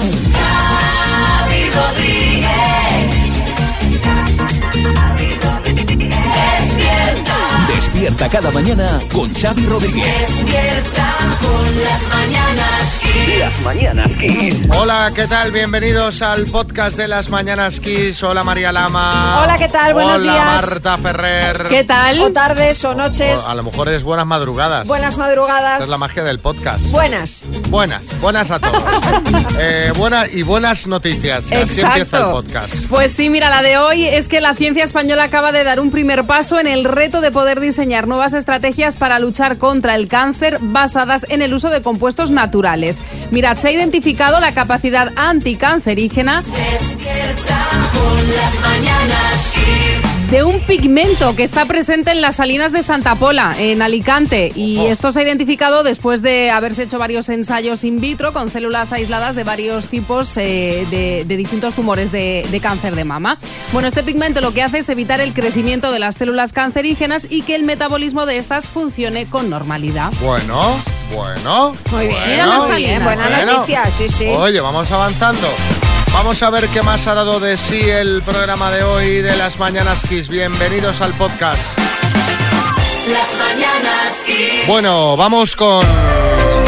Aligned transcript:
Xavi 0.00 1.70
Rodríguez. 1.74 2.48
Despierta, 6.38 7.36
Despierta 7.74 8.28
cada 8.28 8.50
mañana 8.52 9.00
con 9.12 9.34
Xavi 9.34 9.66
Rodríguez. 9.66 10.04
despierta 10.20 11.06
con 11.40 11.64
las 11.82 12.02
mañanas. 12.14 12.77
Las 13.26 13.60
mañanas 13.62 14.10
Kiss. 14.18 14.68
Hola, 14.70 15.10
¿qué 15.14 15.26
tal? 15.26 15.50
Bienvenidos 15.52 16.22
al 16.22 16.46
podcast 16.46 16.96
de 16.96 17.08
las 17.08 17.30
Mañanas 17.30 17.80
Kiss. 17.80 18.22
Hola 18.22 18.42
María 18.44 18.72
Lama. 18.72 19.40
Hola, 19.42 19.58
¿qué 19.58 19.68
tal? 19.68 19.92
Buenos 19.94 20.20
Hola 20.22 20.32
días. 20.32 20.62
Marta 20.70 20.96
Ferrer. 20.98 21.66
¿Qué 21.68 21.84
tal? 21.84 22.20
O 22.20 22.32
tardes 22.32 22.84
o 22.84 22.94
noches. 22.94 23.44
O 23.46 23.48
a 23.50 23.54
lo 23.54 23.62
mejor 23.64 23.88
es 23.88 24.02
buenas 24.02 24.26
madrugadas. 24.26 24.86
Buenas 24.88 25.14
Esa 25.14 25.22
madrugadas. 25.24 25.84
es 25.84 25.88
la 25.88 25.98
magia 25.98 26.24
del 26.24 26.38
podcast. 26.38 26.90
Buenas. 26.90 27.44
Buenas, 27.68 28.06
buenas 28.20 28.50
a 28.50 28.58
todos. 28.60 28.82
Eh, 29.60 29.92
buenas 29.96 30.32
y 30.32 30.42
buenas 30.42 30.86
noticias. 30.86 31.50
Así 31.50 31.80
empieza 31.80 32.18
el 32.18 32.24
podcast. 32.30 32.74
Pues 32.88 33.12
sí, 33.12 33.28
mira, 33.28 33.50
la 33.50 33.60
de 33.62 33.76
hoy 33.78 34.04
es 34.06 34.28
que 34.28 34.40
la 34.40 34.54
ciencia 34.54 34.84
española 34.84 35.24
acaba 35.24 35.50
de 35.50 35.64
dar 35.64 35.80
un 35.80 35.90
primer 35.90 36.24
paso 36.26 36.60
en 36.60 36.68
el 36.68 36.84
reto 36.84 37.20
de 37.20 37.32
poder 37.32 37.58
diseñar 37.58 38.06
nuevas 38.06 38.34
estrategias 38.34 38.94
para 38.94 39.18
luchar 39.18 39.58
contra 39.58 39.96
el 39.96 40.06
cáncer 40.06 40.58
basadas 40.60 41.26
en 41.28 41.42
el 41.42 41.54
uso 41.54 41.70
de 41.70 41.82
compuestos 41.82 42.30
naturales. 42.30 43.00
Mirad, 43.30 43.56
se 43.56 43.68
ha 43.68 43.72
identificado 43.72 44.40
la 44.40 44.52
capacidad 44.52 45.12
anticancerígena 45.16 46.42
Despierta 46.42 47.68
las 48.36 48.60
mañanas. 48.60 50.07
De 50.30 50.44
un 50.44 50.60
pigmento 50.60 51.34
que 51.34 51.42
está 51.42 51.64
presente 51.64 52.10
en 52.10 52.20
las 52.20 52.36
salinas 52.36 52.70
de 52.72 52.82
Santa 52.82 53.14
Pola, 53.14 53.54
en 53.58 53.80
Alicante. 53.80 54.52
Y 54.54 54.78
esto 54.86 55.10
se 55.10 55.20
ha 55.20 55.22
identificado 55.22 55.82
después 55.82 56.20
de 56.20 56.50
haberse 56.50 56.82
hecho 56.82 56.98
varios 56.98 57.28
ensayos 57.30 57.84
in 57.84 58.00
vitro 58.00 58.32
con 58.32 58.50
células 58.50 58.92
aisladas 58.92 59.36
de 59.36 59.44
varios 59.44 59.88
tipos 59.88 60.36
eh, 60.36 60.86
de, 60.90 61.24
de 61.26 61.36
distintos 61.36 61.74
tumores 61.74 62.12
de, 62.12 62.46
de 62.50 62.60
cáncer 62.60 62.94
de 62.94 63.04
mama. 63.04 63.38
Bueno, 63.72 63.88
este 63.88 64.02
pigmento 64.02 64.40
lo 64.40 64.52
que 64.52 64.62
hace 64.62 64.78
es 64.78 64.88
evitar 64.88 65.20
el 65.20 65.32
crecimiento 65.32 65.90
de 65.90 65.98
las 65.98 66.16
células 66.16 66.52
cancerígenas 66.52 67.26
y 67.30 67.42
que 67.42 67.54
el 67.54 67.64
metabolismo 67.64 68.26
de 68.26 68.36
estas 68.36 68.68
funcione 68.68 69.26
con 69.26 69.48
normalidad. 69.48 70.12
Bueno, 70.20 70.78
bueno. 71.14 71.72
Muy 71.90 72.06
bien. 72.06 72.20
bueno, 72.20 72.46
las 72.46 72.68
salinas, 72.68 73.02
buena 73.02 73.42
¿eh? 73.42 73.46
noticia, 73.46 73.90
sí, 73.90 74.08
sí. 74.08 74.26
Oye, 74.26 74.60
vamos 74.60 74.90
avanzando. 74.92 75.48
Vamos 76.12 76.42
a 76.42 76.50
ver 76.50 76.68
qué 76.68 76.82
más 76.82 77.06
ha 77.06 77.14
dado 77.14 77.40
de 77.40 77.56
sí 77.56 77.80
el 77.80 78.22
programa 78.22 78.70
de 78.70 78.82
hoy 78.82 79.22
de 79.22 79.36
las 79.36 79.58
Mañanas 79.58 80.02
Kiss. 80.08 80.28
Bienvenidos 80.28 81.00
al 81.00 81.12
podcast. 81.14 81.78
Las 83.12 83.38
mañanas. 83.38 84.24
Bueno, 84.66 85.16
vamos 85.16 85.56
con 85.56 85.86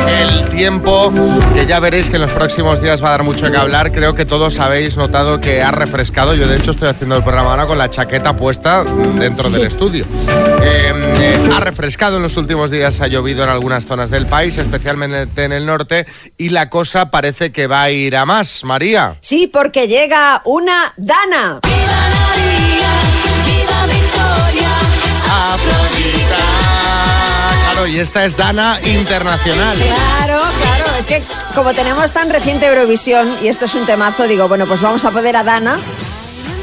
el 0.08 0.48
tiempo, 0.48 1.12
que 1.54 1.66
ya 1.66 1.80
veréis 1.80 2.08
que 2.08 2.16
en 2.16 2.22
los 2.22 2.32
próximos 2.32 2.80
días 2.80 3.02
va 3.02 3.08
a 3.08 3.10
dar 3.10 3.22
mucho 3.24 3.50
que 3.50 3.56
hablar. 3.56 3.92
Creo 3.92 4.14
que 4.14 4.24
todos 4.24 4.58
habéis 4.58 4.96
notado 4.96 5.40
que 5.40 5.62
ha 5.62 5.70
refrescado. 5.70 6.34
Yo, 6.34 6.46
de 6.48 6.56
hecho, 6.56 6.70
estoy 6.70 6.88
haciendo 6.88 7.16
el 7.16 7.22
programa 7.22 7.50
ahora 7.50 7.66
con 7.66 7.76
la 7.76 7.90
chaqueta 7.90 8.34
puesta 8.36 8.84
dentro 9.18 9.50
del 9.50 9.66
estudio. 9.66 10.06
Eh, 10.62 10.92
eh, 11.18 11.50
ha 11.52 11.60
refrescado 11.60 12.16
en 12.16 12.22
los 12.22 12.36
últimos 12.38 12.70
días, 12.70 13.00
ha 13.00 13.06
llovido 13.06 13.44
en 13.44 13.50
algunas 13.50 13.84
zonas 13.84 14.10
del 14.10 14.26
país, 14.26 14.56
especialmente 14.56 15.44
en 15.44 15.52
el 15.52 15.66
norte, 15.66 16.06
y 16.38 16.48
la 16.48 16.70
cosa 16.70 17.10
parece 17.10 17.52
que 17.52 17.66
va 17.66 17.82
a 17.82 17.90
ir 17.90 18.16
a 18.16 18.24
más. 18.24 18.64
María. 18.64 19.16
Sí, 19.20 19.46
porque 19.46 19.88
llega 19.88 20.40
una 20.44 20.94
Dana. 20.96 21.60
Claro, 27.64 27.86
y 27.86 27.98
esta 27.98 28.24
es 28.24 28.36
Dana 28.36 28.78
Internacional. 28.84 29.76
Claro, 29.76 30.40
claro. 30.40 30.96
Es 30.98 31.06
que 31.06 31.22
como 31.54 31.72
tenemos 31.72 32.12
tan 32.12 32.30
reciente 32.30 32.66
Eurovisión 32.66 33.36
y 33.40 33.48
esto 33.48 33.64
es 33.64 33.74
un 33.74 33.86
temazo, 33.86 34.26
digo, 34.26 34.48
bueno, 34.48 34.66
pues 34.66 34.80
vamos 34.80 35.04
a 35.04 35.10
poder 35.10 35.36
a 35.36 35.42
Dana 35.42 35.78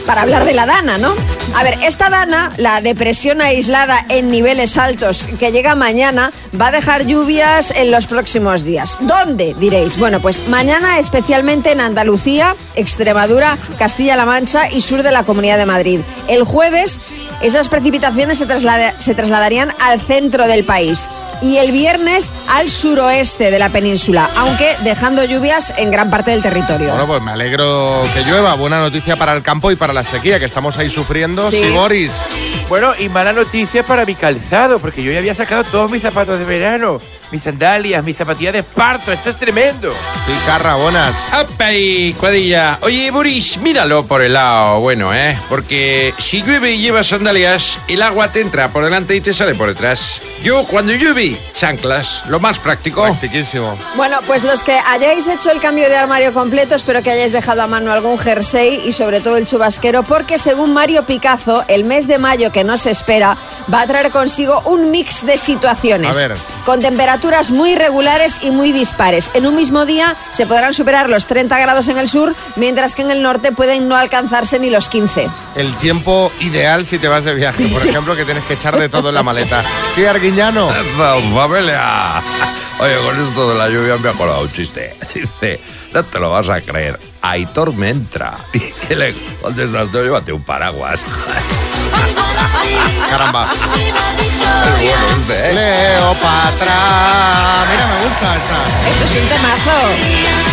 para 0.05 0.21
hablar 0.21 0.45
de 0.45 0.53
la 0.53 0.65
Dana, 0.65 0.97
¿no? 0.97 1.13
A 1.53 1.63
ver, 1.63 1.77
esta 1.83 2.09
Dana, 2.09 2.51
la 2.57 2.79
depresión 2.79 3.41
aislada 3.41 4.05
en 4.07 4.31
niveles 4.31 4.77
altos 4.77 5.27
que 5.37 5.51
llega 5.51 5.75
mañana, 5.75 6.31
va 6.59 6.67
a 6.67 6.71
dejar 6.71 7.05
lluvias 7.05 7.71
en 7.71 7.91
los 7.91 8.07
próximos 8.07 8.63
días. 8.63 8.97
¿Dónde? 9.01 9.53
Diréis. 9.59 9.97
Bueno, 9.97 10.21
pues 10.21 10.47
mañana 10.47 10.97
especialmente 10.97 11.73
en 11.73 11.81
Andalucía, 11.81 12.55
Extremadura, 12.75 13.57
Castilla-La 13.77 14.25
Mancha 14.25 14.71
y 14.71 14.81
sur 14.81 15.03
de 15.03 15.11
la 15.11 15.23
Comunidad 15.23 15.57
de 15.57 15.65
Madrid. 15.65 15.99
El 16.29 16.43
jueves 16.43 16.99
esas 17.41 17.69
precipitaciones 17.69 18.37
se, 18.37 18.45
traslada- 18.45 18.93
se 18.99 19.13
trasladarían 19.15 19.73
al 19.81 20.01
centro 20.01 20.47
del 20.47 20.63
país 20.65 21.07
y 21.41 21.57
el 21.57 21.71
viernes 21.71 22.31
al 22.47 22.67
suroeste 22.67 23.51
de 23.51 23.59
la 23.59 23.69
península, 23.69 24.27
aunque 24.37 24.75
dejando 24.83 25.23
lluvias 25.23 25.71
en 25.77 25.91
gran 25.91 26.09
parte 26.09 26.31
del 26.31 26.41
territorio. 26.41 26.89
Bueno, 26.89 27.05
pues 27.05 27.21
me 27.21 27.31
alegro 27.31 28.03
que 28.15 28.23
llueva. 28.23 28.55
Buena 28.55 28.79
noticia 28.79 29.15
para 29.17 29.33
el 29.33 29.43
campo 29.43 29.69
y 29.71 29.75
para 29.75 29.93
la 29.93 30.03
sequía, 30.03 30.39
que 30.39 30.45
estamos 30.45 30.77
ahí 30.79 30.89
sufriendo. 30.89 31.47
Sí. 31.51 31.57
Sí, 31.63 31.69
Boris. 31.69 32.11
Bueno, 32.69 32.93
y 32.99 33.07
mala 33.07 33.31
noticia 33.31 33.83
para 33.83 34.05
mi 34.05 34.13
calzado, 34.13 34.79
porque 34.79 35.01
yo 35.01 35.11
ya 35.11 35.19
había 35.19 35.33
sacado 35.33 35.63
todos 35.63 35.89
mis 35.89 36.01
zapatos 36.01 36.37
de 36.37 36.43
verano, 36.43 36.99
mis 37.31 37.41
sandalias, 37.41 38.03
mis 38.03 38.17
zapatillas 38.17 38.51
de 38.51 38.59
esparto. 38.59 39.13
Esto 39.13 39.29
es 39.29 39.37
tremendo. 39.37 39.93
Sí, 40.25 40.33
Carra, 40.45 40.75
buenas. 40.75 41.15
¡Apa 41.31 41.71
y 41.71 42.11
cuadrilla! 42.13 42.77
Oye, 42.81 43.09
Boris, 43.09 43.57
míralo 43.59 44.05
por 44.05 44.21
el 44.21 44.33
lado 44.33 44.81
bueno, 44.81 45.13
¿eh? 45.13 45.39
Porque 45.47 46.13
si 46.17 46.41
llueve 46.41 46.73
y 46.73 46.81
llevas 46.81 47.07
sandalias, 47.07 47.79
el 47.87 48.01
agua 48.01 48.33
te 48.33 48.41
entra 48.41 48.67
por 48.67 48.83
delante 48.83 49.15
y 49.15 49.21
te 49.21 49.33
sale 49.33 49.55
por 49.55 49.69
detrás. 49.69 50.21
Yo, 50.43 50.65
cuando 50.65 50.93
llueve, 50.93 51.37
chanclas, 51.53 52.25
lo 52.27 52.41
más 52.41 52.59
práctico. 52.59 53.03
Practiquísimo. 53.03 53.77
Bueno, 53.95 54.19
pues 54.27 54.43
los 54.43 54.61
que 54.61 54.77
hayáis 54.87 55.25
hecho 55.27 55.51
el 55.51 55.61
cambio 55.61 55.87
de 55.87 55.95
armario 55.95 56.33
completo, 56.33 56.75
espero 56.75 57.01
que 57.01 57.11
hayáis 57.11 57.31
dejado 57.31 57.61
a 57.61 57.67
mano 57.67 57.93
algún 57.93 58.17
jersey 58.17 58.81
y 58.85 58.91
sobre 58.91 59.21
todo 59.21 59.37
el 59.37 59.45
chubasquero, 59.45 60.03
porque 60.03 60.37
según 60.37 60.73
Mario 60.73 61.05
Picazo, 61.05 61.63
el 61.69 61.85
mes 61.85 62.07
de 62.07 62.17
mayo 62.17 62.51
que 62.51 62.56
no 62.63 62.77
se 62.77 62.91
espera 62.91 63.37
va 63.73 63.81
a 63.81 63.87
traer 63.87 64.11
consigo 64.11 64.61
un 64.65 64.91
mix 64.91 65.25
de 65.25 65.37
situaciones. 65.37 66.15
A 66.15 66.27
ver. 66.27 66.37
Con 66.65 66.81
temperaturas 66.81 67.51
muy 67.51 67.75
regulares 67.75 68.39
y 68.41 68.51
muy 68.51 68.71
dispares. 68.71 69.29
En 69.33 69.45
un 69.45 69.55
mismo 69.55 69.85
día 69.85 70.15
se 70.31 70.45
podrán 70.45 70.73
superar 70.73 71.09
los 71.09 71.25
30 71.27 71.57
grados 71.59 71.87
en 71.87 71.97
el 71.97 72.07
sur, 72.07 72.35
mientras 72.55 72.95
que 72.95 73.01
en 73.01 73.11
el 73.11 73.21
norte 73.21 73.51
pueden 73.51 73.87
no 73.87 73.95
alcanzarse 73.95 74.59
ni 74.59 74.69
los 74.69 74.89
15. 74.89 75.27
El 75.55 75.73
tiempo 75.75 76.31
ideal 76.39 76.85
si 76.85 76.99
te 76.99 77.07
vas 77.07 77.23
de 77.23 77.33
viaje, 77.33 77.67
por 77.67 77.85
ejemplo, 77.85 78.15
que 78.15 78.25
tienes 78.25 78.43
que 78.45 78.53
echar 78.53 78.77
de 78.77 78.89
todo 78.89 79.09
en 79.09 79.15
la 79.15 79.23
maleta. 79.23 79.63
Sí, 79.95 80.05
Arguiñano. 80.05 80.69
¡Familia! 81.33 82.21
Oye, 82.79 82.95
con 82.97 83.19
esto 83.19 83.49
de 83.49 83.57
la 83.57 83.69
lluvia 83.69 83.97
me 83.97 84.09
ha 84.09 84.13
colado 84.13 84.41
un 84.41 84.51
chiste. 84.51 84.95
Dice, 85.13 85.59
no 85.93 86.03
te 86.03 86.19
lo 86.19 86.29
vas 86.29 86.49
a 86.49 86.61
creer, 86.61 86.99
hay 87.21 87.45
tormenta. 87.47 88.37
Y 88.89 88.95
le 88.95 89.13
contesta 89.41 89.81
al 89.81 89.91
tío, 89.91 90.01
llévate 90.01 90.31
un 90.31 90.41
paraguas. 90.41 91.03
Caramba. 93.09 93.47
Es 93.51 93.67
bueno 93.67 93.97
este, 95.27 95.49
¿eh? 95.49 95.53
Leopatra. 95.53 96.75
Mira, 97.69 97.87
me 97.87 98.05
gusta 98.05 98.35
esta. 98.37 98.87
Esto 98.87 99.05
es 99.05 99.21
un 99.21 99.27
temazo. 99.29 99.77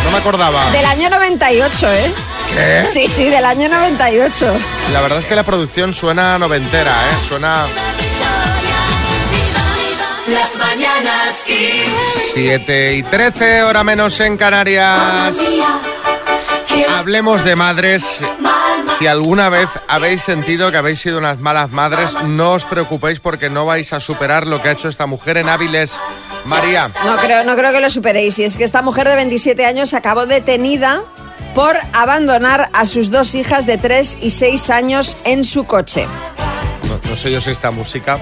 No 0.04 0.10
me 0.10 0.18
acordaba. 0.18 0.70
Del 0.70 0.84
año 0.84 1.10
98, 1.10 1.92
¿eh? 1.92 2.14
¿Qué? 2.54 2.84
Sí, 2.84 3.08
sí, 3.08 3.24
del 3.28 3.44
año 3.44 3.68
98. 3.68 4.54
La 4.92 5.00
verdad 5.00 5.18
es 5.20 5.26
que 5.26 5.34
la 5.34 5.42
producción 5.42 5.94
suena 5.94 6.38
noventera, 6.38 6.90
¿eh? 6.90 7.16
Suena 7.28 7.66
Las 10.28 10.56
mañanas 10.56 11.44
Kiss. 11.44 12.32
7 12.34 12.94
y 12.94 13.02
13, 13.02 13.62
hora 13.64 13.84
menos 13.84 14.18
en 14.20 14.36
Canarias. 14.36 15.36
Hablemos 16.96 17.44
de 17.44 17.56
madres. 17.56 18.20
Si 18.98 19.08
alguna 19.08 19.48
vez 19.48 19.68
habéis 19.88 20.22
sentido 20.22 20.70
que 20.70 20.76
habéis 20.76 21.00
sido 21.00 21.18
unas 21.18 21.40
malas 21.40 21.72
madres, 21.72 22.14
no 22.22 22.52
os 22.52 22.64
preocupéis 22.64 23.18
porque 23.18 23.50
no 23.50 23.66
vais 23.66 23.92
a 23.92 23.98
superar 23.98 24.46
lo 24.46 24.62
que 24.62 24.68
ha 24.68 24.72
hecho 24.72 24.88
esta 24.88 25.06
mujer 25.06 25.36
en 25.36 25.48
Áviles. 25.48 26.00
María, 26.44 26.90
No 27.04 27.16
creo, 27.16 27.42
no 27.42 27.56
creo 27.56 27.72
que 27.72 27.80
lo 27.80 27.90
superéis. 27.90 28.38
Y 28.38 28.44
es 28.44 28.56
que 28.56 28.64
esta 28.64 28.82
mujer 28.82 29.08
de 29.08 29.16
27 29.16 29.66
años 29.66 29.94
acabó 29.94 30.26
detenida 30.26 31.02
por 31.54 31.76
abandonar 31.92 32.70
a 32.72 32.84
sus 32.84 33.10
dos 33.10 33.34
hijas 33.34 33.66
de 33.66 33.78
3 33.78 34.18
y 34.20 34.30
6 34.30 34.70
años 34.70 35.16
en 35.24 35.42
su 35.44 35.64
coche. 35.64 36.06
no, 36.88 37.10
no 37.10 37.16
sé 37.16 37.32
yo 37.32 37.40
si 37.40 37.50
esta 37.50 37.70
música. 37.72 38.18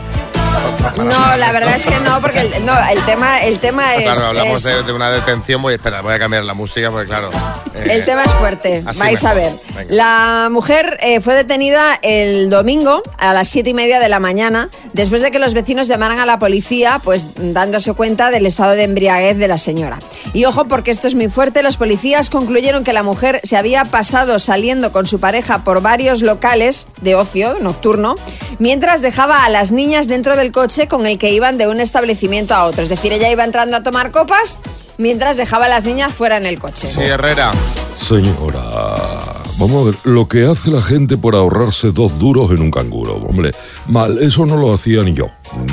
No, 0.96 1.36
la 1.36 1.52
verdad 1.52 1.74
es 1.76 1.86
que 1.86 1.98
no, 2.00 2.20
porque 2.20 2.40
el, 2.40 2.64
no, 2.66 2.72
el 2.90 3.02
tema, 3.06 3.40
el 3.42 3.58
tema 3.60 3.94
es, 3.96 4.02
Claro, 4.02 4.26
hablamos 4.26 4.64
es- 4.64 4.76
de, 4.76 4.82
de 4.82 4.92
una 4.92 5.10
detención. 5.10 5.62
Voy, 5.62 5.74
espera, 5.74 6.00
voy 6.02 6.14
a 6.14 6.18
cambiar 6.18 6.44
la 6.44 6.54
música 6.54 6.90
porque, 6.90 7.06
claro. 7.08 7.30
eh, 7.74 7.86
el 7.90 8.04
tema 8.04 8.22
es 8.22 8.32
fuerte. 8.32 8.82
Vais 8.96 9.24
a 9.24 9.34
mejor. 9.34 9.34
ver. 9.34 9.52
Venga. 9.74 9.94
La 9.94 10.48
mujer 10.50 10.98
eh, 11.00 11.20
fue 11.20 11.34
detenida 11.34 11.98
el 12.02 12.50
domingo 12.50 13.02
a 13.18 13.32
las 13.32 13.48
siete 13.48 13.70
y 13.70 13.74
media 13.74 14.00
de 14.00 14.08
la 14.08 14.20
mañana 14.20 14.68
después 14.92 15.22
de 15.22 15.30
que 15.30 15.38
los 15.38 15.54
vecinos 15.54 15.88
llamaran 15.88 16.18
a 16.18 16.26
la 16.26 16.38
policía, 16.38 17.00
pues 17.02 17.26
dándose 17.36 17.94
cuenta 17.94 18.30
del 18.30 18.44
estado 18.46 18.72
de 18.72 18.82
embriaguez 18.82 19.38
de 19.38 19.48
la 19.48 19.58
señora. 19.58 19.98
Y 20.34 20.44
ojo, 20.44 20.66
porque 20.66 20.90
esto 20.90 21.06
es 21.08 21.14
muy 21.14 21.28
fuerte. 21.28 21.62
Los 21.62 21.76
policías 21.76 22.28
concluyeron 22.28 22.84
que 22.84 22.92
la 22.92 23.02
mujer 23.02 23.40
se 23.44 23.56
había 23.56 23.84
pasado 23.86 24.38
saliendo 24.38 24.92
con 24.92 25.06
su 25.06 25.20
pareja 25.20 25.64
por 25.64 25.80
varios 25.80 26.22
locales 26.22 26.86
de 27.00 27.14
ocio 27.14 27.56
nocturno 27.60 28.16
mientras 28.58 29.00
dejaba 29.00 29.44
a 29.44 29.48
las 29.48 29.72
niñas 29.72 30.06
dentro 30.08 30.36
del 30.42 30.50
coche 30.50 30.88
con 30.88 31.06
el 31.06 31.18
que 31.18 31.32
iban 31.32 31.56
de 31.56 31.68
un 31.68 31.80
establecimiento 31.80 32.54
a 32.54 32.66
otro. 32.66 32.82
Es 32.82 32.88
decir, 32.88 33.12
ella 33.12 33.30
iba 33.30 33.44
entrando 33.44 33.76
a 33.76 33.82
tomar 33.82 34.10
copas 34.10 34.58
mientras 34.98 35.36
dejaba 35.36 35.66
a 35.66 35.68
las 35.68 35.84
niñas 35.84 36.12
fuera 36.12 36.36
en 36.36 36.46
el 36.46 36.58
coche. 36.58 36.88
Sí, 36.88 37.00
Herrera. 37.00 37.52
Señora, 37.94 38.60
vamos 39.56 39.82
a 39.82 39.90
ver, 39.90 39.94
lo 40.02 40.26
que 40.26 40.44
hace 40.44 40.70
la 40.70 40.82
gente 40.82 41.16
por 41.16 41.36
ahorrarse 41.36 41.92
dos 41.92 42.18
duros 42.18 42.50
en 42.50 42.60
un 42.60 42.70
canguro, 42.70 43.14
hombre, 43.14 43.52
mal, 43.86 44.18
eso 44.18 44.44
no 44.44 44.56
lo 44.56 44.74
hacía 44.74 45.02
ni 45.02 45.12
yo. 45.12 45.28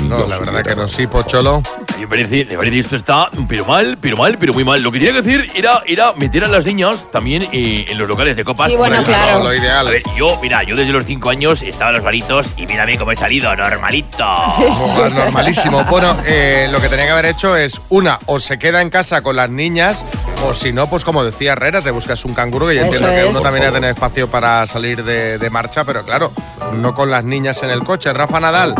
No, 0.08 0.26
la 0.28 0.38
verdad 0.38 0.62
que 0.62 0.76
no, 0.76 0.86
sí, 0.86 1.06
Pocholo. 1.06 1.62
Me 2.00 2.08
parece, 2.08 2.44
me 2.46 2.56
parece 2.56 2.74
que 2.74 2.80
esto 2.80 2.96
está 2.96 3.30
pero 3.48 3.64
mal, 3.64 3.98
pero 4.00 4.16
mal, 4.16 4.38
pero 4.38 4.52
muy 4.54 4.64
mal. 4.64 4.82
Lo 4.82 4.90
que 4.90 4.98
tenía 4.98 5.12
que 5.14 5.22
decir 5.22 5.52
era, 5.54 5.82
era 5.86 6.12
meter 6.14 6.44
a 6.44 6.48
las 6.48 6.64
niñas 6.64 7.06
también 7.12 7.46
eh, 7.52 7.86
en 7.88 7.98
los 7.98 8.08
locales 8.08 8.36
de 8.36 8.44
copas. 8.44 8.68
Sí, 8.68 8.76
bueno, 8.76 9.02
claro. 9.04 9.44
Lo 9.44 9.54
ideal. 9.54 9.86
A 9.86 9.90
ver, 9.90 10.02
yo, 10.16 10.38
mira, 10.40 10.62
yo 10.62 10.74
desde 10.74 10.92
los 10.92 11.04
5 11.04 11.30
años 11.30 11.62
estaba 11.62 11.90
en 11.90 11.96
los 11.96 12.04
baritos 12.04 12.46
y 12.56 12.66
mírame 12.66 12.96
cómo 12.96 13.12
he 13.12 13.16
salido, 13.16 13.54
normalito. 13.54 14.24
Como 14.56 15.08
Normalísimo. 15.10 15.84
Bueno, 15.84 16.16
eh, 16.26 16.68
lo 16.70 16.80
que 16.80 16.88
tenía 16.88 17.04
que 17.04 17.10
haber 17.12 17.26
hecho 17.26 17.56
es, 17.56 17.80
una, 17.90 18.18
o 18.26 18.40
se 18.40 18.58
queda 18.58 18.80
en 18.80 18.90
casa 18.90 19.22
con 19.22 19.36
las 19.36 19.50
niñas, 19.50 20.04
o 20.44 20.54
si 20.54 20.72
no, 20.72 20.86
pues 20.88 21.04
como 21.04 21.22
decía 21.22 21.52
Herrera, 21.52 21.82
te 21.82 21.90
buscas 21.90 22.24
un 22.24 22.34
canguro, 22.34 22.66
que 22.68 22.76
yo 22.76 22.82
Eso 22.82 22.92
entiendo 22.92 23.14
que 23.14 23.22
es. 23.22 23.30
uno 23.36 23.40
también 23.40 23.64
ha 23.64 23.66
de 23.68 23.72
tener 23.74 23.90
espacio 23.90 24.28
para 24.30 24.66
salir 24.66 25.04
de, 25.04 25.38
de 25.38 25.50
marcha, 25.50 25.84
pero 25.84 26.04
claro, 26.04 26.32
no 26.74 26.94
con 26.94 27.10
las 27.10 27.24
niñas 27.24 27.62
en 27.62 27.70
el 27.70 27.82
coche. 27.84 28.12
Rafa 28.12 28.40
Nadal. 28.40 28.74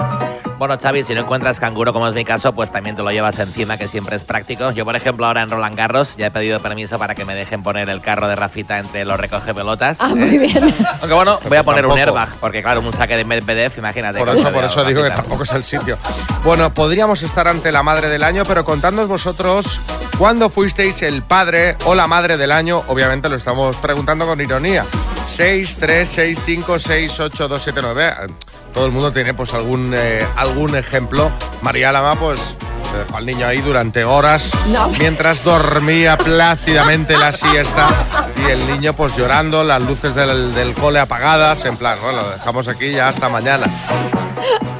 Bueno, 0.60 0.76
Xavi, 0.78 1.04
si 1.04 1.14
no 1.14 1.22
encuentras 1.22 1.58
canguro, 1.58 1.94
como 1.94 2.06
es 2.06 2.12
mi 2.12 2.22
caso, 2.22 2.52
pues 2.52 2.70
también 2.70 2.94
te 2.94 3.00
lo 3.00 3.10
llevas 3.10 3.38
encima, 3.38 3.78
que 3.78 3.88
siempre 3.88 4.16
es 4.16 4.24
práctico. 4.24 4.70
Yo, 4.72 4.84
por 4.84 4.94
ejemplo, 4.94 5.24
ahora 5.24 5.40
en 5.40 5.48
Roland 5.48 5.74
Garros 5.74 6.18
ya 6.18 6.26
he 6.26 6.30
pedido 6.30 6.60
permiso 6.60 6.98
para 6.98 7.14
que 7.14 7.24
me 7.24 7.34
dejen 7.34 7.62
poner 7.62 7.88
el 7.88 8.02
carro 8.02 8.28
de 8.28 8.36
Rafita 8.36 8.78
entre 8.78 9.06
los 9.06 9.18
recoge 9.18 9.54
pelotas. 9.54 9.96
Ah, 10.00 10.08
muy 10.14 10.36
bien. 10.36 10.74
Aunque 11.00 11.14
bueno, 11.14 11.38
voy 11.48 11.56
a 11.56 11.62
poner 11.62 11.86
un 11.86 11.98
airbag, 11.98 12.34
porque 12.40 12.62
claro, 12.62 12.80
un 12.80 12.92
saque 12.92 13.16
de 13.16 13.24
Medvedev, 13.24 13.72
imagínate. 13.78 14.18
Por 14.18 14.28
eso, 14.28 14.52
por 14.52 14.62
eso 14.62 14.84
digo 14.84 15.02
que 15.02 15.08
tampoco 15.08 15.44
es 15.44 15.52
el 15.52 15.64
sitio. 15.64 15.96
Bueno, 16.44 16.74
podríamos 16.74 17.22
estar 17.22 17.48
ante 17.48 17.72
la 17.72 17.82
madre 17.82 18.10
del 18.10 18.22
año, 18.22 18.42
pero 18.46 18.62
contadnos 18.62 19.08
vosotros 19.08 19.80
cuándo 20.18 20.50
fuisteis 20.50 21.00
el 21.00 21.22
padre 21.22 21.78
o 21.86 21.94
la 21.94 22.06
madre 22.06 22.36
del 22.36 22.52
año. 22.52 22.82
Obviamente 22.88 23.30
lo 23.30 23.36
estamos 23.36 23.78
preguntando 23.78 24.26
con 24.26 24.38
ironía. 24.42 24.84
6, 25.26 25.78
3, 25.80 26.06
6, 26.06 26.38
5, 26.44 26.78
6, 26.78 27.20
8, 27.20 27.48
2, 27.48 27.62
7, 27.62 27.80
9. 27.82 28.14
Todo 28.74 28.86
el 28.86 28.92
mundo 28.92 29.12
tiene 29.12 29.34
pues 29.34 29.52
algún, 29.54 29.92
eh, 29.96 30.26
algún 30.36 30.74
ejemplo. 30.76 31.30
María 31.62 31.92
Lama, 31.92 32.14
pues 32.18 32.40
se 32.90 32.96
dejó 32.98 33.16
al 33.18 33.26
niño 33.26 33.46
ahí 33.46 33.58
durante 33.58 34.04
horas 34.04 34.50
No. 34.68 34.88
mientras 34.98 35.44
dormía 35.44 36.18
plácidamente 36.18 37.16
la 37.16 37.30
siesta 37.32 37.86
y 38.44 38.50
el 38.50 38.66
niño 38.66 38.94
pues 38.94 39.16
llorando, 39.16 39.62
las 39.62 39.80
luces 39.82 40.14
del, 40.14 40.52
del 40.54 40.74
cole 40.74 40.98
apagadas, 40.98 41.64
en 41.66 41.76
plan, 41.76 41.98
bueno, 42.02 42.22
lo 42.22 42.30
dejamos 42.30 42.66
aquí 42.68 42.90
ya 42.92 43.08
hasta 43.08 43.28
mañana. 43.28 43.66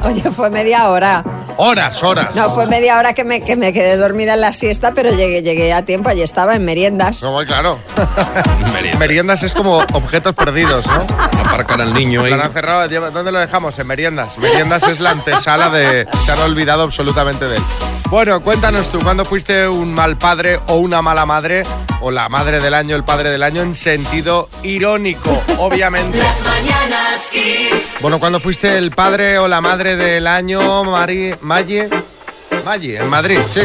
Oye, 0.03 0.23
fue 0.31 0.51
media 0.51 0.89
hora. 0.91 1.23
Horas, 1.63 2.03
horas. 2.03 2.35
No, 2.35 2.55
fue 2.55 2.67
media 2.67 2.99
hora 2.99 3.13
que 3.13 3.23
me, 3.23 3.43
que 3.43 3.55
me 3.55 3.75
quedé 3.75 3.99
dormida 3.99 4.33
en 4.33 4.41
la 4.41 4.55
siesta, 4.55 4.93
pero 4.95 5.11
llegué, 5.11 5.43
llegué 5.43 5.75
a 5.75 5.85
tiempo, 5.85 6.09
allí 6.09 6.23
estaba 6.23 6.57
en 6.57 6.65
meriendas. 6.65 7.23
No, 7.23 7.37
claro. 7.45 7.79
Merienda. 8.73 8.99
Meriendas 8.99 9.43
es 9.43 9.55
como 9.55 9.77
objetos 9.93 10.35
perdidos, 10.35 10.87
¿no? 10.87 11.07
Aparcar 11.45 11.83
al 11.83 11.93
niño 11.93 12.25
ahí. 12.25 12.33
Lo 12.33 12.43
han 12.43 12.53
cerrado. 12.55 12.89
¿Dónde 13.11 13.31
lo 13.31 13.39
dejamos? 13.39 13.79
En 13.79 13.87
meriendas. 13.87 14.39
Meriendas 14.39 14.85
es 14.85 15.01
la 15.01 15.11
antesala 15.11 15.69
de... 15.69 16.09
Se 16.25 16.33
han 16.33 16.39
olvidado 16.39 16.83
absolutamente 16.83 17.47
de 17.47 17.57
él. 17.57 17.63
Bueno, 18.11 18.43
cuéntanos 18.43 18.91
tú, 18.91 18.99
¿cuándo 18.99 19.25
fuiste 19.25 19.69
un 19.69 19.95
mal 19.95 20.19
padre 20.19 20.59
o 20.67 20.79
una 20.79 21.01
mala 21.01 21.27
madre? 21.27 21.63
O 22.01 22.11
la 22.11 22.29
madre 22.29 22.59
del 22.59 22.75
año, 22.75 22.97
el 22.97 23.05
padre 23.05 23.31
del 23.31 23.45
año, 23.45 23.63
en 23.63 23.77
sentido 23.77 24.49
irónico, 24.65 25.31
obviamente. 25.59 26.19
Las 26.19 26.45
mañanas 26.45 27.29
Kiss. 27.31 27.95
Bueno, 28.01 28.19
¿cuándo 28.19 28.41
fuiste 28.41 28.77
el 28.79 28.91
padre 28.91 29.39
o 29.39 29.47
la 29.47 29.61
madre 29.61 29.97
del 29.97 30.27
año, 30.27 30.83
Mari... 30.83 31.37
Maggi? 31.41 31.83
Maggi, 32.65 32.97
en 32.97 33.09
Madrid, 33.09 33.39
sí. 33.49 33.61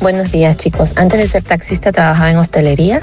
Buenos 0.00 0.32
días 0.32 0.56
chicos. 0.56 0.92
Antes 0.96 1.18
de 1.20 1.28
ser 1.28 1.42
taxista 1.44 1.92
trabajaba 1.92 2.30
en 2.30 2.38
hostelería 2.38 3.00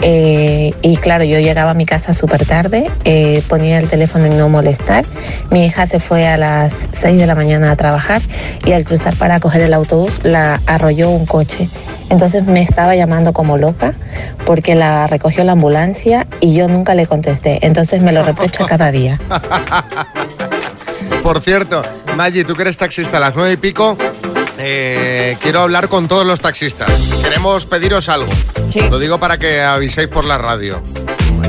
eh, 0.00 0.72
y 0.82 0.96
claro, 0.96 1.24
yo 1.24 1.38
llegaba 1.38 1.70
a 1.70 1.74
mi 1.74 1.86
casa 1.86 2.14
súper 2.14 2.44
tarde, 2.44 2.90
eh, 3.04 3.42
ponía 3.48 3.78
el 3.78 3.88
teléfono 3.88 4.24
en 4.24 4.36
no 4.36 4.48
molestar. 4.48 5.04
Mi 5.50 5.66
hija 5.66 5.86
se 5.86 6.00
fue 6.00 6.26
a 6.26 6.36
las 6.36 6.88
6 6.92 7.18
de 7.18 7.26
la 7.26 7.34
mañana 7.34 7.70
a 7.70 7.76
trabajar 7.76 8.20
y 8.64 8.72
al 8.72 8.84
cruzar 8.84 9.14
para 9.16 9.38
coger 9.38 9.62
el 9.62 9.74
autobús 9.74 10.20
la 10.24 10.60
arrolló 10.66 11.10
un 11.10 11.26
coche. 11.26 11.68
Entonces 12.10 12.44
me 12.44 12.62
estaba 12.62 12.96
llamando 12.96 13.32
como 13.32 13.56
loca 13.56 13.94
porque 14.44 14.74
la 14.74 15.06
recogió 15.06 15.44
la 15.44 15.52
ambulancia 15.52 16.26
y 16.40 16.54
yo 16.54 16.68
nunca 16.68 16.94
le 16.94 17.06
contesté. 17.06 17.58
Entonces 17.62 18.02
me 18.02 18.12
lo 18.12 18.22
reprocha 18.22 18.66
cada 18.66 18.90
día. 18.90 19.20
Por 21.22 21.40
cierto, 21.40 21.82
Maggi, 22.16 22.42
tú 22.42 22.54
que 22.54 22.62
eres 22.62 22.76
taxista 22.76 23.18
a 23.18 23.20
las 23.20 23.36
nueve 23.36 23.52
y 23.52 23.56
pico, 23.56 23.96
eh, 24.64 25.36
quiero 25.40 25.60
hablar 25.60 25.88
con 25.88 26.06
todos 26.08 26.24
los 26.26 26.40
taxistas. 26.40 26.88
Queremos 27.22 27.66
pediros 27.66 28.08
algo. 28.08 28.30
Sí. 28.68 28.80
Lo 28.88 28.98
digo 28.98 29.18
para 29.18 29.36
que 29.38 29.60
aviséis 29.60 30.08
por 30.08 30.24
la 30.24 30.38
radio. 30.38 30.80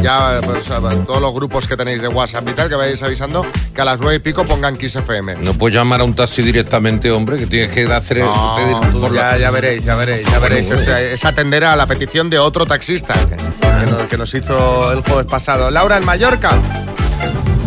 Ya, 0.02 0.42
pues, 0.44 0.66
todos 1.06 1.22
los 1.22 1.34
grupos 1.34 1.68
que 1.68 1.78
tenéis 1.78 2.02
de 2.02 2.08
WhatsApp 2.10 2.48
y 2.50 2.54
tal, 2.54 2.68
que 2.68 2.76
vayáis 2.76 3.02
avisando 3.04 3.46
que 3.74 3.82
a 3.82 3.86
las 3.86 4.00
nueve 4.02 4.16
y 4.18 4.20
pico 4.20 4.44
pongan 4.46 4.76
Kiss 4.76 4.96
FM. 4.98 5.36
No 5.36 5.54
puedes 5.54 5.76
llamar 5.76 6.02
a 6.02 6.04
un 6.04 6.14
taxi 6.14 6.42
directamente, 6.42 7.10
hombre, 7.12 7.38
que 7.38 7.46
tienes 7.46 7.72
que 7.72 7.84
hacer 7.94 8.18
No, 8.20 8.56
pedir 8.58 9.12
la- 9.14 9.32
ya, 9.34 9.38
ya 9.38 9.52
veréis, 9.52 9.86
ya 9.86 9.96
veréis, 9.96 10.28
ya 10.30 10.40
veréis. 10.40 10.72
O 10.72 10.80
sea, 10.80 11.00
es 11.00 11.24
atender 11.24 11.64
a 11.64 11.76
la 11.78 11.86
petición 11.86 12.30
de 12.30 12.40
otro 12.40 12.66
taxista 12.66 13.14
que, 13.14 13.36
que 13.38 13.92
nos, 13.92 14.10
que 14.10 14.18
nos 14.18 14.34
hizo 14.34 14.92
el 14.92 15.02
jueves 15.04 15.28
pasado. 15.28 15.70
Laura, 15.72 15.98
en 15.98 16.06
Mallorca. 16.06 16.58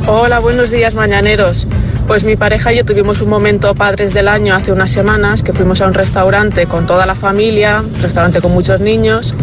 Hola, 0.06 0.38
buenos 0.40 0.70
días 0.70 0.94
mañaneros. 0.94 1.66
Pues 2.06 2.22
mi 2.24 2.36
pareja 2.36 2.72
y 2.72 2.76
yo 2.76 2.84
tuvimos 2.84 3.20
un 3.20 3.28
momento 3.28 3.74
padres 3.74 4.14
del 4.14 4.28
año 4.28 4.54
hace 4.54 4.70
unas 4.70 4.90
semanas 4.90 5.42
que 5.42 5.52
fuimos 5.52 5.80
a 5.80 5.86
un 5.86 5.94
restaurante 5.94 6.66
con 6.66 6.86
toda 6.86 7.04
la 7.04 7.14
familia, 7.14 7.82
un 7.82 8.00
restaurante 8.00 8.40
con 8.40 8.52
muchos 8.52 8.80
niños, 8.80 9.34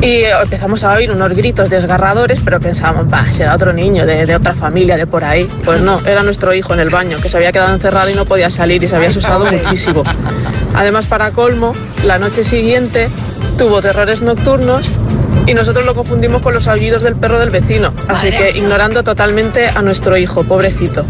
y 0.00 0.22
empezamos 0.24 0.84
a 0.84 0.94
oír 0.94 1.10
unos 1.10 1.32
gritos 1.32 1.68
desgarradores, 1.68 2.40
pero 2.44 2.60
pensábamos, 2.60 3.12
va, 3.12 3.30
será 3.32 3.54
otro 3.54 3.72
niño 3.72 4.06
de, 4.06 4.26
de 4.26 4.36
otra 4.36 4.54
familia, 4.54 4.96
de 4.96 5.06
por 5.06 5.24
ahí. 5.24 5.48
Pues 5.64 5.80
no, 5.80 6.00
era 6.06 6.22
nuestro 6.22 6.54
hijo 6.54 6.72
en 6.72 6.80
el 6.80 6.88
baño, 6.88 7.18
que 7.20 7.28
se 7.28 7.36
había 7.36 7.52
quedado 7.52 7.74
encerrado 7.74 8.08
y 8.08 8.14
no 8.14 8.24
podía 8.24 8.48
salir 8.48 8.82
y 8.82 8.88
se 8.88 8.96
había 8.96 9.08
asustado 9.08 9.44
muchísimo. 9.50 10.04
Además, 10.74 11.06
para 11.06 11.32
colmo, 11.32 11.72
la 12.06 12.18
noche 12.18 12.44
siguiente 12.44 13.08
tuvo 13.58 13.82
terrores 13.82 14.22
nocturnos 14.22 14.88
y 15.46 15.54
nosotros 15.54 15.84
lo 15.84 15.94
confundimos 15.94 16.42
con 16.42 16.54
los 16.54 16.68
aullidos 16.68 17.02
del 17.02 17.16
perro 17.16 17.38
del 17.38 17.50
vecino. 17.50 17.92
Así 18.06 18.30
que 18.30 18.56
ignorando 18.56 19.02
totalmente 19.02 19.68
a 19.68 19.82
nuestro 19.82 20.16
hijo, 20.16 20.44
pobrecito. 20.44 21.04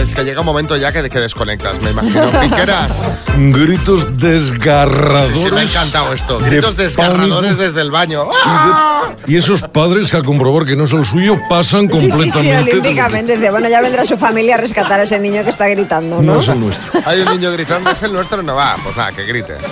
Es 0.00 0.14
que 0.14 0.24
llega 0.24 0.40
un 0.40 0.46
momento 0.46 0.76
ya 0.76 0.90
que, 0.92 1.08
que 1.08 1.18
desconectas, 1.20 1.80
me 1.82 1.90
imagino. 1.90 2.28
Piqueras. 2.40 3.02
Gritos 3.36 4.16
desgarradores. 4.16 5.38
Sí, 5.38 5.44
sí, 5.44 5.50
me 5.52 5.60
ha 5.60 5.64
encantado 5.64 6.12
esto. 6.12 6.38
de 6.40 6.50
Gritos 6.50 6.76
desgarradores 6.76 7.58
desde 7.58 7.80
el 7.82 7.90
baño. 7.90 8.24
¡Ah! 8.44 9.12
Y 9.26 9.36
esos 9.36 9.62
padres 9.62 10.10
que 10.10 10.16
al 10.16 10.24
comprobar 10.24 10.64
que 10.64 10.74
no 10.74 10.84
es 10.84 10.92
el 10.92 11.04
suyo 11.04 11.36
pasan 11.48 11.88
Sí, 11.90 11.98
sí, 12.00 12.08
completamente. 12.08 12.40
sí, 12.40 12.48
de- 12.48 12.58
olímpicamente. 12.80 13.36
Dice, 13.36 13.50
bueno, 13.50 13.68
ya 13.68 13.80
vendrá 13.80 14.04
su 14.04 14.16
familia 14.16 14.54
a 14.54 14.58
rescatar 14.58 15.00
a 15.00 15.02
ese 15.04 15.18
niño 15.18 15.42
que 15.44 15.50
está 15.50 15.68
gritando, 15.68 16.16
¿no? 16.16 16.22
No 16.34 16.40
es 16.40 16.48
el 16.48 16.58
nuestro. 16.60 17.00
Hay 17.04 17.20
un 17.20 17.32
niño 17.38 17.52
gritando, 17.52 17.90
es 17.90 18.02
el 18.02 18.12
nuestro, 18.12 18.42
no 18.42 18.54
va. 18.56 18.76
Pues 18.82 18.96
nada, 18.96 19.12
que 19.12 19.24
grite. 19.24 19.54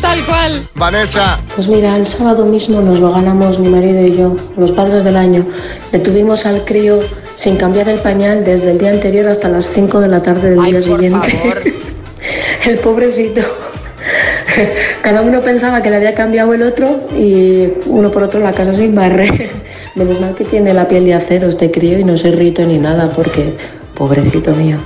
Tal 0.00 0.24
cual. 0.26 0.62
Vanessa. 0.74 1.38
Pues 1.54 1.68
mira, 1.68 1.96
el 1.96 2.06
sábado 2.06 2.44
mismo 2.44 2.80
nos 2.80 2.98
lo 2.98 3.12
ganamos 3.12 3.58
mi 3.58 3.68
marido 3.68 4.02
y 4.06 4.16
yo, 4.16 4.36
los 4.56 4.72
padres 4.72 5.04
del 5.04 5.16
año. 5.16 5.46
Le 5.92 5.98
tuvimos 5.98 6.46
al 6.46 6.64
crío 6.64 6.98
sin 7.34 7.56
cambiar 7.56 7.88
el 7.88 7.98
pañal 7.98 8.44
desde 8.44 8.70
el 8.72 8.78
día 8.78 8.90
anterior 8.90 9.26
hasta 9.28 9.48
las 9.48 9.66
5 9.66 10.00
de 10.00 10.08
la 10.08 10.22
tarde 10.22 10.50
del 10.50 10.60
Ay, 10.60 10.72
día 10.72 10.80
por 10.80 10.82
siguiente. 10.82 11.28
favor. 11.30 11.62
el 12.66 12.78
pobrecito. 12.78 13.40
Cada 15.02 15.22
uno 15.22 15.40
pensaba 15.40 15.82
que 15.82 15.90
le 15.90 15.96
había 15.96 16.14
cambiado 16.14 16.52
el 16.54 16.62
otro 16.62 17.08
y 17.16 17.68
uno 17.86 18.10
por 18.10 18.22
otro 18.22 18.40
la 18.40 18.52
casa 18.52 18.74
sin 18.74 18.94
barrer. 18.94 19.50
Menos 19.94 20.20
mal 20.20 20.34
que 20.34 20.44
tiene 20.44 20.72
la 20.74 20.88
piel 20.88 21.04
de 21.04 21.14
acero 21.14 21.48
este 21.48 21.70
crío 21.70 21.98
y 21.98 22.04
no 22.04 22.16
se 22.16 22.30
rito 22.30 22.62
ni 22.64 22.78
nada 22.78 23.08
porque 23.10 23.54
pobrecito 23.94 24.54
mío. 24.54 24.78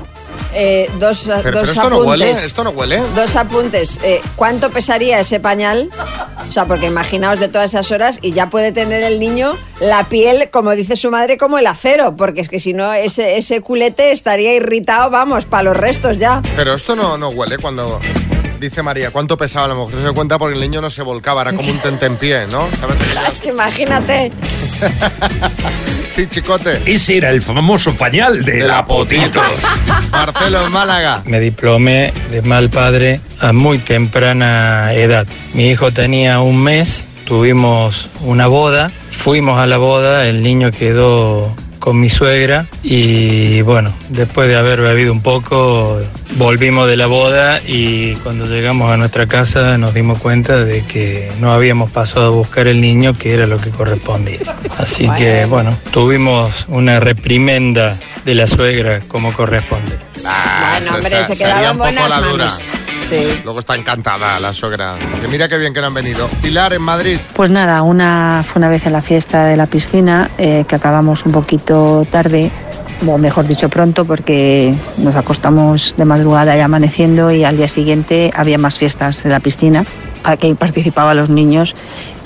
Eh, 0.52 0.90
dos 0.98 1.24
Pero, 1.26 1.40
pero 1.42 1.58
dos 1.60 1.68
esto 1.68 1.80
apuntes. 1.82 1.98
no 2.00 2.08
huele, 2.10 2.30
esto 2.30 2.64
no 2.64 2.70
huele. 2.70 3.02
Dos 3.14 3.36
apuntes. 3.36 3.98
Eh, 4.02 4.20
¿Cuánto 4.36 4.70
pesaría 4.70 5.20
ese 5.20 5.40
pañal? 5.40 5.90
O 6.48 6.52
sea, 6.52 6.64
porque 6.66 6.86
imaginaos 6.86 7.40
de 7.40 7.48
todas 7.48 7.70
esas 7.74 7.90
horas 7.90 8.18
y 8.22 8.32
ya 8.32 8.48
puede 8.50 8.72
tener 8.72 9.02
el 9.02 9.18
niño 9.18 9.56
la 9.80 10.04
piel, 10.08 10.48
como 10.50 10.70
dice 10.76 10.96
su 10.96 11.10
madre, 11.10 11.36
como 11.38 11.58
el 11.58 11.66
acero, 11.66 12.16
porque 12.16 12.40
es 12.40 12.48
que 12.48 12.60
si 12.60 12.72
no, 12.72 12.92
ese, 12.94 13.36
ese 13.36 13.60
culete 13.60 14.12
estaría 14.12 14.54
irritado, 14.54 15.10
vamos, 15.10 15.44
para 15.44 15.64
los 15.64 15.76
restos 15.76 16.18
ya. 16.18 16.40
Pero 16.56 16.74
esto 16.74 16.94
no, 16.96 17.18
no 17.18 17.28
huele 17.30 17.58
cuando 17.58 18.00
dice 18.58 18.82
María. 18.82 19.10
¿Cuánto 19.10 19.36
pesaba 19.36 19.68
la 19.68 19.74
mujer? 19.74 19.96
Se 19.96 20.02
dio 20.02 20.14
cuenta 20.14 20.38
porque 20.38 20.54
el 20.54 20.60
niño 20.60 20.80
no 20.80 20.90
se 20.90 21.02
volcaba, 21.02 21.42
era 21.42 21.52
como 21.52 21.70
un 21.70 21.78
tentempié, 21.78 22.46
¿no? 22.46 22.68
¿Sabes? 22.80 22.96
Es 23.32 23.40
que 23.40 23.48
imagínate. 23.48 24.32
Sí, 26.08 26.26
chicote. 26.28 26.80
Ese 26.86 27.18
era 27.18 27.30
el 27.30 27.42
famoso 27.42 27.94
pañal 27.94 28.44
de, 28.44 28.52
De 28.52 28.66
la 28.66 28.86
potitos. 28.86 29.42
Marcelo 30.12 30.64
en 30.64 30.72
Málaga. 30.72 31.22
Me 31.26 31.40
diplomé 31.40 32.12
de 32.30 32.42
mal 32.42 32.70
padre 32.70 33.20
a 33.40 33.52
muy 33.52 33.78
temprana 33.78 34.94
edad. 34.94 35.26
Mi 35.52 35.68
hijo 35.68 35.90
tenía 35.90 36.40
un 36.40 36.62
mes, 36.62 37.06
tuvimos 37.26 38.08
una 38.20 38.46
boda, 38.46 38.92
fuimos 39.10 39.58
a 39.58 39.66
la 39.66 39.78
boda, 39.78 40.26
el 40.28 40.42
niño 40.42 40.70
quedó 40.70 41.54
con 41.86 42.00
mi 42.00 42.08
suegra 42.08 42.66
y 42.82 43.62
bueno, 43.62 43.94
después 44.08 44.48
de 44.48 44.56
haber 44.56 44.80
bebido 44.80 45.12
un 45.12 45.22
poco, 45.22 46.00
volvimos 46.36 46.88
de 46.88 46.96
la 46.96 47.06
boda 47.06 47.60
y 47.64 48.16
cuando 48.24 48.48
llegamos 48.48 48.90
a 48.90 48.96
nuestra 48.96 49.28
casa 49.28 49.78
nos 49.78 49.94
dimos 49.94 50.18
cuenta 50.18 50.64
de 50.64 50.84
que 50.84 51.30
no 51.38 51.52
habíamos 51.52 51.92
pasado 51.92 52.26
a 52.26 52.30
buscar 52.30 52.66
el 52.66 52.80
niño, 52.80 53.16
que 53.16 53.34
era 53.34 53.46
lo 53.46 53.58
que 53.58 53.70
correspondía. 53.70 54.40
Así 54.78 55.08
que 55.10 55.44
bueno, 55.44 55.78
tuvimos 55.92 56.66
una 56.66 56.98
reprimenda 56.98 57.96
de 58.24 58.34
la 58.34 58.48
suegra 58.48 58.98
como 59.06 59.32
corresponde. 59.32 59.96
Ah, 60.26 60.76
Bueno, 60.78 60.96
hombre, 60.96 61.24
se 61.24 61.36
sería 61.36 61.46
quedaba 61.54 61.60
en 61.64 61.70
un 61.70 61.78
poco 61.78 61.84
buenas 61.92 62.10
la 62.10 62.20
dura. 62.28 62.44
manos. 62.46 62.60
Sí. 63.08 63.40
Luego 63.44 63.60
está 63.60 63.76
encantada 63.76 64.40
la 64.40 64.52
suegra. 64.52 64.96
Que 65.20 65.28
mira 65.28 65.48
qué 65.48 65.58
bien 65.58 65.72
que 65.72 65.80
no 65.80 65.86
han 65.86 65.94
venido. 65.94 66.26
Pilar, 66.42 66.72
en 66.72 66.82
Madrid. 66.82 67.18
Pues 67.34 67.50
nada, 67.50 67.82
una 67.82 68.44
fue 68.44 68.58
una 68.58 68.68
vez 68.68 68.84
en 68.86 68.92
la 68.92 69.02
fiesta 69.02 69.44
de 69.44 69.56
la 69.56 69.66
piscina 69.66 70.28
eh, 70.38 70.64
que 70.66 70.74
acabamos 70.74 71.24
un 71.24 71.30
poquito 71.30 72.04
tarde, 72.10 72.50
o 73.06 73.16
mejor 73.16 73.46
dicho 73.46 73.68
pronto, 73.68 74.04
porque 74.06 74.74
nos 74.98 75.14
acostamos 75.14 75.94
de 75.96 76.04
madrugada 76.04 76.56
y 76.56 76.60
amaneciendo 76.60 77.30
y 77.30 77.44
al 77.44 77.56
día 77.56 77.68
siguiente 77.68 78.32
había 78.34 78.58
más 78.58 78.76
fiestas 78.78 79.22
de 79.22 79.30
la 79.30 79.38
piscina. 79.38 79.84
Aquí 80.24 80.52
participaban 80.54 81.16
los 81.16 81.28
niños 81.28 81.76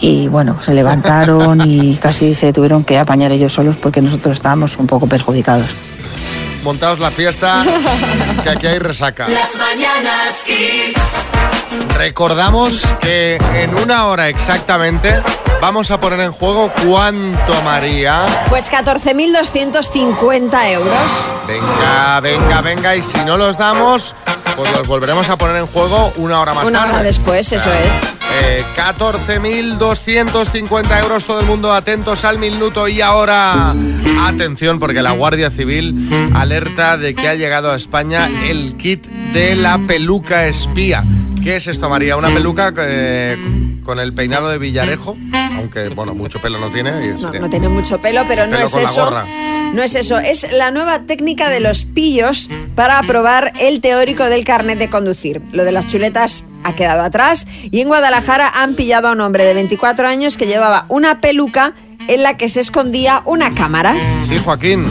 y 0.01 0.29
bueno, 0.29 0.63
se 0.63 0.73
levantaron 0.73 1.61
y 1.61 1.97
casi 2.01 2.35
se 2.35 2.55
tuvieron 2.55 2.85
que 2.85 2.97
apañar 2.99 3.33
ellos 3.33 3.53
solos 3.53 3.77
porque 3.77 4.01
nosotros 4.01 4.37
estábamos 4.37 4.79
un 4.79 4.87
poco 4.87 5.07
perjudicados. 5.07 5.67
Montaos 6.63 6.99
la 6.99 7.11
fiesta, 7.11 7.65
que 8.43 8.51
aquí 8.51 8.67
hay 8.67 8.79
resaca. 8.79 9.29
Las 9.29 9.57
mañanas 9.57 10.43
Kiss. 10.45 10.95
Recordamos 11.97 12.85
que 13.01 13.39
en 13.55 13.75
una 13.75 14.07
hora 14.07 14.29
exactamente 14.29 15.23
vamos 15.61 15.91
a 15.91 16.01
poner 16.01 16.21
en 16.21 16.33
juego 16.33 16.73
cuánto, 16.87 17.63
María. 17.65 18.25
Pues 18.49 18.71
14.250 18.71 20.71
euros. 20.73 21.33
Venga, 21.47 22.21
venga, 22.21 22.61
venga. 22.61 22.97
Y 22.97 23.03
si 23.03 23.19
no 23.25 23.37
los 23.37 23.57
damos, 23.59 24.15
pues 24.57 24.71
los 24.73 24.87
volveremos 24.87 25.29
a 25.29 25.37
poner 25.37 25.57
en 25.57 25.67
juego 25.67 26.13
una 26.17 26.41
hora 26.41 26.55
más 26.55 26.65
Una 26.65 26.81
tarde. 26.81 26.93
hora 26.95 27.03
después, 27.03 27.53
eso 27.53 27.73
es. 27.73 28.13
Eh, 28.43 28.65
14.250 28.77 31.01
euros, 31.03 31.25
todo 31.25 31.41
el 31.41 31.47
mundo 31.47 31.73
atentos 31.73 32.25
al 32.25 32.39
minuto 32.39 32.87
y 32.89 33.01
ahora 33.01 33.75
atención 34.25 34.79
porque 34.79 35.03
la 35.03 35.13
Guardia 35.13 35.51
Civil 35.51 36.31
alerta 36.35 36.97
de 36.97 37.15
que 37.15 37.29
ha 37.29 37.35
llegado 37.35 37.71
a 37.73 37.77
España 37.77 38.29
el 38.49 38.77
kit 38.77 39.07
de 39.07 39.57
la 39.57 39.79
peluca 39.79 40.47
espía. 40.47 41.03
¿Qué 41.43 41.57
es 41.57 41.67
esto, 41.67 41.89
María? 41.89 42.17
¿Una 42.17 42.29
peluca 42.29 42.73
eh, 42.79 43.37
con 43.85 43.99
el 43.99 44.13
peinado 44.13 44.51
de 44.51 44.59
Villarejo? 44.59 45.17
Aunque, 45.57 45.89
bueno, 45.89 46.15
mucho 46.15 46.39
pelo 46.39 46.59
no 46.59 46.71
tiene. 46.71 46.91
y 47.05 47.09
es 47.09 47.21
No, 47.21 47.33
que- 47.33 47.41
no 47.41 47.49
tiene 47.49 47.69
mucho 47.69 47.99
pelo, 48.01 48.25
pero 48.29 48.47
no 48.47 48.57
es 48.59 48.75
eso. 48.75 49.05
gorra. 49.05 49.25
No 49.73 49.83
es 49.83 49.95
eso, 49.95 50.19
es 50.19 50.53
la 50.53 50.71
nueva 50.71 51.01
técnica 51.07 51.49
de 51.49 51.61
los 51.61 51.85
pillos 51.87 52.51
para 52.75 52.99
aprobar 52.99 53.53
el 53.61 53.81
teórico 53.81 54.25
del 54.25 54.45
carnet 54.45 54.79
de 54.79 54.91
conducir. 54.91 55.41
Lo 55.53 55.65
de 55.65 55.73
las 55.73 55.87
chuletas 55.87 56.45
ha 56.65 56.75
quedado 56.75 57.03
atrás 57.03 57.47
y 57.71 57.81
en 57.81 57.89
Guadalajara 57.89 58.51
han 58.63 58.75
pillado 58.75 59.09
a 59.09 59.13
un 59.13 59.21
hombre 59.21 59.45
de 59.45 59.55
24 59.55 60.09
años 60.09 60.37
que 60.37 60.47
llevaba 60.47 60.85
una 60.89 61.21
peluca 61.21 61.73
en 62.09 62.23
la 62.23 62.37
que 62.37 62.49
se 62.49 62.61
escondía 62.61 63.23
una 63.25 63.51
cámara. 63.55 63.95
Sí, 64.27 64.39
Joaquín. 64.45 64.87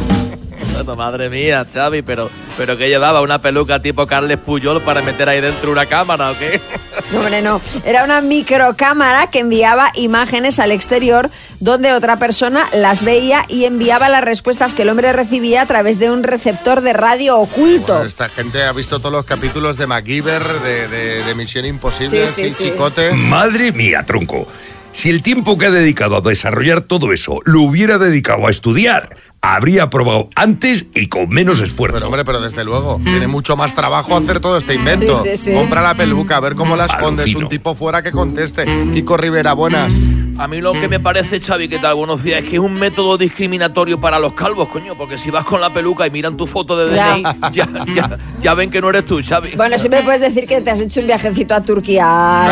Bueno, 0.83 0.95
madre 0.95 1.29
mía, 1.29 1.65
Xavi, 1.74 2.01
pero, 2.03 2.29
pero 2.57 2.77
que 2.77 2.88
llevaba 2.88 3.21
una 3.21 3.41
peluca 3.41 3.81
tipo 3.81 4.07
Carles 4.07 4.38
Puyol 4.38 4.81
para 4.81 5.01
meter 5.01 5.27
ahí 5.27 5.41
dentro 5.41 5.71
una 5.71 5.86
cámara 5.86 6.31
o 6.31 6.38
qué? 6.38 6.59
No, 7.12 7.19
hombre, 7.19 7.41
no. 7.41 7.59
Era 7.86 8.03
una 8.05 8.21
microcámara 8.21 9.29
que 9.29 9.39
enviaba 9.39 9.91
imágenes 9.95 10.57
al 10.59 10.71
exterior 10.71 11.29
donde 11.59 11.93
otra 11.93 12.17
persona 12.19 12.65
las 12.74 13.03
veía 13.03 13.43
y 13.50 13.65
enviaba 13.65 14.07
las 14.09 14.24
respuestas 14.24 14.74
que 14.74 14.83
el 14.83 14.89
hombre 14.89 15.12
recibía 15.12 15.63
a 15.63 15.65
través 15.65 16.00
de 16.00 16.09
un 16.12 16.24
receptor 16.24 16.81
de 16.81 16.93
radio 16.93 17.38
oculto. 17.39 17.93
Bueno, 17.93 18.07
esta 18.07 18.29
gente 18.29 18.63
ha 18.63 18.71
visto 18.71 19.00
todos 19.00 19.12
los 19.12 19.25
capítulos 19.25 19.77
de 19.77 19.88
MacGyver, 19.88 20.43
de, 20.62 20.88
de- 20.88 21.24
de 21.24 21.36
Misión 21.36 21.65
Imposible, 21.65 22.27
Sí, 22.27 22.43
sí, 22.43 22.50
sí, 22.50 22.55
sí. 22.63 22.63
Chicote. 22.71 23.12
Madre 23.12 23.71
mía, 23.74 24.03
tronco. 24.03 24.48
Si 24.91 25.09
el 25.12 25.21
tiempo 25.21 25.55
que 25.57 25.67
ha 25.67 25.69
dedicado 25.71 26.17
a 26.17 26.21
desarrollar 26.21 26.81
todo 26.81 27.13
eso 27.13 27.39
lo 27.45 27.62
hubiera 27.62 28.00
dedicado 28.00 28.48
a 28.48 28.50
estudiar, 28.50 29.15
habría 29.41 29.84
aprobado 29.84 30.29
antes 30.36 30.88
y 30.96 31.08
con 31.08 31.29
menos 31.29 31.60
esfuerzo. 31.62 31.96
Pero 31.98 32.08
hombre, 32.08 32.25
pero 32.25 32.41
desde 32.41 32.63
luego, 32.63 33.00
tiene 33.03 33.27
mucho 33.27 33.55
más 33.55 33.74
trabajo 33.74 34.15
hacer 34.17 34.39
todo 34.39 34.58
este 34.58 34.75
invento. 34.75 35.15
Sí, 35.15 35.29
sí, 35.31 35.38
sí. 35.38 35.53
Compra 35.53 35.81
la 35.81 35.96
peluca, 35.96 36.38
a 36.38 36.39
ver 36.39 36.55
cómo 36.55 36.75
la 36.75 36.86
escondes, 36.86 37.24
Alucino. 37.25 37.46
un 37.46 37.50
tipo 37.50 37.75
fuera 37.75 38.03
que 38.03 38.12
conteste. 38.12 38.65
Kiko 38.93 39.17
Rivera, 39.17 39.53
buenas. 39.53 39.93
A 40.38 40.48
mí 40.48 40.62
lo 40.62 40.72
que 40.72 40.88
me 40.88 41.01
parece, 41.01 41.41
Xavi, 41.41 41.67
que 41.67 41.79
tal, 41.79 41.96
buenos 41.96 42.24
días, 42.24 42.41
es 42.43 42.50
que 42.50 42.55
es 42.55 42.62
un 42.62 42.74
método 42.74 43.17
discriminatorio 43.17 44.00
para 44.00 44.19
los 44.19 44.34
calvos, 44.34 44.69
coño, 44.69 44.96
porque 44.96 45.17
si 45.17 45.29
vas 45.31 45.46
con 45.46 45.60
la 45.60 45.69
peluca 45.69 46.08
y 46.08 46.12
miran 46.12 46.38
tu 46.38 46.48
foto 46.48 46.77
de 46.77 46.96
Ya. 46.96 47.12
DNI, 47.15 47.24
ya, 47.51 47.67
ya, 47.93 48.17
ya 48.41 48.53
ven 48.53 48.72
que 48.72 48.79
no 48.79 48.89
eres 48.89 49.05
tú, 49.05 49.19
Xavi. 49.22 49.55
Bueno, 49.58 49.77
siempre 49.77 50.01
puedes 50.01 50.22
decir 50.22 50.48
que 50.48 50.62
te 50.62 50.72
has 50.72 50.79
hecho 50.79 51.01
un 51.01 51.08
viajecito 51.08 51.53
a 51.55 51.62
Turquía, 51.62 52.03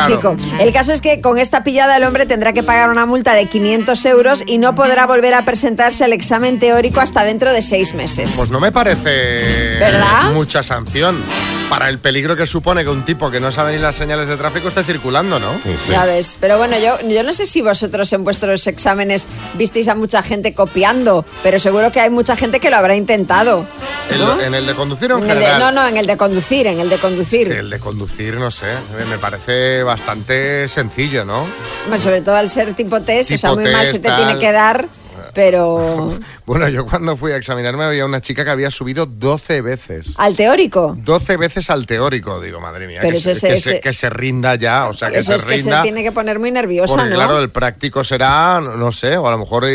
Claro. 0.08 0.16
Kiko. 0.16 0.36
El 0.60 0.74
caso 0.74 0.92
es 0.92 1.00
que 1.00 1.22
con 1.22 1.38
esta 1.38 1.64
pillada 1.64 1.96
el 1.96 2.04
hombre 2.04 2.26
tendrá 2.26 2.52
que 2.52 2.62
pagar 2.64 2.90
una 2.90 3.06
multa 3.06 3.34
de 3.36 3.46
500 3.46 4.06
euros 4.06 4.44
y 4.46 4.58
no 4.58 4.76
podrá 4.76 5.06
volver 5.08 5.34
a 5.34 5.46
presentarse 5.46 6.04
al 6.04 6.12
examen 6.12 6.60
teórico 6.60 6.77
hasta 7.02 7.24
dentro 7.24 7.52
de 7.54 7.62
seis 7.62 7.94
meses. 7.94 8.34
Pues 8.36 8.50
no 8.50 8.60
me 8.60 8.72
parece 8.72 9.78
¿Verdad? 9.80 10.32
mucha 10.34 10.64
sanción 10.64 11.22
para 11.70 11.90
el 11.90 12.00
peligro 12.00 12.36
que 12.38 12.48
supone 12.48 12.84
que 12.84 12.90
un 12.90 13.04
tipo 13.04 13.30
que 13.30 13.40
no 13.40 13.52
sabe 13.52 13.74
ni 13.76 13.80
las 13.82 13.96
señales 13.96 14.28
de 14.30 14.38
tráfico 14.38 14.70
esté 14.70 14.84
circulando, 14.84 15.40
¿no? 15.40 15.52
Ya 15.90 16.06
ves, 16.06 16.38
pero 16.40 16.58
bueno, 16.58 16.78
yo, 16.80 16.98
yo 17.10 17.24
no 17.24 17.34
sé 17.34 17.46
si 17.46 17.62
vosotros 17.62 18.12
en 18.14 18.24
vuestros 18.24 18.66
exámenes 18.68 19.28
visteis 19.56 19.88
a 19.90 19.96
mucha 19.96 20.22
gente 20.24 20.54
copiando, 20.54 21.26
pero 21.44 21.60
seguro 21.60 21.92
que 21.92 22.00
hay 22.00 22.10
mucha 22.10 22.38
gente 22.38 22.60
que 22.60 22.70
lo 22.70 22.78
habrá 22.78 22.96
intentado. 22.96 23.66
En, 24.10 24.20
lo- 24.22 24.40
en 24.42 24.54
el 24.54 24.66
de 24.66 24.74
conducir 24.76 25.12
o 25.12 25.18
en, 25.18 25.24
En 25.26 25.30
el 25.32 25.40
de- 25.40 25.46
general. 25.46 25.76
no, 25.76 25.82
no, 25.82 25.88
en 25.90 25.98
el 25.98 26.08
de 26.08 26.16
conducir, 26.16 26.68
en 26.68 26.80
el 26.80 26.90
de 26.90 26.98
conducir. 26.98 27.52
El 27.52 27.70
de 27.70 27.80
conducir, 27.80 28.36
no 28.36 28.50
sé, 28.50 28.68
me 29.10 29.18
parece 29.18 29.84
bastante 29.84 30.70
sencillo, 30.70 31.26
¿no? 31.26 31.46
Bueno, 31.88 32.02
sobre 32.02 32.22
todo 32.22 32.36
al 32.38 32.50
ser 32.50 32.74
tipo 32.76 33.02
test, 33.02 33.32
o 33.32 33.38
sea, 33.38 33.50
Tipo 33.50 33.62
muy 33.62 33.72
mal 33.72 33.82
test, 33.82 33.94
se 33.94 34.00
te 34.00 34.08
tal. 34.08 34.18
tiene 34.24 34.40
que 34.40 34.52
dar, 34.54 34.88
pero 35.34 36.18
Bueno, 36.46 36.68
yo 36.70 36.86
cuando 36.86 37.18
fui 37.18 37.32
a 37.32 37.38
examinarme 37.38 37.84
había 37.86 38.06
una 38.06 38.22
chica 38.22 38.44
que 38.46 38.52
había 38.52 38.72
subido 38.72 39.06
12 39.06 39.62
veces. 39.62 40.14
al 40.18 40.36
teórico. 40.36 40.96
12 41.00 41.38
veces 41.38 41.70
al 41.70 41.86
teórico, 41.86 42.40
digo, 42.42 42.60
madre 42.60 42.88
mía, 42.88 43.00
Pero 43.02 43.12
que, 43.14 43.18
eso 43.18 43.36
se, 43.36 43.54
es- 43.54 43.64
que, 43.64 43.70
se, 43.74 43.80
que 43.82 43.94
se 43.94 44.10
rinda 44.10 44.56
ya, 44.56 44.88
o 44.88 44.94
sea, 44.94 45.10
que 45.12 45.20
Eso 45.20 45.32
se 45.34 45.38
es 45.38 45.46
que 45.46 45.58
se 45.58 45.64
rinda. 45.64 45.82
tiene 45.84 46.04
que 46.04 46.12
poner 46.12 46.40
muy 46.40 46.52
nerviosa, 46.52 46.94
porque 46.94 47.10
¿no? 47.10 47.16
claro, 47.16 47.40
el 47.40 47.50
práctico 47.50 48.04
será, 48.04 48.60
no 48.62 48.92
sé, 48.92 49.18
o 49.18 49.28
a 49.28 49.32
lo 49.32 49.38
mejor 49.40 49.66
y- 49.66 49.68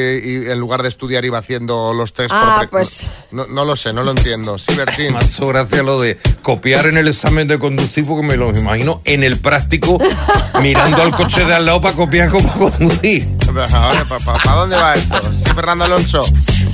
y 0.46 0.50
en 0.50 0.58
lugar 0.58 0.82
de 0.82 0.88
estudiar 0.88 1.24
iba 1.24 1.38
haciendo 1.38 1.92
los 1.94 2.12
test. 2.14 2.30
Ah, 2.32 2.58
por 2.60 2.70
pues- 2.70 3.10
No, 3.30 3.46
no 3.46 3.64
lo 3.64 3.76
sé, 3.76 3.92
no 3.92 4.02
lo 4.02 4.10
entiendo. 4.12 4.58
Sí, 4.58 4.74
Bertín. 4.74 5.12
Me 5.12 5.18
hace 5.18 5.44
gracia 5.46 5.82
lo 5.82 6.00
de 6.00 6.18
copiar 6.42 6.86
en 6.86 6.96
el 6.96 7.08
examen 7.08 7.46
de 7.48 7.58
conducir 7.58 8.06
porque 8.06 8.26
me 8.26 8.36
lo 8.36 8.50
imagino 8.56 9.00
en 9.04 9.22
el 9.24 9.38
práctico 9.40 9.98
mirando 10.60 11.02
al 11.02 11.10
coche 11.12 11.44
de 11.44 11.54
al 11.54 11.66
lado 11.66 11.80
para 11.80 11.94
copiar 11.94 12.28
cómo 12.30 12.52
conducir. 12.52 13.26
¿Para 13.54 14.56
dónde 14.56 14.76
va 14.76 14.94
esto? 14.94 15.20
Sí, 15.34 15.44
Fernando 15.54 15.84
Alonso. 15.84 16.24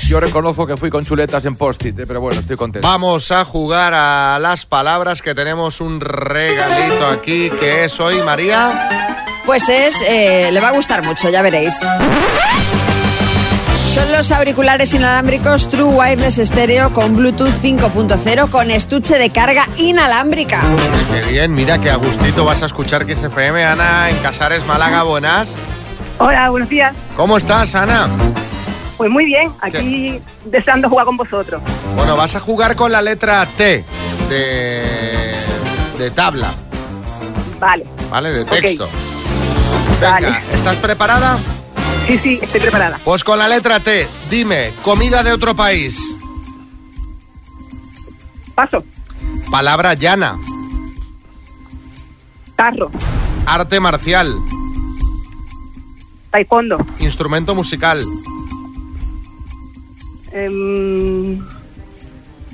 Yo 0.07 0.21
reconozco 0.21 0.67
que 0.67 0.77
fui 0.77 0.91
con 0.91 1.05
chuletas 1.05 1.45
en 1.45 1.57
post-it, 1.57 1.99
eh, 1.99 2.05
pero 2.07 2.21
bueno, 2.21 2.41
estoy 2.41 2.57
contento. 2.57 2.87
Vamos 2.87 3.31
a 3.31 3.45
jugar 3.45 3.93
a 3.95 4.39
las 4.41 4.65
palabras 4.67 5.21
que 5.23 5.35
tenemos 5.35 5.81
un 5.81 6.01
regalito 6.01 7.07
aquí 7.07 7.51
que 7.51 7.85
es 7.85 8.01
hoy 8.01 8.23
María. 8.23 9.17
Pues 9.45 9.69
es, 9.69 10.01
eh, 10.03 10.51
le 10.53 10.61
va 10.61 10.69
a 10.69 10.73
gustar 10.73 11.03
mucho, 11.03 11.29
ya 11.31 11.43
veréis. 11.43 11.75
Son 13.89 14.13
los 14.13 14.31
auriculares 14.33 14.93
inalámbricos 14.95 15.69
True 15.71 15.95
Wireless 15.95 16.37
Stereo 16.37 16.93
con 16.93 17.17
Bluetooth 17.17 17.51
5.0 17.63 18.51
con 18.51 18.71
estuche 18.71 19.19
de 19.19 19.31
carga 19.31 19.67
inalámbrica. 19.77 20.63
Qué 21.11 21.33
bien, 21.33 21.55
mira 21.55 21.79
que 21.79 21.91
a 21.91 21.97
gustito 21.97 22.45
vas 22.45 22.63
a 22.63 22.67
escuchar 22.67 23.07
que 23.07 23.13
FM. 23.13 23.65
Ana 23.65 24.11
en 24.11 24.17
Casares, 24.19 24.65
Málaga, 24.67 25.03
buenas. 25.03 25.59
Hola, 26.19 26.51
buenos 26.51 26.69
días. 26.69 26.95
¿Cómo 27.17 27.37
estás, 27.37 27.75
Ana? 27.75 28.09
Pues 28.97 29.11
muy 29.11 29.25
bien, 29.27 29.51
aquí 29.61 30.21
deseando 30.47 30.89
jugar 30.89 31.07
con 31.07 31.17
vosotros. 31.17 31.63
Bueno, 31.95 32.17
vas 32.17 32.35
a 32.35 32.41
jugar 32.41 32.75
con 32.75 32.91
la 32.91 33.01
letra 33.01 33.47
T 33.57 33.85
de, 34.29 34.83
de 35.99 36.11
tabla, 36.11 36.53
Vale. 37.61 37.85
¿vale? 38.11 38.31
De 38.33 38.45
texto. 38.45 38.89
Venga, 40.01 40.43
¿estás 40.53 40.77
preparada? 40.77 41.39
Sí, 42.07 42.19
sí, 42.19 42.39
estoy 42.43 42.61
preparada. 42.61 42.99
Pues 43.05 43.23
con 43.23 43.39
la 43.39 43.47
letra 43.47 43.79
T, 43.79 44.09
dime, 44.31 44.73
comida 44.83 45.23
de 45.23 45.33
otro 45.33 45.55
país. 45.55 46.17
Paso. 48.57 48.83
Palabra 49.51 49.95
llana. 49.95 50.37
Carro. 52.57 52.91
Arte 53.47 53.79
marcial. 53.79 54.35
Taekwondo. 56.31 56.79
Instrumento 57.01 57.55
musical. 57.55 58.03
Em, 60.33 61.41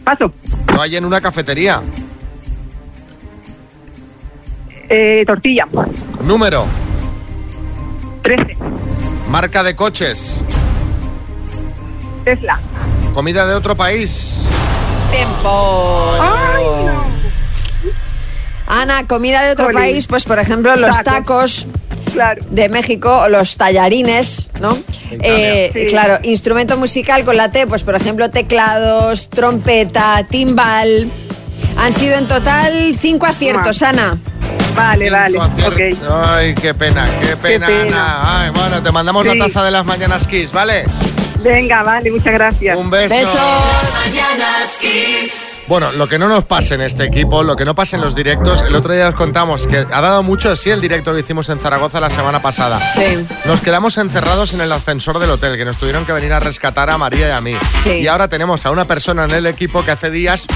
paso. 0.04 0.32
No 0.72 0.80
hay 0.80 0.96
en 0.96 1.04
una 1.04 1.20
cafetería. 1.20 1.82
Eh, 4.88 5.24
tortilla. 5.26 5.66
Número. 6.24 6.66
13. 8.22 8.56
Marca 9.30 9.62
de 9.62 9.74
coches. 9.74 10.44
Tesla. 12.24 12.58
comida 13.12 13.46
de 13.46 13.54
otro 13.54 13.76
país. 13.76 14.46
Tiempo. 15.10 16.12
Ana, 18.66 19.06
comida 19.06 19.42
de 19.42 19.52
otro 19.52 19.66
Jolín. 19.66 19.78
país, 19.80 20.06
pues 20.06 20.24
por 20.24 20.38
ejemplo 20.38 20.74
los 20.76 21.02
tacos. 21.02 21.66
De 22.50 22.68
México 22.68 23.26
los 23.28 23.56
tallarines, 23.56 24.50
¿no? 24.60 24.76
Eh, 25.10 25.70
Sí. 25.74 25.86
Claro, 25.86 26.18
instrumento 26.22 26.76
musical 26.76 27.24
con 27.24 27.36
la 27.36 27.50
T, 27.50 27.66
pues 27.66 27.82
por 27.82 27.94
ejemplo 27.96 28.30
teclados, 28.30 29.30
trompeta, 29.30 30.24
timbal. 30.28 31.10
Han 31.76 31.92
sido 31.92 32.16
en 32.18 32.26
total 32.28 32.94
cinco 32.98 33.26
aciertos, 33.26 33.82
Ana. 33.82 34.18
Vale, 34.76 35.08
vale. 35.10 35.38
Ok. 35.38 35.80
Ay, 36.24 36.54
qué 36.54 36.74
pena, 36.74 37.08
qué 37.20 37.36
pena, 37.36 37.66
pena. 37.66 38.18
Ana. 38.20 38.42
Ay, 38.44 38.50
bueno, 38.50 38.82
te 38.82 38.90
mandamos 38.92 39.26
Sí. 39.26 39.36
la 39.36 39.46
taza 39.46 39.64
de 39.64 39.70
las 39.70 39.84
mañanas 39.84 40.26
Kiss, 40.26 40.52
¿vale? 40.52 40.84
Venga, 41.42 41.82
vale, 41.82 42.10
muchas 42.10 42.32
gracias. 42.32 42.76
Un 42.76 42.90
beso. 42.90 43.14
Mañanas 43.14 44.78
Kiss. 44.80 45.43
Bueno, 45.66 45.92
lo 45.92 46.08
que 46.08 46.18
no 46.18 46.28
nos 46.28 46.44
pase 46.44 46.74
en 46.74 46.82
este 46.82 47.04
equipo, 47.04 47.42
lo 47.42 47.56
que 47.56 47.64
no 47.64 47.74
pase 47.74 47.96
en 47.96 48.02
los 48.02 48.14
directos, 48.14 48.62
el 48.62 48.74
otro 48.74 48.92
día 48.92 49.08
os 49.08 49.14
contamos 49.14 49.66
que 49.66 49.78
ha 49.78 50.00
dado 50.00 50.22
mucho 50.22 50.54
sí 50.56 50.70
el 50.70 50.80
directo 50.80 51.14
que 51.14 51.20
hicimos 51.20 51.48
en 51.48 51.58
Zaragoza 51.58 52.00
la 52.00 52.10
semana 52.10 52.42
pasada. 52.42 52.92
Sí. 52.92 53.26
Nos 53.46 53.60
quedamos 53.60 53.96
encerrados 53.96 54.52
en 54.52 54.60
el 54.60 54.70
ascensor 54.72 55.18
del 55.18 55.30
hotel, 55.30 55.56
que 55.56 55.64
nos 55.64 55.78
tuvieron 55.78 56.04
que 56.04 56.12
venir 56.12 56.32
a 56.34 56.38
rescatar 56.38 56.90
a 56.90 56.98
María 56.98 57.28
y 57.28 57.30
a 57.30 57.40
mí. 57.40 57.56
Sí. 57.82 57.90
Y 58.02 58.06
ahora 58.06 58.28
tenemos 58.28 58.66
a 58.66 58.70
una 58.70 58.84
persona 58.84 59.24
en 59.24 59.30
el 59.30 59.46
equipo 59.46 59.84
que 59.84 59.92
hace 59.92 60.10
días 60.10 60.46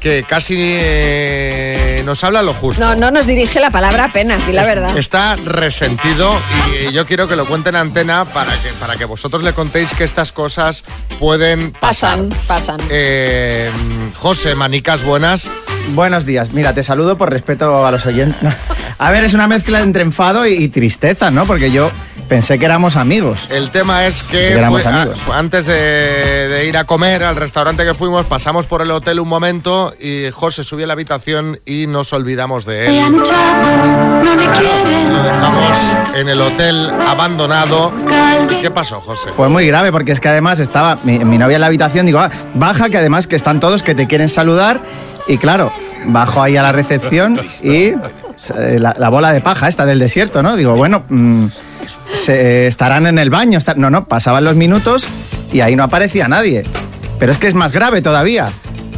que 0.00 0.24
casi 0.24 0.56
eh, 0.58 1.89
nos 2.02 2.24
habla 2.24 2.42
lo 2.42 2.54
justo. 2.54 2.80
No, 2.80 2.94
no 2.94 3.10
nos 3.10 3.26
dirige 3.26 3.60
la 3.60 3.70
palabra 3.70 4.06
apenas, 4.06 4.46
di 4.46 4.52
la 4.52 4.64
verdad. 4.64 4.96
Está 4.96 5.36
resentido 5.36 6.40
y 6.88 6.92
yo 6.92 7.06
quiero 7.06 7.28
que 7.28 7.36
lo 7.36 7.46
cuente 7.46 7.70
en 7.70 7.76
antena 7.76 8.24
para 8.24 8.52
que, 8.60 8.70
para 8.80 8.96
que 8.96 9.04
vosotros 9.04 9.42
le 9.42 9.52
contéis 9.52 9.92
que 9.94 10.04
estas 10.04 10.32
cosas 10.32 10.84
pueden 11.18 11.72
pasar. 11.72 11.90
Pasan, 11.90 12.30
pasan. 12.46 12.80
Eh, 12.90 13.70
José, 14.16 14.54
manicas 14.54 15.04
buenas. 15.04 15.50
Buenos 15.94 16.24
días. 16.26 16.52
Mira, 16.52 16.72
te 16.74 16.82
saludo 16.82 17.16
por 17.16 17.30
respeto 17.30 17.86
a 17.86 17.90
los 17.90 18.06
oyentes. 18.06 18.36
A 18.98 19.10
ver, 19.10 19.24
es 19.24 19.34
una 19.34 19.46
mezcla 19.48 19.80
entre 19.80 20.02
enfado 20.02 20.46
y, 20.46 20.52
y 20.54 20.68
tristeza, 20.68 21.30
¿no? 21.30 21.44
Porque 21.46 21.70
yo 21.72 21.90
pensé 22.28 22.58
que 22.58 22.64
éramos 22.64 22.96
amigos. 22.96 23.48
El 23.50 23.70
tema 23.70 24.06
es 24.06 24.22
que 24.22 24.36
que 24.38 24.52
éramos 24.52 24.82
fue- 24.82 24.92
amigos. 24.92 25.18
antes 25.34 25.66
de, 25.66 25.74
de 25.74 26.66
ir 26.66 26.76
a 26.76 26.84
comer 26.84 27.24
al 27.24 27.34
restaurante 27.36 27.84
que 27.84 27.94
fuimos, 27.94 28.24
pasamos 28.26 28.66
por 28.66 28.82
el 28.82 28.90
hotel 28.92 29.18
un 29.20 29.28
momento 29.28 29.92
y 29.98 30.30
José 30.30 30.62
subió 30.64 30.84
a 30.84 30.88
la 30.88 30.92
habitación 30.92 31.58
y 31.66 31.86
nos 31.88 32.12
olvidamos 32.12 32.66
de 32.66 32.86
él. 32.86 33.02
Lo 35.10 35.22
dejamos 35.22 35.76
en 36.14 36.28
el 36.28 36.40
hotel 36.40 36.90
abandonado. 37.08 37.92
¿Y 38.50 38.56
qué 38.62 38.70
pasó, 38.70 39.00
José? 39.00 39.28
Fue 39.34 39.48
muy 39.48 39.66
grave 39.66 39.90
porque 39.90 40.12
es 40.12 40.20
que 40.20 40.28
además 40.28 40.60
estaba 40.60 40.98
mi, 41.02 41.18
mi 41.24 41.36
novia 41.38 41.56
en 41.56 41.60
la 41.62 41.66
habitación, 41.66 42.06
digo, 42.06 42.20
"Ah, 42.20 42.30
baja, 42.54 42.90
que 42.90 42.98
además 42.98 43.26
que 43.26 43.34
están 43.36 43.58
todos 43.60 43.82
que 43.82 43.94
te 43.94 44.06
quieren 44.06 44.28
saludar. 44.28 44.82
Y 45.28 45.38
claro, 45.38 45.72
bajo 46.06 46.42
ahí 46.42 46.56
a 46.56 46.62
la 46.62 46.72
recepción 46.72 47.40
y 47.62 47.92
eh, 48.56 48.78
la, 48.78 48.94
la 48.98 49.08
bola 49.08 49.32
de 49.32 49.40
paja 49.40 49.68
esta 49.68 49.84
del 49.86 49.98
desierto, 49.98 50.42
¿no? 50.42 50.56
Digo, 50.56 50.74
bueno, 50.74 51.04
mm, 51.08 51.46
se, 52.12 52.66
estarán 52.66 53.06
en 53.06 53.18
el 53.18 53.30
baño. 53.30 53.58
No, 53.76 53.90
no, 53.90 54.06
pasaban 54.06 54.44
los 54.44 54.56
minutos 54.56 55.06
y 55.52 55.60
ahí 55.60 55.76
no 55.76 55.84
aparecía 55.84 56.28
nadie. 56.28 56.64
Pero 57.18 57.32
es 57.32 57.38
que 57.38 57.46
es 57.46 57.54
más 57.54 57.72
grave 57.72 58.02
todavía. 58.02 58.48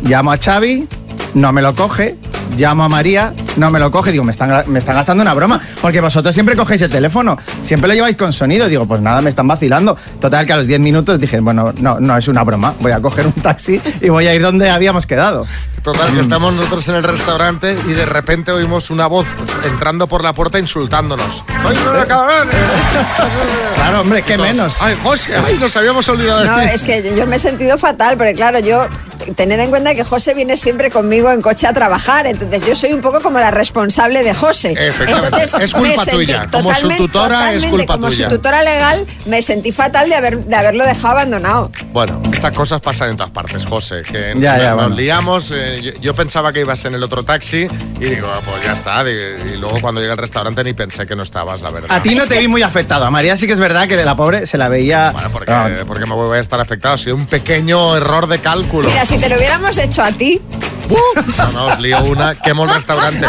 Llamo 0.02 0.32
a 0.32 0.38
Xavi, 0.38 0.88
no 1.34 1.52
me 1.52 1.62
lo 1.62 1.74
coge. 1.74 2.16
Llamo 2.56 2.84
a 2.84 2.88
María, 2.88 3.32
no 3.56 3.70
me 3.70 3.78
lo 3.78 3.90
coge. 3.90 4.12
Digo, 4.12 4.24
me 4.24 4.32
están, 4.32 4.64
me 4.66 4.78
están 4.78 4.94
gastando 4.94 5.22
una 5.22 5.34
broma. 5.34 5.60
Porque 5.80 6.00
vosotros 6.00 6.34
siempre 6.34 6.56
cogéis 6.56 6.82
el 6.82 6.90
teléfono. 6.90 7.38
Siempre 7.62 7.88
lo 7.88 7.94
lleváis 7.94 8.16
con 8.16 8.32
sonido. 8.32 8.68
Digo, 8.68 8.86
pues 8.86 9.00
nada, 9.00 9.20
me 9.20 9.30
están 9.30 9.48
vacilando. 9.48 9.96
Total, 10.20 10.46
que 10.46 10.52
a 10.52 10.56
los 10.56 10.66
10 10.66 10.80
minutos 10.80 11.20
dije, 11.20 11.40
bueno, 11.40 11.72
no, 11.78 12.00
no 12.00 12.16
es 12.16 12.28
una 12.28 12.44
broma. 12.44 12.74
Voy 12.80 12.92
a 12.92 13.00
coger 13.00 13.26
un 13.26 13.32
taxi 13.32 13.80
y 14.00 14.08
voy 14.08 14.26
a 14.26 14.34
ir 14.34 14.42
donde 14.42 14.70
habíamos 14.70 15.06
quedado. 15.06 15.46
Total, 15.82 16.14
que 16.14 16.20
estamos 16.20 16.54
nosotros 16.54 16.88
en 16.90 16.94
el 16.94 17.02
restaurante 17.02 17.76
y 17.88 17.92
de 17.92 18.06
repente 18.06 18.52
oímos 18.52 18.90
una 18.90 19.08
voz 19.08 19.26
entrando 19.64 20.06
por 20.06 20.22
la 20.22 20.32
puerta 20.32 20.60
insultándonos. 20.60 21.44
¡Sois 21.62 21.78
unos 21.80 22.04
cabrones! 22.06 22.54
Claro, 23.74 24.02
hombre, 24.02 24.22
qué 24.22 24.38
menos. 24.38 24.80
¡Ay, 24.80 24.96
José! 25.02 25.34
¡Ay, 25.44 25.58
nos 25.58 25.76
habíamos 25.76 26.08
olvidado 26.08 26.42
de 26.42 26.46
No, 26.46 26.60
ti! 26.60 26.66
es 26.72 26.84
que 26.84 27.14
yo 27.16 27.26
me 27.26 27.34
he 27.34 27.38
sentido 27.40 27.76
fatal, 27.78 28.16
porque 28.16 28.34
claro, 28.34 28.60
yo, 28.60 28.86
tened 29.34 29.58
en 29.58 29.70
cuenta 29.70 29.94
que 29.96 30.04
José 30.04 30.34
viene 30.34 30.56
siempre 30.56 30.90
conmigo 30.90 31.32
en 31.32 31.42
coche 31.42 31.66
a 31.66 31.72
trabajar, 31.72 32.28
entonces 32.28 32.64
yo 32.64 32.76
soy 32.76 32.92
un 32.92 33.00
poco 33.00 33.20
como 33.20 33.38
la 33.42 33.50
responsable 33.50 34.22
de 34.22 34.34
José. 34.34 34.74
Entonces, 34.78 35.54
es 35.60 35.72
culpa 35.74 35.88
me 35.88 35.96
sentí 35.96 36.10
tuya. 36.26 36.48
Como 36.50 36.70
su 36.70 36.74
totalmente- 36.74 36.96
tutora, 37.02 37.52
es 37.54 37.66
culpa 37.66 37.94
como 37.94 38.08
tuya. 38.08 38.28
su 38.30 38.36
tutora 38.36 38.62
legal, 38.62 39.06
me 39.26 39.42
sentí 39.42 39.72
fatal 39.72 40.08
de, 40.08 40.14
haber, 40.14 40.44
de 40.44 40.54
haberlo 40.56 40.84
dejado 40.84 41.08
abandonado. 41.08 41.70
Bueno, 41.92 42.22
estas 42.32 42.52
cosas 42.52 42.80
pasan 42.80 43.10
en 43.10 43.16
todas 43.16 43.32
partes, 43.32 43.66
José. 43.66 44.02
Que 44.02 44.34
Ya, 44.38 44.52
nos, 44.54 44.62
ya, 44.62 44.68
nos 44.70 44.76
bueno. 44.76 44.96
liamos. 44.96 45.50
eh, 45.52 45.80
yo, 45.82 45.92
yo 46.00 46.14
pensaba 46.14 46.52
que 46.52 46.60
ibas 46.60 46.84
en 46.84 46.94
el 46.94 47.02
otro 47.02 47.24
taxi 47.24 47.66
y 48.00 48.04
digo, 48.04 48.28
ah, 48.32 48.38
pues 48.44 48.64
ya 48.64 48.72
está. 48.74 49.02
Y, 49.10 49.54
y 49.54 49.56
luego 49.56 49.80
cuando 49.80 50.00
llegué 50.00 50.12
al 50.12 50.18
restaurante 50.18 50.62
ni 50.64 50.72
pensé 50.72 51.06
que 51.06 51.16
no 51.16 51.22
estabas, 51.24 51.60
la 51.62 51.70
verdad. 51.70 51.90
A 51.96 52.00
ti 52.02 52.14
no 52.14 52.24
te 52.26 52.38
vi 52.38 52.46
muy 52.48 52.62
afectado. 52.62 53.04
A 53.04 53.10
María 53.10 53.36
sí 53.36 53.46
que 53.46 53.52
es 53.54 53.60
verdad 53.60 53.88
que 53.88 53.96
la 53.96 54.14
pobre 54.16 54.46
se 54.46 54.56
la 54.58 54.68
veía. 54.68 55.12
Porque, 55.32 55.52
porque 55.86 56.06
me 56.06 56.14
voy 56.14 56.38
a 56.38 56.40
estar 56.40 56.60
afectado. 56.60 56.94
Ha 56.94 56.98
sido 56.98 57.16
un 57.16 57.26
pequeño 57.26 57.96
error 57.96 58.26
de 58.28 58.38
cálculo. 58.38 58.88
Mira, 58.88 59.04
si 59.04 59.18
te 59.18 59.28
lo 59.28 59.36
hubiéramos 59.36 59.76
hecho 59.78 60.02
a 60.02 60.12
ti, 60.12 60.40
No, 61.38 61.52
no, 61.52 61.66
os 61.68 61.80
lío 61.80 62.02
una, 62.04 62.34
quemo 62.34 62.64
el 62.64 62.74
restaurante. 62.74 63.26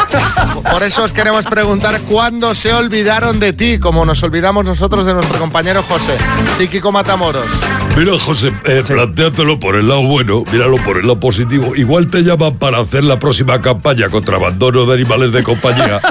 Por 0.71 0.83
eso 0.83 1.03
os 1.03 1.13
queremos 1.13 1.45
preguntar 1.45 1.99
cuándo 2.01 2.53
se 2.53 2.73
olvidaron 2.73 3.39
de 3.39 3.53
ti, 3.53 3.79
como 3.79 4.05
nos 4.05 4.23
olvidamos 4.23 4.65
nosotros 4.65 5.05
de 5.05 5.13
nuestro 5.13 5.39
compañero 5.39 5.83
José. 5.83 6.17
Sí, 6.57 6.67
Kiko 6.67 6.91
Matamoros. 6.91 7.51
Mira, 7.95 8.17
José, 8.17 8.51
eh, 8.65 8.83
plantéatelo 8.85 9.59
por 9.59 9.75
el 9.75 9.87
lado 9.87 10.03
bueno, 10.03 10.43
míralo 10.51 10.77
por 10.83 10.97
el 10.97 11.03
lado 11.03 11.19
positivo. 11.19 11.75
Igual 11.75 12.07
te 12.07 12.23
llaman 12.23 12.57
para 12.57 12.79
hacer 12.79 13.03
la 13.03 13.19
próxima 13.19 13.61
campaña 13.61 14.09
contra 14.09 14.37
abandono 14.37 14.85
de 14.85 14.93
animales 14.93 15.31
de 15.31 15.43
compañía. 15.43 16.01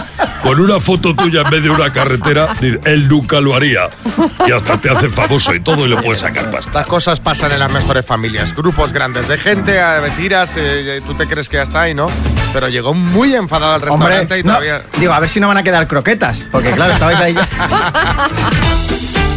Con 0.42 0.60
una 0.60 0.80
foto 0.80 1.14
tuya 1.14 1.42
en 1.42 1.50
medio 1.50 1.74
de 1.74 1.82
una 1.82 1.92
carretera, 1.92 2.48
él 2.84 3.08
nunca 3.08 3.40
lo 3.40 3.54
haría. 3.54 3.90
Y 4.46 4.50
hasta 4.50 4.76
te 4.78 4.90
hace 4.90 5.08
famoso 5.08 5.54
y 5.54 5.60
todo 5.60 5.86
y 5.86 5.88
le 5.88 5.96
puedes 5.96 6.18
sacar 6.18 6.50
pasta. 6.50 6.70
Estas 6.70 6.86
cosas 6.86 7.20
pasan 7.20 7.52
en 7.52 7.60
las 7.60 7.70
mejores 7.70 8.04
familias. 8.04 8.54
Grupos 8.54 8.92
grandes 8.92 9.28
de 9.28 9.38
gente, 9.38 9.78
mentiras, 10.00 10.56
eh, 10.56 11.00
tú 11.06 11.14
te 11.14 11.26
crees 11.28 11.48
que 11.48 11.56
ya 11.58 11.62
está 11.62 11.82
ahí, 11.82 11.94
¿no? 11.94 12.08
Pero 12.52 12.68
llegó 12.68 12.94
muy 12.94 13.34
enfadado 13.34 13.74
al 13.74 13.88
Hombre, 13.88 14.08
restaurante 14.08 14.38
y 14.38 14.42
no, 14.42 14.50
todavía... 14.50 14.82
digo, 14.98 15.12
a 15.12 15.20
ver 15.20 15.28
si 15.28 15.40
no 15.40 15.48
van 15.48 15.56
a 15.56 15.62
quedar 15.62 15.86
croquetas. 15.88 16.48
Porque 16.50 16.70
claro, 16.70 16.92
estabais 16.92 17.20
ahí. 17.20 17.34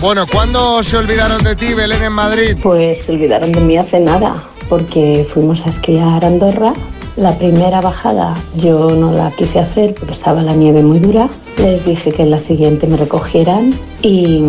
Bueno, 0.02 0.28
¿cuándo 0.28 0.84
se 0.84 0.98
olvidaron 0.98 1.44
de 1.44 1.56
ti, 1.56 1.74
Belén, 1.74 2.04
en 2.04 2.12
Madrid? 2.12 2.58
Pues 2.62 3.06
se 3.06 3.14
olvidaron 3.14 3.52
de 3.52 3.60
mí 3.62 3.76
hace 3.76 4.00
nada, 4.00 4.44
porque 4.70 5.26
fuimos 5.34 5.66
a 5.66 5.70
esquiar 5.70 6.24
a 6.24 6.28
Andorra. 6.28 6.74
La 7.16 7.36
primera 7.38 7.82
bajada 7.82 8.36
yo 8.56 8.92
no 8.92 9.14
la 9.14 9.32
quise 9.32 9.60
hacer 9.60 9.96
porque 9.96 10.12
estaba 10.12 10.44
la 10.44 10.54
nieve 10.54 10.84
muy 10.84 11.00
dura. 11.00 11.28
Les 11.58 11.86
dije 11.86 12.12
que 12.12 12.22
en 12.22 12.32
la 12.32 12.40
siguiente 12.40 12.86
me 12.86 12.98
recogieran 12.98 13.74
y 14.02 14.42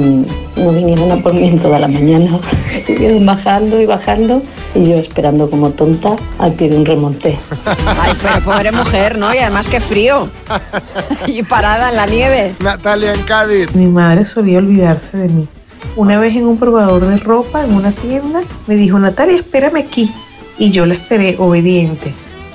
no 0.56 0.70
vinieron 0.72 1.12
a 1.12 1.22
por 1.22 1.34
mí 1.34 1.48
en 1.48 1.58
toda 1.58 1.78
la 1.78 1.88
mañana. 1.88 2.38
Estuvieron 2.70 3.24
bajando 3.24 3.80
y 3.80 3.86
bajando 3.86 4.42
y 4.74 4.88
yo 4.88 4.96
esperando 4.96 5.48
como 5.48 5.70
tonta 5.70 6.16
al 6.38 6.52
pie 6.52 6.68
de 6.68 6.76
un 6.76 6.84
remonte. 6.84 7.38
ay, 7.64 8.12
pero 8.20 8.44
pobre 8.44 8.72
mujer, 8.72 9.18
¿no? 9.18 9.32
Y 9.34 9.38
además 9.38 9.68
qué 9.68 9.80
frío. 9.80 10.28
y 11.26 11.42
parada 11.42 11.90
en 11.90 11.96
la 11.96 12.06
nieve. 12.06 12.54
Natalia 12.60 13.12
en 13.12 13.22
Cádiz. 13.22 13.74
Mi 13.74 13.86
madre 13.86 14.26
solía 14.26 14.58
olvidarse 14.58 15.16
de 15.16 15.28
mí. 15.28 15.48
Una 15.94 16.18
vez 16.18 16.36
en 16.36 16.46
un 16.46 16.58
probador 16.58 17.06
de 17.06 17.16
ropa 17.18 17.64
en 17.64 17.72
una 17.72 17.92
tienda 17.92 18.42
me 18.66 18.74
dijo, 18.74 18.98
Natalia, 18.98 19.36
espérame 19.36 19.76
aquí. 19.76 20.12
Y 20.58 20.70
yo 20.70 20.86
la 20.86 20.94
esperé 20.94 21.36
obediente, 21.38 22.12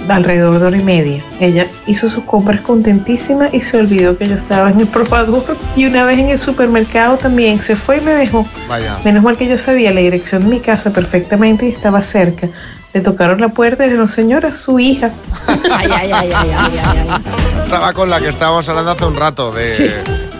alrededor 0.09 0.59
de 0.59 0.65
hora 0.65 0.77
y 0.77 0.83
media. 0.83 1.23
Ella 1.39 1.67
hizo 1.87 2.09
sus 2.09 2.23
compras 2.23 2.61
contentísima 2.61 3.49
y 3.51 3.61
se 3.61 3.77
olvidó 3.77 4.17
que 4.17 4.27
yo 4.27 4.35
estaba 4.35 4.69
en 4.71 4.79
el 4.79 4.87
probador. 4.87 5.43
Y 5.75 5.85
una 5.85 6.03
vez 6.05 6.19
en 6.19 6.29
el 6.29 6.39
supermercado 6.39 7.17
también 7.17 7.61
se 7.61 7.75
fue 7.75 7.97
y 7.97 8.01
me 8.01 8.11
dejó. 8.13 8.45
Vaya. 8.67 8.97
Menos 9.03 9.23
mal 9.23 9.37
que 9.37 9.47
yo 9.47 9.57
sabía 9.57 9.91
la 9.91 10.01
dirección 10.01 10.43
de 10.43 10.49
mi 10.49 10.59
casa 10.59 10.91
perfectamente 10.91 11.65
y 11.67 11.69
estaba 11.69 12.01
cerca. 12.03 12.47
Le 12.93 12.99
tocaron 12.99 13.39
la 13.39 13.47
puerta 13.49 13.83
y 13.83 13.87
le 13.87 13.93
dijeron, 13.93 14.09
señora, 14.09 14.53
su 14.53 14.77
hija. 14.79 15.11
Ay, 15.47 15.89
ay, 15.95 16.11
ay, 16.13 16.29
ay, 16.35 16.51
ay, 16.57 16.79
ay, 16.85 17.07
ay. 17.09 17.21
Estaba 17.63 17.93
con 17.93 18.09
la 18.09 18.19
que 18.19 18.27
estábamos 18.27 18.67
hablando 18.67 18.91
hace 18.91 19.05
un 19.05 19.15
rato, 19.15 19.51
de, 19.53 19.63
Sí. 19.63 19.85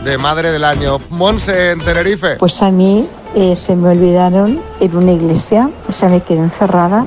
de 0.04 0.18
Madre 0.18 0.52
del 0.52 0.66
Año. 0.66 1.00
Monse 1.10 1.72
en 1.72 1.80
Tenerife. 1.80 2.36
Pues 2.36 2.62
a 2.62 2.70
mí 2.70 3.08
eh, 3.36 3.56
se 3.56 3.78
me 3.78 3.88
olvidaron 3.88 4.60
en 4.82 4.96
una 4.98 5.14
iglesia, 5.14 5.70
o 5.88 5.92
sea, 5.94 6.10
me 6.10 6.20
quedé 6.20 6.40
encerrada. 6.40 7.06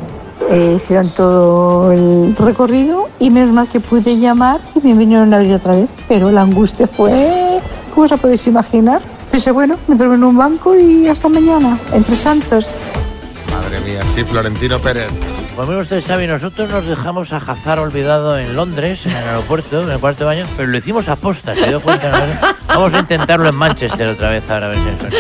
Eh, 0.50 0.74
hicieron 0.76 1.10
todo 1.10 1.92
el 1.92 2.36
recorrido 2.36 3.08
y 3.18 3.30
menos 3.30 3.54
mal 3.54 3.68
que 3.68 3.80
pude 3.80 4.18
llamar 4.18 4.60
y 4.74 4.80
me 4.86 4.94
vinieron 4.94 5.32
a 5.32 5.38
abrir 5.38 5.54
otra 5.54 5.74
vez. 5.74 5.88
Pero 6.08 6.30
la 6.30 6.42
angustia 6.42 6.86
fue, 6.86 7.60
¿cómo 7.94 8.04
os 8.04 8.10
la 8.10 8.16
podéis 8.16 8.46
imaginar? 8.46 9.00
Pensé, 9.30 9.50
bueno, 9.50 9.76
me 9.88 9.96
duermo 9.96 10.14
en 10.14 10.24
un 10.24 10.36
banco 10.36 10.78
y 10.78 11.08
hasta 11.08 11.28
mañana, 11.28 11.78
entre 11.92 12.14
santos. 12.14 12.74
Madre 13.50 13.80
mía, 13.80 14.02
sí, 14.04 14.22
Florentino 14.24 14.78
Pérez. 14.78 15.08
Pues 15.56 15.68
mire 15.68 15.80
usted, 15.80 16.04
Xavi, 16.04 16.26
nosotros 16.26 16.68
nos 16.70 16.84
dejamos 16.84 17.32
a 17.32 17.36
Hazard 17.36 17.80
olvidado 17.80 18.36
en 18.36 18.56
Londres, 18.56 19.06
en 19.06 19.12
el 19.12 19.24
aeropuerto, 19.24 19.82
en 19.82 19.90
el 19.90 20.00
cuarto 20.00 20.20
de 20.20 20.24
baño, 20.26 20.46
pero 20.56 20.68
lo 20.68 20.76
hicimos 20.76 21.08
a 21.08 21.14
posta, 21.14 21.54
¿se 21.54 21.68
dio 21.68 21.80
cuenta? 21.80 22.10
no? 22.10 22.54
Vamos 22.66 22.92
a 22.92 22.98
intentarlo 22.98 23.48
en 23.48 23.54
Manchester 23.54 24.08
otra 24.08 24.30
vez, 24.30 24.50
ahora 24.50 24.66
a 24.66 24.70
ver 24.70 24.78
si 24.78 24.98
suerte. 24.98 25.16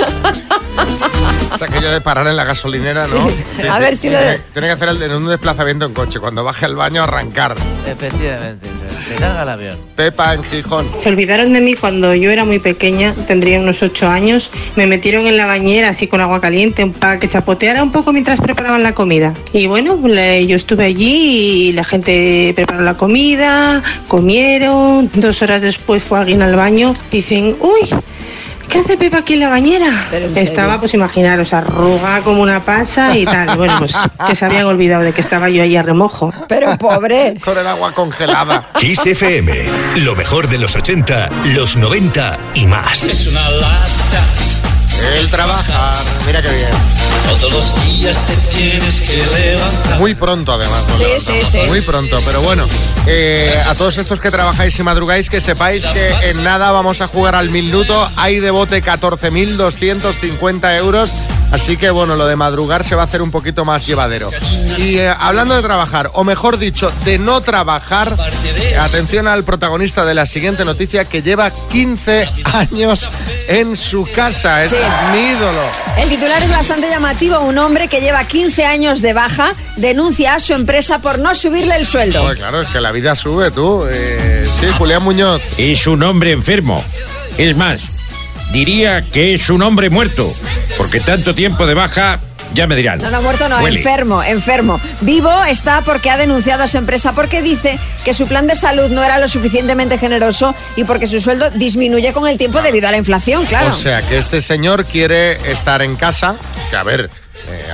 Es 1.54 1.62
aquello 1.62 1.90
de 1.90 2.00
parar 2.00 2.26
en 2.26 2.36
la 2.36 2.44
gasolinera, 2.44 3.06
¿no? 3.06 3.28
Sí. 3.28 3.66
A 3.70 3.78
ver 3.78 3.96
si 3.96 4.10
lo- 4.10 4.18
Tiene, 4.18 4.38
tiene 4.52 4.68
que 4.68 4.72
hacer 4.74 4.88
el, 4.90 5.02
en 5.02 5.12
un 5.12 5.28
desplazamiento 5.28 5.86
en 5.86 5.94
coche. 5.94 6.18
Cuando 6.20 6.42
baje 6.44 6.64
al 6.66 6.76
baño, 6.76 7.02
arrancar. 7.02 7.54
Efectivamente, 7.86 8.66
se 9.08 9.14
carga 9.16 9.42
el 9.42 9.48
avión. 9.48 9.78
Pepa 9.94 10.34
en 10.34 10.42
Gijón. 10.44 10.86
Se 11.00 11.08
olvidaron 11.10 11.52
de 11.52 11.60
mí 11.60 11.74
cuando 11.74 12.14
yo 12.14 12.30
era 12.30 12.44
muy 12.44 12.58
pequeña, 12.58 13.12
tendría 13.26 13.60
unos 13.60 13.82
ocho 13.82 14.08
años. 14.08 14.50
Me 14.76 14.86
metieron 14.86 15.26
en 15.26 15.36
la 15.36 15.46
bañera 15.46 15.90
así 15.90 16.06
con 16.08 16.20
agua 16.20 16.40
caliente 16.40 16.86
para 16.86 17.18
que 17.18 17.28
chapoteara 17.28 17.82
un 17.82 17.92
poco 17.92 18.12
mientras 18.12 18.40
preparaban 18.40 18.82
la 18.82 18.94
comida. 18.94 19.34
Y 19.52 19.66
bueno, 19.66 19.98
le- 20.06 20.46
yo 20.46 20.56
estuve 20.56 20.84
allí 20.84 21.68
y 21.68 21.72
la 21.72 21.84
gente 21.84 22.52
preparó 22.56 22.80
la 22.82 22.94
comida, 22.94 23.82
comieron. 24.08 25.10
Dos 25.14 25.42
horas 25.42 25.62
después 25.62 26.02
fue 26.02 26.18
alguien 26.18 26.42
al 26.42 26.56
baño. 26.56 26.94
Dicen, 27.10 27.56
uy. 27.60 27.90
¿Qué 28.68 28.78
hace 28.80 28.96
Pepa 28.96 29.18
aquí 29.18 29.34
en 29.34 29.40
la 29.40 29.48
bañera? 29.48 30.06
en 30.12 30.36
Estaba, 30.36 30.66
serio. 30.68 30.80
pues 30.80 30.94
imaginaros, 30.94 31.52
arruga 31.52 32.20
como 32.22 32.42
una 32.42 32.60
pasa 32.60 33.16
y 33.16 33.24
tal. 33.24 33.56
Bueno, 33.56 33.78
pues 33.78 33.94
que 34.28 34.34
se 34.36 34.44
habían 34.44 34.64
olvidado 34.64 35.02
de 35.02 35.12
que 35.12 35.20
estaba 35.20 35.48
yo 35.48 35.62
ahí 35.62 35.76
a 35.76 35.82
remojo. 35.82 36.32
Pero 36.48 36.76
pobre. 36.76 37.34
Con 37.44 37.56
el 37.58 37.66
agua 37.66 37.92
congelada. 37.92 38.64
Kiss 38.78 39.06
FM, 39.06 39.64
lo 40.04 40.14
mejor 40.16 40.48
de 40.48 40.58
los 40.58 40.74
80, 40.76 41.28
los 41.54 41.76
90 41.76 42.38
y 42.54 42.66
más. 42.66 43.04
Es 43.04 43.26
una 43.26 43.48
lata. 43.50 44.24
El 45.18 45.28
trabajar. 45.30 45.94
Mira 46.26 46.40
qué 46.42 46.48
bien. 46.50 46.68
Todos 47.40 47.52
los 47.52 47.84
días 47.86 48.16
te 48.26 48.36
tienes 48.56 49.00
que 49.00 49.16
levantar. 49.16 49.98
Muy 49.98 50.14
pronto, 50.14 50.52
además. 50.52 50.84
nos 50.88 50.98
Sí, 50.98 51.04
levantamos. 51.04 51.50
sí, 51.50 51.58
sí. 51.62 51.66
Muy 51.68 51.80
pronto, 51.80 52.18
pero 52.24 52.40
bueno. 52.42 52.66
eh, 53.06 53.54
a 53.66 53.74
todos 53.74 53.98
estos 53.98 54.20
que 54.20 54.30
trabajáis 54.30 54.78
y 54.78 54.82
madrugáis, 54.82 55.28
que 55.28 55.40
sepáis 55.40 55.84
que 55.86 56.08
en 56.30 56.44
nada 56.44 56.70
vamos 56.72 57.00
a 57.00 57.06
jugar 57.06 57.34
al 57.34 57.50
minuto. 57.50 58.10
Hay 58.16 58.40
de 58.40 58.50
bote 58.50 58.82
14.250 58.82 60.76
euros. 60.78 61.10
Así 61.54 61.76
que 61.76 61.88
bueno, 61.90 62.16
lo 62.16 62.26
de 62.26 62.34
madrugar 62.34 62.82
se 62.84 62.96
va 62.96 63.02
a 63.02 63.04
hacer 63.04 63.22
un 63.22 63.30
poquito 63.30 63.64
más 63.64 63.86
llevadero. 63.86 64.28
Y 64.76 64.98
eh, 64.98 65.14
hablando 65.16 65.54
de 65.54 65.62
trabajar, 65.62 66.10
o 66.14 66.24
mejor 66.24 66.58
dicho, 66.58 66.90
de 67.04 67.16
no 67.16 67.42
trabajar, 67.42 68.16
atención 68.80 69.28
al 69.28 69.44
protagonista 69.44 70.04
de 70.04 70.14
la 70.14 70.26
siguiente 70.26 70.64
noticia 70.64 71.04
que 71.04 71.22
lleva 71.22 71.52
15 71.70 72.28
años 72.54 73.08
en 73.46 73.76
su 73.76 74.04
casa. 74.16 74.64
Es 74.64 74.74
mi 75.12 75.28
ídolo. 75.28 75.62
El 75.96 76.08
titular 76.08 76.42
es 76.42 76.50
bastante 76.50 76.90
llamativo. 76.90 77.38
Un 77.38 77.56
hombre 77.58 77.86
que 77.86 78.00
lleva 78.00 78.24
15 78.24 78.64
años 78.66 79.00
de 79.00 79.12
baja 79.12 79.54
denuncia 79.76 80.34
a 80.34 80.40
su 80.40 80.54
empresa 80.54 81.00
por 81.00 81.20
no 81.20 81.36
subirle 81.36 81.76
el 81.76 81.86
sueldo. 81.86 82.20
Joder, 82.22 82.36
claro, 82.36 82.62
es 82.62 82.68
que 82.68 82.80
la 82.80 82.90
vida 82.90 83.14
sube, 83.14 83.52
tú. 83.52 83.86
Eh, 83.88 84.44
sí, 84.58 84.66
Julián 84.76 85.04
Muñoz. 85.04 85.40
Es 85.56 85.86
un 85.86 86.02
hombre 86.02 86.32
enfermo. 86.32 86.82
Es 87.38 87.56
más, 87.56 87.93
diría 88.54 89.02
que 89.02 89.34
es 89.34 89.50
un 89.50 89.62
hombre 89.62 89.90
muerto. 89.90 90.32
Porque 90.78 91.00
tanto 91.00 91.34
tiempo 91.34 91.66
de 91.66 91.74
baja, 91.74 92.20
ya 92.54 92.68
me 92.68 92.76
dirán. 92.76 93.00
No, 93.00 93.10
no, 93.10 93.20
muerto 93.20 93.48
no, 93.48 93.58
Huele. 93.58 93.78
enfermo, 93.78 94.22
enfermo. 94.22 94.80
Vivo 95.00 95.32
está 95.44 95.80
porque 95.80 96.08
ha 96.08 96.16
denunciado 96.16 96.62
a 96.62 96.68
su 96.68 96.78
empresa 96.78 97.12
porque 97.14 97.42
dice 97.42 97.80
que 98.04 98.14
su 98.14 98.28
plan 98.28 98.46
de 98.46 98.54
salud 98.54 98.90
no 98.90 99.02
era 99.02 99.18
lo 99.18 99.26
suficientemente 99.26 99.98
generoso 99.98 100.54
y 100.76 100.84
porque 100.84 101.08
su 101.08 101.20
sueldo 101.20 101.50
disminuye 101.50 102.12
con 102.12 102.28
el 102.28 102.38
tiempo 102.38 102.62
debido 102.62 102.86
a 102.86 102.92
la 102.92 102.96
inflación, 102.96 103.44
claro. 103.44 103.70
O 103.70 103.74
sea, 103.74 104.06
que 104.06 104.18
este 104.18 104.40
señor 104.40 104.84
quiere 104.84 105.32
estar 105.50 105.82
en 105.82 105.96
casa, 105.96 106.36
que 106.70 106.76
a 106.76 106.84
ver, 106.84 107.10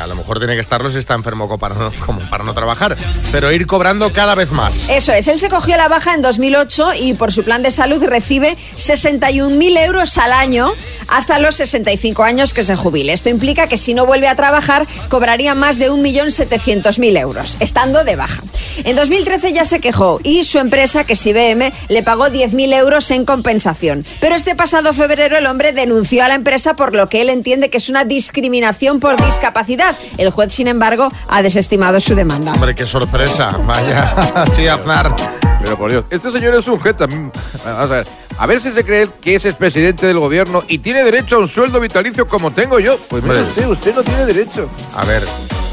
a 0.00 0.06
lo 0.06 0.14
mejor 0.14 0.38
tiene 0.38 0.54
que 0.54 0.60
estarlo 0.60 0.90
si 0.90 0.98
está 0.98 1.14
enfermo 1.14 1.46
como 1.46 1.58
para, 1.58 1.74
no, 1.74 1.90
para 2.30 2.44
no 2.44 2.54
trabajar, 2.54 2.96
pero 3.32 3.52
ir 3.52 3.66
cobrando 3.66 4.12
cada 4.12 4.34
vez 4.34 4.50
más. 4.50 4.88
Eso 4.88 5.12
es, 5.12 5.28
él 5.28 5.38
se 5.38 5.48
cogió 5.48 5.76
la 5.76 5.88
baja 5.88 6.14
en 6.14 6.22
2008 6.22 6.94
y 7.00 7.14
por 7.14 7.32
su 7.32 7.44
plan 7.44 7.62
de 7.62 7.70
salud 7.70 8.02
recibe 8.04 8.56
61.000 8.76 9.78
euros 9.84 10.18
al 10.18 10.32
año 10.32 10.72
hasta 11.08 11.38
los 11.38 11.56
65 11.56 12.22
años 12.22 12.54
que 12.54 12.64
se 12.64 12.76
jubile. 12.76 13.12
Esto 13.12 13.28
implica 13.28 13.66
que 13.66 13.76
si 13.76 13.94
no 13.94 14.06
vuelve 14.06 14.28
a 14.28 14.34
trabajar 14.34 14.86
cobraría 15.08 15.54
más 15.54 15.78
de 15.78 15.90
1.700.000 15.90 17.18
euros, 17.18 17.56
estando 17.60 18.04
de 18.04 18.16
baja. 18.16 18.42
En 18.84 18.96
2013 18.96 19.52
ya 19.52 19.64
se 19.64 19.80
quejó 19.80 20.20
y 20.22 20.44
su 20.44 20.58
empresa, 20.58 21.04
que 21.04 21.14
es 21.14 21.26
IBM, 21.26 21.72
le 21.88 22.02
pagó 22.02 22.28
10.000 22.28 22.74
euros 22.74 23.10
en 23.10 23.24
compensación. 23.24 24.06
Pero 24.20 24.34
este 24.34 24.54
pasado 24.54 24.94
febrero 24.94 25.36
el 25.36 25.46
hombre 25.46 25.72
denunció 25.72 26.24
a 26.24 26.28
la 26.28 26.34
empresa 26.34 26.74
por 26.76 26.94
lo 26.94 27.08
que 27.08 27.20
él 27.20 27.28
entiende 27.28 27.70
que 27.70 27.78
es 27.78 27.88
una 27.88 28.04
discriminación 28.04 29.00
por 29.00 29.22
discapacidad. 29.24 29.89
El 30.18 30.30
juez, 30.30 30.52
sin 30.52 30.68
embargo, 30.68 31.08
ha 31.28 31.42
desestimado 31.42 32.00
su 32.00 32.14
demanda. 32.14 32.52
Hombre, 32.52 32.74
qué 32.74 32.86
sorpresa. 32.86 33.48
Vaya, 33.66 34.44
sí, 34.52 34.66
Aznar. 34.68 35.14
Pero 35.62 35.76
por 35.76 35.90
Dios, 35.90 36.04
este 36.10 36.30
señor 36.32 36.54
es 36.54 36.66
un 36.66 36.80
jeta. 36.80 37.06
Mm, 37.06 37.30
Vamos 37.64 37.80
a 37.82 37.86
ver. 37.86 38.06
A 38.38 38.46
ver 38.46 38.62
si 38.62 38.72
se 38.72 38.82
cree 38.84 39.08
que 39.20 39.34
es 39.34 39.44
expresidente 39.44 40.06
del 40.06 40.18
gobierno 40.18 40.64
y 40.66 40.78
tiene 40.78 41.04
derecho 41.04 41.36
a 41.36 41.38
un 41.40 41.48
sueldo 41.48 41.78
vitalicio 41.80 42.26
como 42.26 42.50
tengo 42.50 42.78
yo. 42.80 42.96
Pues 43.08 43.22
mire 43.22 43.42
usted, 43.42 43.66
usted 43.66 43.94
no 43.94 44.02
tiene 44.02 44.24
derecho. 44.24 44.66
A 44.96 45.04
ver, 45.04 45.22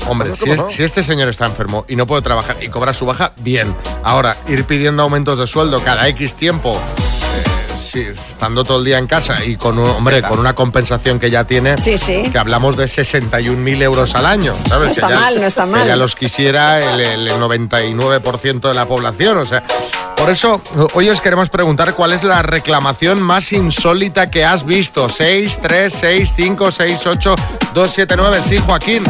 hombre, 0.08 0.32
¿Cómo 0.32 0.36
si, 0.44 0.50
es- 0.52 0.58
no? 0.58 0.70
si 0.70 0.84
este 0.84 1.04
señor 1.04 1.30
está 1.30 1.46
enfermo 1.46 1.86
y 1.88 1.96
no 1.96 2.06
puede 2.06 2.22
trabajar 2.22 2.58
y 2.62 2.68
cobra 2.68 2.92
su 2.94 3.06
baja, 3.06 3.32
bien. 3.38 3.74
Ahora, 4.04 4.36
ir 4.50 4.66
pidiendo 4.66 5.04
aumentos 5.04 5.40
de 5.40 5.48
sueldo 5.48 5.82
cada 5.82 6.06
X 6.10 6.34
tiempo, 6.34 6.78
sí, 7.88 8.06
estando 8.30 8.64
todo 8.64 8.80
el 8.80 8.86
día 8.86 8.98
en 8.98 9.08
casa 9.08 9.44
y 9.44 9.56
con, 9.58 9.78
un- 9.80 9.90
hombre, 9.90 10.22
con 10.22 10.40
una 10.40 10.54
compensación 10.54 11.20
que 11.20 11.30
ya 11.30 11.44
tiene, 11.46 11.78
Sí, 11.78 11.98
sí. 11.98 12.24
que 12.32 12.38
hablamos 12.38 12.76
de 12.78 12.86
61.000 12.86 13.82
euros 13.84 14.16
al 14.16 14.26
año. 14.26 14.54
¿sabes? 14.68 14.86
No 14.86 14.92
está 14.92 15.08
Que 15.08 15.14
ya- 15.14 15.20
mal, 15.20 15.42
no 15.42 15.48
está 15.48 15.66
que 15.66 15.72
mal. 15.72 15.88
ya 15.88 15.96
los 15.96 16.16
quisiera 16.16 16.80
el, 16.80 17.00
el 17.00 17.30
99% 17.32 18.68
de 18.70 18.74
la 18.74 18.86
población. 18.86 19.38
O 19.38 19.46
sea, 19.46 19.64
por 20.16 20.30
eso 20.30 20.62
hoy 20.94 21.10
os 21.10 21.22
queremos 21.22 21.50
preguntar 21.50 21.94
cuál 21.94 22.12
es 22.14 22.24
la 22.24 22.42
reclamación 22.42 23.22
más 23.22 23.52
insólita 23.54 24.30
que 24.30 24.44
has 24.46 24.66
visto. 24.66 25.10
6, 25.10 25.60
3, 25.62 25.94
6, 25.94 26.34
5, 26.36 26.72
6, 26.72 27.08
8, 27.08 27.36
2, 27.74 27.90
7, 27.92 28.16
9. 28.18 28.42
Sí, 28.44 28.58
Joaquín. 28.58 29.04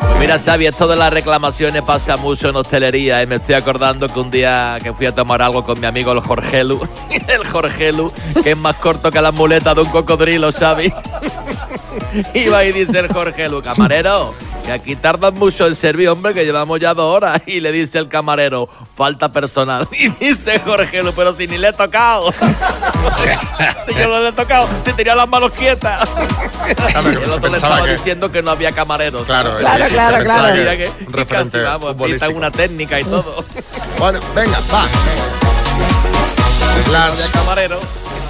Pues 0.00 0.18
mira, 0.18 0.38
Xavi, 0.38 0.66
esto 0.66 0.86
de 0.86 0.96
las 0.96 1.12
reclamaciones 1.12 1.82
pasa 1.82 2.16
mucho 2.16 2.48
en 2.48 2.56
hostelería. 2.56 3.22
Y 3.22 3.26
me 3.26 3.36
estoy 3.36 3.54
acordando 3.54 4.06
que 4.08 4.18
un 4.20 4.30
día 4.30 4.76
que 4.82 4.92
fui 4.92 5.06
a 5.06 5.14
tomar 5.14 5.40
algo 5.42 5.64
con 5.64 5.80
mi 5.80 5.86
amigo 5.86 6.12
el 6.12 6.20
Jorgelu, 6.20 6.86
el 7.28 7.46
Jorgelu, 7.46 8.12
que 8.42 8.50
es 8.52 8.56
más 8.56 8.76
corto 8.76 9.10
que 9.10 9.20
la 9.20 9.32
muleta 9.32 9.74
de 9.74 9.80
un 9.82 9.88
cocodrilo, 9.88 10.52
Xavi. 10.52 10.92
Iba 12.34 12.64
y 12.64 12.72
dice 12.72 12.98
el 13.00 13.12
Jorgelu, 13.12 13.62
camarero, 13.62 14.34
que 14.64 14.72
aquí 14.72 14.96
tardan 14.96 15.34
mucho 15.34 15.66
en 15.66 15.74
servir, 15.76 16.08
hombre, 16.08 16.32
que 16.34 16.44
llevamos 16.44 16.78
ya 16.80 16.94
dos 16.94 17.14
horas. 17.14 17.42
Y 17.46 17.60
le 17.60 17.72
dice 17.72 17.98
el 17.98 18.08
camarero, 18.08 18.68
falta 18.96 19.30
personal. 19.30 19.86
Y 19.98 20.08
dice 20.08 20.60
Jorgelu, 20.60 21.12
pero 21.12 21.34
si 21.34 21.46
ni 21.46 21.58
le 21.58 21.68
he 21.68 21.72
tocado. 21.72 22.30
si 23.88 23.94
yo 23.94 24.08
no 24.08 24.20
le 24.20 24.28
he 24.28 24.32
tocado, 24.32 24.68
si 24.84 24.92
tenía 24.92 25.14
las 25.14 25.28
manos 25.28 25.52
quietas. 25.52 26.08
Claro, 26.76 27.08
el 27.08 27.24
se 27.26 27.30
otro 27.32 27.48
le 27.50 27.56
estaba 27.56 27.84
que- 27.84 27.92
diciendo 27.92 28.30
que 28.32 28.42
no 28.42 28.50
había 28.50 28.72
camareros. 28.72 29.24
Claro, 29.26 29.56
Claro, 29.56 29.84
se 29.84 29.90
claro, 29.90 30.16
pensaba 30.18 30.40
claro. 30.50 30.54
que 30.54 30.60
Mira 30.60 30.76
que, 30.76 30.90
referente 31.10 31.62
casi, 31.62 31.64
vamos, 31.64 31.96
una 32.34 32.50
técnica 32.50 33.00
y 33.00 33.04
todo. 33.04 33.44
Bueno, 33.98 34.20
venga, 34.34 34.58
va. 34.72 34.84
Las, 36.90 37.28
camarero. 37.28 37.80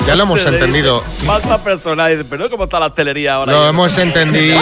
Ya 0.07 0.15
lo 0.17 0.25
hemos 0.25 0.45
entendido. 0.45 1.03
Falta 1.25 1.63
personal. 1.63 2.25
Pero 2.29 2.51
¿cómo 2.51 2.65
está 2.65 2.81
la 2.81 2.87
hostelería 2.87 3.35
ahora? 3.35 3.53
Lo 3.53 3.69
hemos 3.69 3.97
entendido. 3.99 4.59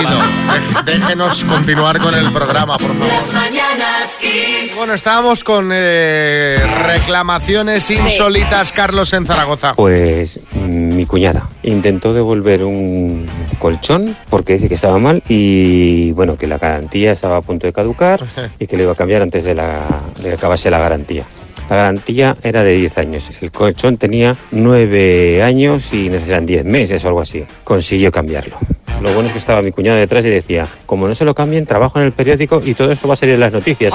Déjenos 0.85 1.45
continuar 1.45 1.99
con 2.01 2.15
el 2.15 2.33
programa, 2.33 2.79
por 2.79 2.93
favor. 2.93 3.09
Las 3.09 3.33
mañanas 3.33 4.19
Kiss. 4.21 4.75
Bueno, 4.77 4.95
estábamos 4.95 5.45
con 5.45 5.71
eh, 5.73 6.57
reclamaciones 6.85 7.91
insólitas, 7.91 8.73
Carlos, 8.73 9.13
en 9.13 9.27
Zaragoza. 9.27 9.75
Pues 9.75 10.41
mm, 10.53 10.97
mi 10.97 11.07
cuñada 11.07 11.49
intentó 11.63 12.13
devolver 12.13 12.65
un 12.65 13.27
colchón 13.59 14.17
porque 14.29 14.55
dice 14.55 14.69
que 14.69 14.75
estaba 14.75 14.99
mal 14.99 15.23
y 15.29 16.13
bueno, 16.13 16.37
que 16.37 16.47
la 16.47 16.59
garantía 16.59 17.13
estaba 17.13 17.39
a 17.39 17.43
punto 17.43 17.67
de 17.67 17.73
caducar 17.73 18.25
y 18.59 18.67
que 18.67 18.77
le 18.77 18.85
iba 18.85 18.93
a 18.93 18.97
cambiar 18.97 19.23
antes 19.23 19.45
de, 19.45 19.55
la, 19.55 19.81
de 20.21 20.31
que 20.31 20.35
acabase 20.35 20.71
la 20.71 20.79
garantía. 20.79 21.25
La 21.73 21.77
garantía 21.77 22.37
era 22.43 22.63
de 22.65 22.75
10 22.75 22.99
años. 22.99 23.33
El 23.41 23.51
colchón 23.51 23.97
tenía 23.97 24.37
9 24.51 25.43
años 25.43 25.95
y 25.95 26.11
necesitan 26.11 26.45
10 26.45 26.67
meses 26.67 27.03
o 27.03 27.09
algo 27.09 27.23
así. 27.23 27.47
Consiguió 27.65 28.13
cambiarlo. 28.13 28.59
Lo 29.01 29.11
bueno 29.15 29.29
es 29.29 29.33
que 29.33 29.39
estaba 29.39 29.63
mi 29.63 29.73
cuñado 29.73 29.97
detrás 29.97 30.23
y 30.27 30.29
decía, 30.29 30.69
como 30.85 31.09
no 31.09 31.15
se 31.15 31.25
lo 31.25 31.35
cambien, 31.35 31.65
trabajo 31.65 31.99
en 31.99 32.05
el 32.05 32.13
periódico 32.13 32.61
y 32.63 32.75
todo 32.75 32.93
esto 32.93 33.09
va 33.09 33.15
a 33.15 33.17
salir 33.17 33.37
en 33.37 33.41
las 33.41 33.53
noticias. 33.53 33.95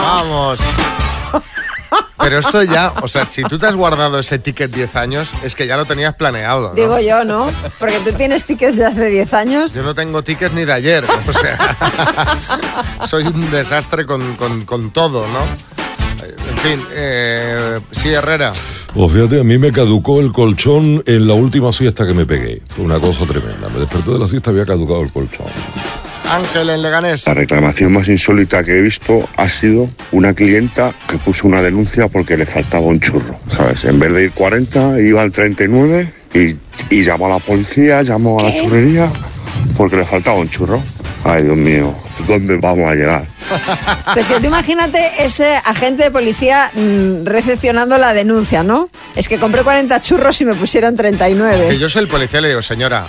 Vamos. 0.00 0.58
Pero 2.18 2.38
esto 2.38 2.62
ya, 2.62 2.92
o 3.02 3.08
sea, 3.08 3.26
si 3.26 3.42
tú 3.42 3.58
te 3.58 3.66
has 3.66 3.76
guardado 3.76 4.18
ese 4.18 4.38
ticket 4.38 4.70
10 4.70 4.96
años, 4.96 5.30
es 5.42 5.54
que 5.54 5.66
ya 5.66 5.76
lo 5.76 5.84
tenías 5.84 6.14
planeado, 6.14 6.68
¿no? 6.70 6.74
Digo 6.74 6.98
yo, 7.00 7.24
¿no? 7.24 7.50
Porque 7.78 7.98
tú 8.00 8.12
tienes 8.12 8.44
tickets 8.44 8.76
de 8.78 8.86
hace 8.86 9.10
10 9.10 9.34
años. 9.34 9.74
Yo 9.74 9.82
no 9.82 9.94
tengo 9.94 10.22
tickets 10.22 10.54
ni 10.54 10.64
de 10.64 10.72
ayer, 10.72 11.04
o 11.28 11.32
sea, 11.32 11.76
soy 13.06 13.24
un 13.26 13.50
desastre 13.50 14.06
con, 14.06 14.36
con- 14.36 14.64
con 14.64 14.90
todo, 14.90 15.26
¿no? 15.28 15.40
En 16.50 16.58
fin, 16.58 16.86
eh, 16.92 17.78
sí, 17.92 18.08
Herrera. 18.08 18.52
Pues 18.94 19.12
fíjate, 19.12 19.40
a 19.40 19.44
mí 19.44 19.58
me 19.58 19.70
caducó 19.72 20.20
el 20.20 20.32
colchón 20.32 21.02
en 21.06 21.26
la 21.28 21.34
última 21.34 21.72
siesta 21.72 22.06
que 22.06 22.14
me 22.14 22.24
pegué. 22.24 22.62
Fue 22.68 22.84
una 22.84 22.98
cosa 22.98 23.26
tremenda. 23.26 23.68
Me 23.68 23.80
desperté 23.80 24.12
de 24.12 24.18
la 24.18 24.28
siesta 24.28 24.50
y 24.50 24.52
había 24.54 24.64
caducado 24.66 25.02
el 25.02 25.12
colchón. 25.12 25.46
Ángel 26.30 26.70
en 26.70 26.82
Leganés. 26.82 27.26
La 27.26 27.34
reclamación 27.34 27.92
más 27.92 28.08
insólita 28.08 28.64
que 28.64 28.78
he 28.78 28.80
visto 28.80 29.28
ha 29.36 29.48
sido 29.48 29.90
una 30.12 30.34
clienta 30.34 30.92
que 31.08 31.18
puso 31.18 31.46
una 31.46 31.62
denuncia 31.62 32.08
porque 32.08 32.36
le 32.36 32.46
faltaba 32.46 32.86
un 32.86 33.00
churro, 33.00 33.38
¿sabes? 33.48 33.84
En 33.84 33.98
vez 33.98 34.12
de 34.12 34.24
ir 34.24 34.32
40, 34.32 35.00
iba 35.00 35.22
al 35.22 35.30
39 35.30 36.12
y, 36.34 36.56
y 36.94 37.02
llamó 37.02 37.26
a 37.26 37.30
la 37.30 37.38
policía, 37.38 38.02
llamó 38.02 38.38
a 38.40 38.44
la 38.44 38.54
churrería 38.54 39.10
porque 39.76 39.96
le 39.96 40.04
faltaba 40.04 40.38
un 40.38 40.48
churro. 40.48 40.80
Ay, 41.24 41.44
Dios 41.44 41.56
mío, 41.56 41.94
¿dónde 42.26 42.56
vamos 42.56 42.90
a 42.90 42.94
llegar? 42.94 43.24
Pues 44.14 44.26
que 44.28 44.40
tú 44.40 44.46
imagínate 44.46 45.24
ese 45.24 45.56
agente 45.64 46.04
de 46.04 46.10
policía 46.10 46.70
mm, 46.74 47.24
recepcionando 47.24 47.98
la 47.98 48.12
denuncia, 48.14 48.62
¿no? 48.62 48.88
Es 49.14 49.28
que 49.28 49.38
compré 49.38 49.62
40 49.62 50.00
churros 50.00 50.40
y 50.40 50.44
me 50.44 50.54
pusieron 50.54 50.92
Que 50.94 51.02
39. 51.02 51.78
yo 51.78 51.88
soy 51.88 52.02
el 52.02 52.08
policía 52.08 52.38
y 52.40 52.42
le 52.42 52.48
digo, 52.48 52.62
señora, 52.62 53.04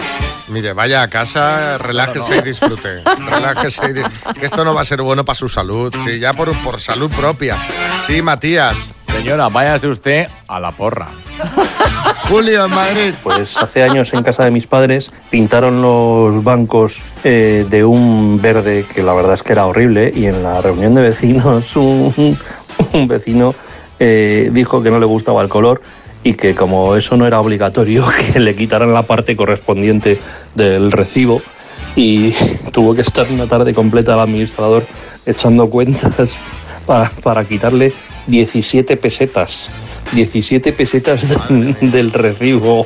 mire, 0.49 0.73
vaya 0.73 1.01
a 1.03 1.07
casa, 1.09 1.77
relájese 1.77 2.37
y 2.37 2.41
disfrute. 2.41 3.01
Relájese 3.29 3.81
y 3.89 3.93
di- 3.93 4.03
que 4.39 4.45
esto 4.45 4.63
no 4.65 4.73
va 4.73 4.81
a 4.81 4.85
ser 4.85 5.01
bueno 5.01 5.23
para 5.25 5.37
su 5.37 5.47
salud. 5.49 5.93
Sí, 6.03 6.19
ya 6.19 6.33
por, 6.33 6.55
por 6.63 6.79
salud 6.81 7.09
propia. 7.11 7.57
Sí, 8.07 8.21
Matías. 8.21 8.91
Señora, 9.17 9.47
váyase 9.47 9.87
usted 9.87 10.27
a 10.47 10.59
la 10.59 10.71
porra. 10.71 11.07
Julio 12.29 12.65
en 12.65 12.71
Madrid. 12.71 13.13
Pues 13.23 13.55
hace 13.55 13.81
años 13.81 14.13
en 14.13 14.23
casa 14.23 14.43
de 14.43 14.51
mis 14.51 14.67
padres 14.67 15.11
pintaron 15.29 15.81
los 15.81 16.43
bancos 16.43 17.01
eh, 17.23 17.65
de 17.69 17.85
un 17.85 18.41
verde 18.41 18.85
que 18.93 19.01
la 19.03 19.13
verdad 19.13 19.35
es 19.35 19.43
que 19.43 19.53
era 19.53 19.67
horrible 19.67 20.11
y 20.13 20.25
en 20.25 20.43
la 20.43 20.61
reunión 20.61 20.95
de 20.95 21.01
vecinos 21.01 21.75
un, 21.75 22.37
un 22.93 23.07
vecino 23.07 23.55
eh, 23.99 24.49
dijo 24.51 24.83
que 24.83 24.91
no 24.91 24.99
le 24.99 25.05
gustaba 25.05 25.41
el 25.41 25.49
color 25.49 25.81
y 26.23 26.33
que 26.33 26.53
como 26.53 26.95
eso 26.95 27.15
no 27.15 27.25
era 27.25 27.39
obligatorio 27.39 28.05
que 28.33 28.39
le 28.39 28.55
quitaran 28.55 28.93
la 28.93 29.03
parte 29.03 29.35
correspondiente 29.35 30.19
del 30.55 30.91
recibo 30.91 31.41
y 31.95 32.31
tuvo 32.71 32.93
que 32.93 33.01
estar 33.01 33.27
una 33.31 33.47
tarde 33.47 33.73
completa 33.73 34.13
el 34.13 34.19
administrador 34.19 34.83
echando 35.25 35.69
cuentas 35.69 36.41
para, 36.85 37.09
para 37.09 37.45
quitarle 37.45 37.93
17 38.27 38.97
pesetas. 38.97 39.69
17 40.11 40.71
pesetas 40.71 41.27
del- 41.27 41.75
del 41.91 42.11
recibo. 42.11 42.85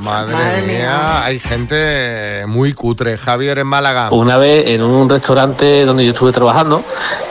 Madre, 0.00 0.62
mía, 0.66 1.24
hay 1.24 1.38
gente 1.40 2.44
muy 2.46 2.72
cutre. 2.72 3.18
Javier 3.18 3.58
en 3.58 3.66
Málaga. 3.66 4.08
Una 4.12 4.36
vez 4.38 4.66
en 4.68 4.82
un 4.82 5.08
restaurante 5.08 5.84
donde 5.84 6.04
yo 6.04 6.12
estuve 6.12 6.32
trabajando, 6.32 6.84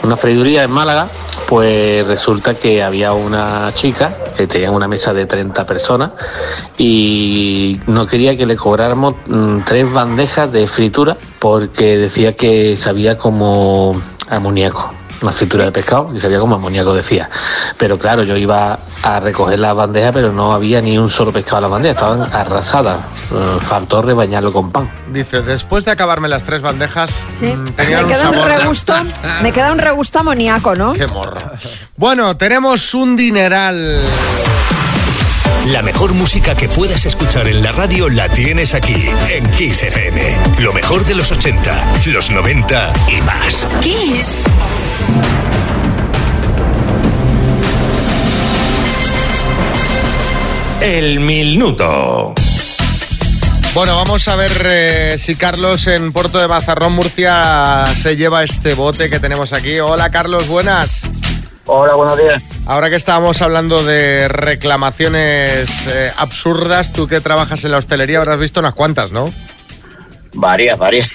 una 0.03 0.17
freiduría 0.17 0.63
en 0.63 0.71
Málaga, 0.71 1.07
pues 1.47 2.05
resulta 2.05 2.53
que 2.55 2.83
había 2.83 3.13
una 3.13 3.71
chica 3.73 4.15
que 4.37 4.45
tenía 4.45 4.71
una 4.71 4.87
mesa 4.87 5.13
de 5.13 5.25
30 5.25 5.65
personas 5.65 6.11
y 6.77 7.79
no 7.87 8.05
quería 8.07 8.37
que 8.37 8.45
le 8.45 8.55
cobráramos 8.55 9.15
mm, 9.27 9.59
tres 9.65 9.91
bandejas 9.91 10.51
de 10.51 10.67
fritura 10.67 11.17
porque 11.39 11.97
decía 11.97 12.33
que 12.33 12.75
sabía 12.77 13.17
como 13.17 13.99
amoníaco. 14.29 14.93
Una 15.21 15.31
fritura 15.33 15.65
de 15.65 15.71
pescado 15.73 16.11
y 16.15 16.19
sabía 16.19 16.39
como 16.39 16.55
amoníaco 16.55 16.93
decía. 16.93 17.29
Pero 17.77 17.97
claro, 17.99 18.23
yo 18.23 18.37
iba 18.37 18.79
a 19.03 19.19
recoger 19.19 19.59
la 19.59 19.73
bandeja, 19.73 20.11
pero 20.13 20.31
no 20.31 20.53
había 20.53 20.79
ni 20.81 20.97
un 20.97 21.09
solo 21.09 21.31
pescado 21.33 21.57
en 21.57 21.61
la 21.63 21.67
bandeja, 21.67 21.93
estaban 21.93 22.21
arrasadas. 22.33 22.99
Eh, 23.31 23.57
faltó 23.61 24.01
rebañarlo 24.01 24.53
con 24.53 24.71
pan. 24.71 24.89
Dice, 25.11 25.41
después 25.41 25.83
de 25.85 25.91
acabarme 25.91 26.27
las 26.29 26.43
tres 26.43 26.61
bandejas, 26.61 27.23
Sí. 27.37 27.47
mm, 27.47 27.65
Me 27.77 28.03
un 28.03 28.07
queda 28.09 28.29
un 28.29 28.33
sabor... 28.35 28.47
regusto, 28.47 28.93
me 29.43 29.51
queda 29.51 29.71
un 29.73 29.79
regusto 29.79 30.19
amoníaco, 30.19 30.75
¿no? 30.75 30.93
Qué 30.93 31.07
morra. 31.07 31.53
Bueno, 31.97 32.37
tenemos 32.37 32.93
un 32.93 33.15
dineral. 33.17 34.01
La 35.67 35.81
mejor 35.81 36.13
música 36.13 36.55
que 36.55 36.69
puedas 36.69 37.05
escuchar 37.05 37.47
en 37.47 37.61
la 37.61 37.71
radio 37.73 38.09
la 38.09 38.29
tienes 38.29 38.73
aquí, 38.73 39.09
en 39.29 39.45
Kiss 39.51 39.83
FM. 39.83 40.37
Lo 40.59 40.71
mejor 40.73 41.03
de 41.05 41.15
los 41.15 41.31
80, 41.31 41.83
los 42.07 42.31
90 42.31 42.93
y 43.09 43.21
más. 43.21 43.67
Kiss. 43.81 44.37
El 50.81 51.19
minuto. 51.19 52.33
Bueno, 53.73 53.95
vamos 53.95 54.27
a 54.27 54.35
ver 54.35 54.51
eh, 54.65 55.17
si 55.17 55.35
Carlos 55.35 55.85
en 55.87 56.11
Puerto 56.11 56.39
de 56.39 56.47
Mazarrón, 56.47 56.93
Murcia, 56.93 57.85
se 57.95 58.15
lleva 58.15 58.43
este 58.43 58.73
bote 58.73 59.09
que 59.09 59.19
tenemos 59.19 59.53
aquí. 59.53 59.79
Hola, 59.79 60.09
Carlos, 60.09 60.47
buenas. 60.47 61.09
Hola, 61.65 61.93
buenos 61.93 62.17
días. 62.17 62.41
Ahora 62.65 62.89
que 62.89 62.95
estábamos 62.95 63.41
hablando 63.41 63.83
de 63.83 64.27
reclamaciones 64.27 65.69
eh, 65.87 66.11
absurdas, 66.17 66.91
tú 66.91 67.07
que 67.07 67.21
trabajas 67.21 67.63
en 67.63 67.71
la 67.71 67.77
hostelería 67.77 68.17
habrás 68.17 68.39
visto 68.39 68.59
unas 68.59 68.73
cuantas, 68.73 69.11
¿no? 69.11 69.31
Varias, 70.33 70.79
varias. 70.79 71.09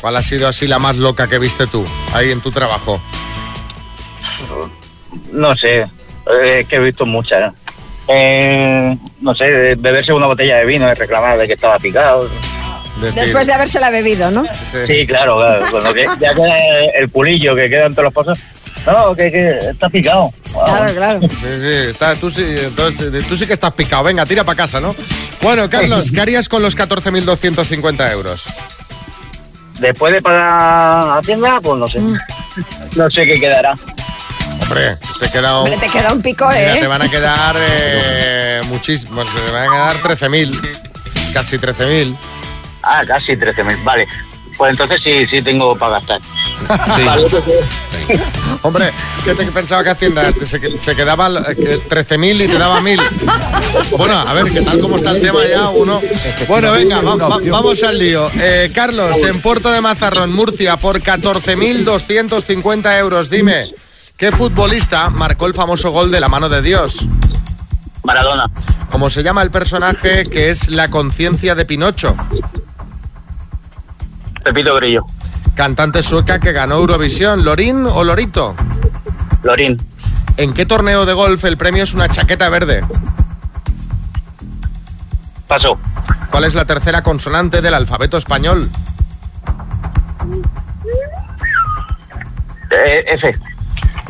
¿Cuál 0.00 0.16
ha 0.16 0.22
sido 0.22 0.46
así 0.46 0.68
la 0.68 0.78
más 0.78 0.96
loca 0.96 1.26
que 1.26 1.38
viste 1.38 1.66
tú 1.66 1.84
ahí 2.14 2.30
en 2.30 2.40
tu 2.40 2.52
trabajo? 2.52 3.02
No 5.32 5.56
sé, 5.56 5.80
eh, 6.42 6.66
que 6.68 6.76
he 6.76 6.80
visto 6.80 7.06
muchas. 7.06 7.52
Eh, 8.08 8.96
no 9.20 9.34
sé, 9.34 9.74
beberse 9.76 10.12
una 10.12 10.26
botella 10.26 10.58
de 10.58 10.64
vino 10.66 10.90
y 10.90 10.94
reclamar 10.94 11.38
de 11.38 11.46
que 11.46 11.54
estaba 11.54 11.78
picado. 11.78 12.28
Después 13.14 13.46
de 13.46 13.52
habérsela 13.52 13.90
bebido, 13.90 14.30
¿no? 14.30 14.44
Sí, 14.86 15.06
claro, 15.06 15.36
claro. 15.38 15.64
Cuando 15.70 15.92
que 15.92 16.04
ya 16.20 16.34
queda 16.34 16.58
el 16.98 17.08
pulillo 17.10 17.54
que 17.54 17.68
queda 17.68 17.86
entre 17.86 18.04
los 18.04 18.12
pozos. 18.12 18.38
No, 18.86 19.14
que, 19.16 19.32
que 19.32 19.50
está 19.70 19.88
picado. 19.88 20.30
Claro, 20.52 20.94
claro. 20.94 21.20
Sí, 21.20 21.28
sí, 21.60 21.72
está- 21.90 22.14
tú, 22.14 22.30
sí, 22.30 22.44
entonces, 22.56 23.26
tú 23.26 23.36
sí 23.36 23.44
que 23.46 23.54
estás 23.54 23.72
picado. 23.72 24.04
Venga, 24.04 24.24
tira 24.24 24.44
para 24.44 24.56
casa, 24.56 24.80
¿no? 24.80 24.94
Bueno, 25.42 25.68
Carlos, 25.68 26.12
¿qué 26.12 26.20
harías 26.20 26.48
con 26.48 26.62
los 26.62 26.76
14.250 26.76 28.12
euros? 28.12 28.44
Después 29.80 30.14
de 30.14 30.22
pagar 30.22 31.18
Hacienda, 31.18 31.60
pues 31.60 31.78
no 31.78 31.88
sé. 31.88 32.00
No 32.96 33.10
sé 33.10 33.26
qué 33.26 33.38
quedará. 33.40 33.74
Hombre, 34.68 34.98
te 35.20 35.28
queda 35.30 35.60
un... 35.60 35.70
Hombre, 35.70 35.86
te 35.86 35.92
queda 35.92 36.12
un 36.12 36.22
pico, 36.22 36.46
Mira, 36.48 36.76
¿eh? 36.76 36.80
te 36.80 36.86
van 36.86 37.02
a 37.02 37.08
quedar 37.10 37.56
eh, 37.60 38.60
muchísimos, 38.68 39.28
te 39.32 39.52
van 39.52 39.68
a 39.68 39.72
quedar 39.72 40.18
13.000, 40.18 40.78
casi 41.32 41.56
13.000. 41.58 42.16
Ah, 42.82 43.02
casi 43.06 43.32
13.000, 43.34 43.84
vale. 43.84 44.06
Pues 44.56 44.70
entonces 44.70 45.00
sí, 45.02 45.10
sí 45.30 45.42
tengo 45.42 45.76
para 45.78 45.94
gastar. 46.00 46.20
Vale, 47.04 47.26
pues, 47.28 47.42
eh, 47.46 48.18
Hombre, 48.62 48.90
¿qué 49.24 49.34
te 49.34 49.44
pensaba 49.52 49.84
que 49.84 49.90
Hacienda 49.90 50.32
se, 50.44 50.78
se 50.80 50.96
quedaba 50.96 51.28
eh, 51.50 51.54
que 51.56 51.78
13.000 51.88 52.44
y 52.44 52.48
te 52.48 52.58
daba 52.58 52.80
1.000? 52.80 53.00
Bueno, 53.98 54.14
a 54.18 54.32
ver, 54.32 54.50
¿qué 54.50 54.62
tal 54.62 54.80
como 54.80 54.96
está 54.96 55.10
el 55.12 55.20
tema 55.20 55.40
ya? 55.48 55.68
Uno... 55.68 56.00
Bueno, 56.48 56.72
venga, 56.72 57.00
va- 57.02 57.16
va- 57.16 57.38
vamos 57.50 57.82
al 57.84 57.98
lío. 57.98 58.30
Eh, 58.40 58.70
Carlos, 58.74 59.22
en 59.22 59.40
Puerto 59.42 59.70
de 59.70 59.80
Mazarrón, 59.80 60.32
Murcia, 60.32 60.76
por 60.76 61.00
14.250 61.02 62.98
euros, 62.98 63.28
dime, 63.30 63.70
¿qué 64.16 64.32
futbolista 64.32 65.10
marcó 65.10 65.46
el 65.46 65.54
famoso 65.54 65.90
gol 65.90 66.10
de 66.10 66.20
la 66.20 66.28
mano 66.28 66.48
de 66.48 66.62
Dios? 66.62 67.06
Maradona. 68.04 68.50
¿Cómo 68.90 69.10
se 69.10 69.22
llama 69.22 69.42
el 69.42 69.50
personaje 69.50 70.28
que 70.30 70.50
es 70.50 70.70
la 70.70 70.88
conciencia 70.90 71.54
de 71.54 71.64
Pinocho? 71.64 72.16
Pepito 74.44 74.74
Grillo. 74.76 75.04
Cantante 75.54 76.02
sueca 76.02 76.38
que 76.38 76.52
ganó 76.52 76.76
Eurovisión, 76.76 77.44
¿Lorín 77.44 77.86
o 77.86 78.04
Lorito? 78.04 78.54
Lorín. 79.42 79.76
¿En 80.36 80.52
qué 80.52 80.66
torneo 80.66 81.06
de 81.06 81.14
golf 81.14 81.44
el 81.44 81.56
premio 81.56 81.82
es 81.82 81.94
una 81.94 82.08
chaqueta 82.08 82.48
verde? 82.48 82.84
Paso. 85.48 85.78
¿Cuál 86.30 86.44
es 86.44 86.54
la 86.54 86.64
tercera 86.64 87.02
consonante 87.02 87.62
del 87.62 87.74
alfabeto 87.74 88.18
español? 88.18 88.70
Eh, 92.70 93.04
F. 93.06 93.32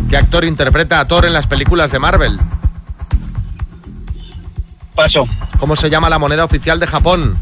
¿Qué 0.09 0.16
actor 0.16 0.45
interpreta 0.45 1.01
a 1.01 1.07
Thor 1.07 1.25
en 1.27 1.33
las 1.33 1.47
películas 1.47 1.90
de 1.90 1.99
Marvel? 1.99 2.38
Paso. 4.95 5.27
¿Cómo 5.59 5.77
se 5.77 5.90
llama 5.90 6.09
la 6.09 6.19
moneda 6.19 6.45
oficial 6.45 6.79
de 6.79 6.87
Japón? 6.87 7.35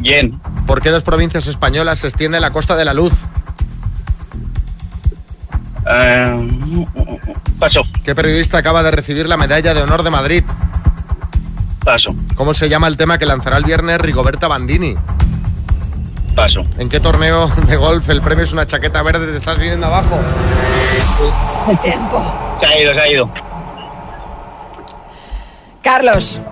Yen. 0.00 0.40
¿Por 0.66 0.80
qué 0.80 0.90
dos 0.90 1.02
provincias 1.02 1.46
españolas 1.46 1.98
se 1.98 2.08
extiende 2.08 2.40
la 2.40 2.50
Costa 2.50 2.76
de 2.76 2.84
la 2.84 2.94
Luz? 2.94 3.12
Eh, 5.88 6.86
paso. 7.58 7.80
¿Qué 8.04 8.14
periodista 8.14 8.58
acaba 8.58 8.82
de 8.82 8.90
recibir 8.90 9.28
la 9.28 9.36
medalla 9.36 9.74
de 9.74 9.82
honor 9.82 10.02
de 10.02 10.10
Madrid? 10.10 10.44
Paso. 11.84 12.14
¿Cómo 12.34 12.54
se 12.54 12.68
llama 12.68 12.88
el 12.88 12.96
tema 12.96 13.18
que 13.18 13.26
lanzará 13.26 13.56
el 13.56 13.64
viernes 13.64 14.00
Rigoberta 14.00 14.48
Bandini? 14.48 14.94
Paso. 16.36 16.62
¿En 16.78 16.90
qué 16.90 17.00
torneo 17.00 17.48
de 17.66 17.76
golf 17.76 18.06
el 18.10 18.20
premio 18.20 18.44
es 18.44 18.52
una 18.52 18.66
chaqueta 18.66 19.02
verde? 19.02 19.26
¿Te 19.26 19.38
estás 19.38 19.58
viniendo 19.58 19.86
abajo? 19.86 20.20
Tiempo. 21.82 22.58
Se 22.60 22.66
ha 22.66 22.78
ido, 22.78 22.92
se 22.92 23.00
ha 23.00 23.08
ido. 23.08 23.30
Carlos, 25.82 26.42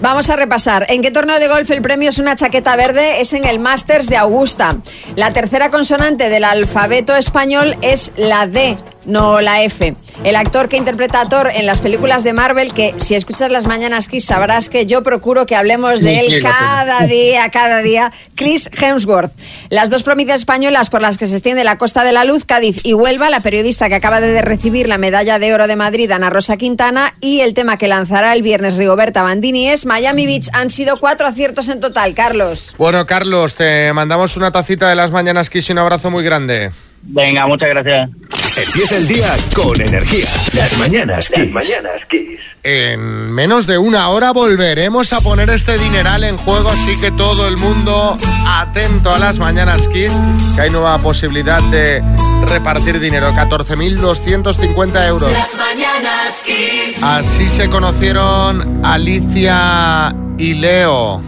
vamos 0.00 0.30
a 0.30 0.36
repasar. 0.36 0.86
¿En 0.88 1.02
qué 1.02 1.10
torneo 1.10 1.38
de 1.38 1.48
golf 1.48 1.70
el 1.70 1.82
premio 1.82 2.08
es 2.08 2.18
una 2.18 2.34
chaqueta 2.34 2.74
verde? 2.76 3.20
Es 3.20 3.34
en 3.34 3.44
el 3.44 3.58
Masters 3.58 4.06
de 4.08 4.16
Augusta. 4.16 4.76
La 5.16 5.34
tercera 5.34 5.68
consonante 5.68 6.30
del 6.30 6.44
alfabeto 6.44 7.14
español 7.14 7.76
es 7.82 8.14
la 8.16 8.46
D, 8.46 8.78
no 9.06 9.40
la 9.40 9.62
F. 9.62 9.94
el 10.24 10.36
actor 10.36 10.68
que 10.68 10.76
interpreta 10.76 11.20
a 11.20 11.28
Thor 11.28 11.50
en 11.54 11.66
las 11.66 11.80
películas 11.80 12.24
de 12.24 12.32
Marvel, 12.32 12.72
que 12.72 12.94
si 12.98 13.14
escuchas 13.14 13.50
las 13.50 13.66
mañanas 13.66 14.08
Kiss 14.08 14.26
sabrás 14.26 14.68
que 14.68 14.86
yo 14.86 15.02
procuro 15.02 15.46
que 15.46 15.56
hablemos 15.56 16.00
de 16.00 16.20
él 16.20 16.42
cada 16.42 17.06
día, 17.06 17.48
cada 17.50 17.82
día, 17.82 18.12
Chris 18.34 18.70
Hemsworth. 18.80 19.32
Las 19.68 19.90
dos 19.90 20.02
provincias 20.02 20.40
españolas 20.40 20.90
por 20.90 21.00
las 21.00 21.18
que 21.18 21.26
se 21.26 21.36
extiende 21.36 21.64
la 21.64 21.78
Costa 21.78 22.04
de 22.04 22.12
la 22.12 22.24
Luz, 22.24 22.44
Cádiz 22.44 22.84
y 22.84 22.94
Huelva, 22.94 23.30
la 23.30 23.40
periodista 23.40 23.88
que 23.88 23.94
acaba 23.94 24.20
de 24.20 24.42
recibir 24.42 24.88
la 24.88 24.98
medalla 24.98 25.38
de 25.38 25.54
oro 25.54 25.66
de 25.66 25.76
Madrid, 25.76 26.10
Ana 26.10 26.30
Rosa 26.30 26.56
Quintana, 26.56 27.14
y 27.20 27.40
el 27.40 27.54
tema 27.54 27.78
que 27.78 27.88
lanzará 27.88 28.34
el 28.34 28.42
viernes 28.42 28.76
Rigoberta 28.76 29.22
Bandini 29.22 29.68
es 29.68 29.86
Miami 29.86 30.26
Beach. 30.26 30.48
Han 30.52 30.70
sido 30.70 30.98
cuatro 30.98 31.26
aciertos 31.26 31.68
en 31.68 31.80
total, 31.80 32.14
Carlos. 32.14 32.74
Bueno, 32.78 33.06
Carlos, 33.06 33.54
te 33.54 33.92
mandamos 33.92 34.36
una 34.36 34.50
tacita 34.50 34.88
de 34.88 34.96
las 34.96 35.10
mañanas 35.10 35.50
Kiss 35.50 35.68
y 35.68 35.72
un 35.72 35.78
abrazo 35.78 36.10
muy 36.10 36.24
grande. 36.24 36.70
Venga, 37.02 37.46
muchas 37.46 37.68
gracias. 37.70 38.10
Empieza 38.56 38.96
el 38.96 39.06
día 39.06 39.36
con 39.54 39.80
energía. 39.80 40.26
Las 40.54 40.76
mañanas 40.76 41.30
Kiss. 41.30 42.40
En 42.62 43.32
menos 43.32 43.66
de 43.66 43.78
una 43.78 44.08
hora 44.08 44.32
volveremos 44.32 45.12
a 45.12 45.20
poner 45.20 45.48
este 45.50 45.78
dineral 45.78 46.24
en 46.24 46.36
juego, 46.36 46.68
así 46.68 46.96
que 46.96 47.10
todo 47.12 47.46
el 47.46 47.56
mundo 47.56 48.16
atento 48.46 49.14
a 49.14 49.18
las 49.18 49.38
mañanas 49.38 49.86
Kiss, 49.88 50.20
que 50.56 50.62
hay 50.62 50.70
nueva 50.70 50.98
posibilidad 50.98 51.62
de 51.70 52.02
repartir 52.48 52.98
dinero, 52.98 53.30
14.250 53.32 55.08
euros. 55.08 55.30
mañanas 55.56 56.42
Kiss. 56.44 57.02
Así 57.02 57.48
se 57.48 57.70
conocieron 57.70 58.84
Alicia 58.84 60.14
y 60.38 60.54
Leo. 60.54 61.22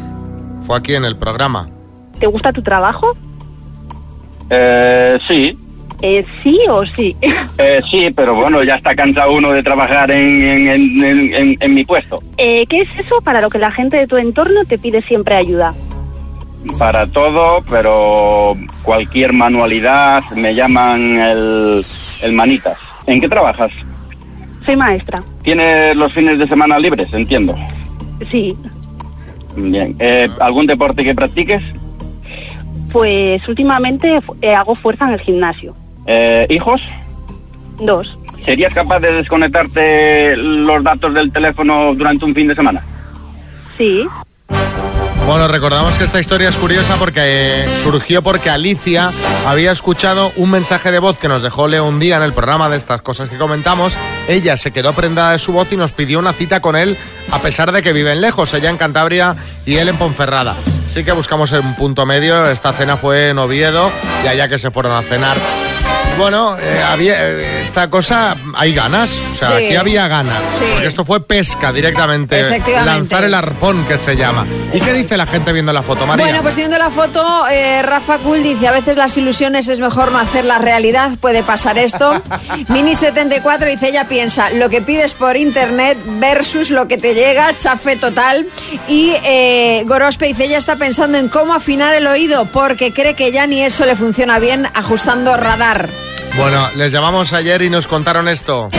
Fue 0.67 0.77
aquí 0.77 0.95
en 0.95 1.05
el 1.05 1.17
programa. 1.17 1.69
¿Te 2.19 2.27
gusta 2.27 2.53
tu 2.53 2.63
trabajo? 2.63 3.17
Eh, 4.51 5.19
sí, 5.29 5.59
Eh, 6.03 6.25
¿Sí 6.43 6.59
o 6.69 6.85
sí? 6.85 7.17
eh, 7.59 7.81
sí, 7.91 8.11
pero 8.15 8.35
bueno, 8.35 8.63
ya 8.65 8.75
está 8.75 8.95
cansado 8.95 9.33
uno 9.33 9.53
de 9.53 9.63
trabajar 9.63 10.11
en, 10.11 10.69
en, 11.61 11.75
mi 11.75 11.85
puesto. 11.85 12.21
Eh, 12.37 12.67
¿Qué 12.69 12.81
es 12.81 12.89
eso 12.99 13.21
para 13.23 13.41
lo 13.41 13.49
que 13.49 13.59
la 13.59 13.71
gente 13.71 13.97
de 13.97 14.09
tu 14.09 14.17
entorno 14.17 14.65
te 14.65 14.79
pide 14.79 15.01
siempre 15.03 15.37
ayuda? 15.37 15.73
Para 16.79 17.07
todo, 17.07 17.65
pero 17.71 18.57
cualquier 18.83 19.33
manualidad 19.33 20.23
me 20.37 20.55
llaman 20.55 21.19
el, 21.19 21.85
el 22.23 22.33
manitas. 22.33 22.79
¿En 23.07 23.21
qué 23.21 23.29
trabajas? 23.29 23.73
Soy 24.65 24.77
maestra. 24.77 25.21
¿Tienes 25.43 25.97
los 25.97 26.13
fines 26.13 26.39
de 26.39 26.47
semana 26.47 26.79
libres? 26.79 27.13
Entiendo. 27.13 27.57
Sí. 28.31 28.57
Bien. 29.57 29.97
Eh, 29.99 30.29
¿Algún 30.41 30.67
deporte 30.67 31.05
que 31.05 31.15
practiques? 31.15 31.63
Pues 32.93 33.47
últimamente 33.49 34.21
eh, 34.41 34.55
hago 34.55 34.75
fuerza 34.75 35.07
en 35.07 35.15
el 35.15 35.21
gimnasio. 35.21 35.75
Eh, 36.07 36.47
¿Hijos? 36.51 36.83
Dos. 37.79 38.17
¿Serías 38.45 38.75
capaz 38.75 39.01
de 39.01 39.13
desconectarte 39.13 40.37
los 40.37 40.83
datos 40.83 41.15
del 41.15 41.33
teléfono 41.33 41.95
durante 41.95 42.25
un 42.25 42.35
fin 42.35 42.49
de 42.49 42.55
semana? 42.55 42.83
Sí. 43.77 44.05
Bueno, 45.27 45.47
recordamos 45.47 45.97
que 45.97 46.05
esta 46.05 46.19
historia 46.19 46.49
es 46.49 46.57
curiosa 46.57 46.97
porque 46.97 47.21
eh, 47.23 47.65
surgió 47.81 48.23
porque 48.23 48.51
Alicia 48.51 49.11
había 49.47 49.71
escuchado 49.71 50.33
un 50.37 50.51
mensaje 50.51 50.91
de 50.91 50.99
voz 50.99 51.21
que 51.21 51.29
nos 51.29 51.43
dejó 51.43 51.69
Leo 51.69 51.87
un 51.87 52.01
día 52.01 52.17
en 52.17 52.23
el 52.23 52.33
programa 52.33 52.69
de 52.69 52.77
estas 52.77 53.03
cosas 53.03 53.31
que 53.31 53.39
comentamos. 53.39 53.97
Ella 54.29 54.57
se 54.57 54.73
quedó 54.73 54.93
prendada 54.93 55.33
de 55.33 55.39
su 55.39 55.53
voz 55.53 55.73
y 55.73 55.77
nos 55.77 55.93
pidió 55.93 56.19
una 56.19 56.33
cita 56.33 56.61
con 56.61 56.75
él 56.75 56.97
a 57.31 57.39
pesar 57.39 57.71
de 57.71 57.83
que 57.83 57.93
viven 57.93 58.21
lejos, 58.21 58.53
ella 58.53 58.69
en 58.69 58.77
Cantabria 58.77 59.37
y 59.65 59.77
él 59.77 59.89
en 59.89 59.97
Ponferrada. 59.97 60.57
Así 60.89 61.05
que 61.05 61.13
buscamos 61.13 61.53
un 61.53 61.75
punto 61.77 62.05
medio, 62.05 62.45
esta 62.51 62.73
cena 62.73 62.97
fue 62.97 63.31
en 63.31 63.39
Oviedo 63.39 63.91
y 64.25 64.27
allá 64.27 64.49
que 64.49 64.59
se 64.59 64.71
fueron 64.71 64.93
a 64.93 65.03
cenar. 65.03 65.39
Bueno, 66.19 66.57
eh, 66.59 66.81
había 66.89 67.15
eh, 67.31 67.63
esta 67.63 67.89
cosa, 67.91 68.37
hay 68.55 68.75
ganas, 68.75 69.11
o 69.33 69.35
sea, 69.35 69.49
Sí. 69.59 69.67
aquí 69.67 69.77
había 69.77 70.07
ganas, 70.09 70.43
Sí. 70.59 70.65
porque 70.73 70.87
esto 70.87 71.05
fue 71.05 71.21
pesca 71.27 71.73
directamente, 71.73 72.39
Efectivamente. 72.41 72.87
lanzar 73.01 73.25
el 73.25 73.35
arpón 73.35 73.85
que 73.87 73.99
se 73.99 74.15
llama. 74.15 74.47
¿Y 74.73 74.81
qué 74.81 74.93
dice 74.93 75.17
la 75.17 75.27
gente 75.27 75.53
viendo 75.53 75.73
la 75.73 75.83
foto, 75.83 76.07
María? 76.07 76.25
Bueno, 76.27 76.43
pues 76.43 76.55
viendo 76.55 76.79
la 76.79 76.91
foto, 76.91 77.47
eh, 77.51 77.83
Rafa 77.83 78.19
Cool 78.19 78.43
dice, 78.43 78.69
a 78.69 78.73
veces 78.73 78.97
las 78.97 79.17
ilusiones 79.17 79.69
es 79.69 79.81
mejor 79.81 80.13
no 80.13 80.19
hacerlas 80.19 80.61
realidad, 80.61 81.11
puede 81.21 81.43
pasar 81.43 81.79
esto. 81.79 82.13
Mini74 82.69 83.67
dice, 83.71 83.89
ella 83.89 84.07
piensa, 84.07 84.51
lo 84.51 84.69
que 84.69 84.83
pides 84.83 85.15
por 85.15 85.37
internet 85.37 85.99
versus 86.21 86.71
lo 86.71 86.87
que 86.89 86.99
te 86.99 87.15
llega, 87.15 87.57
chafe 87.57 87.97
total. 87.97 88.47
Y 88.87 89.15
eh, 89.25 89.83
Gorospe 89.87 90.27
dice, 90.27 90.45
ella 90.45 90.59
está 90.59 90.77
pensando 90.77 91.19
en 91.19 91.29
cómo 91.29 91.55
afinar 91.55 91.95
el 91.95 92.07
oído 92.07 92.45
porque 92.47 92.93
cree 92.93 93.15
que 93.15 93.33
ya 93.33 93.47
ni 93.47 93.63
eso 93.63 93.87
le 93.87 93.97
funciona 93.97 94.39
bien 94.39 94.69
ajustando 94.75 95.37
radar. 95.37 95.89
Bueno, 96.37 96.69
les 96.77 96.91
llamamos 96.93 97.33
ayer 97.33 97.63
y 97.63 97.71
nos 97.71 97.87
contaron 97.87 98.27
esto. 98.27 98.71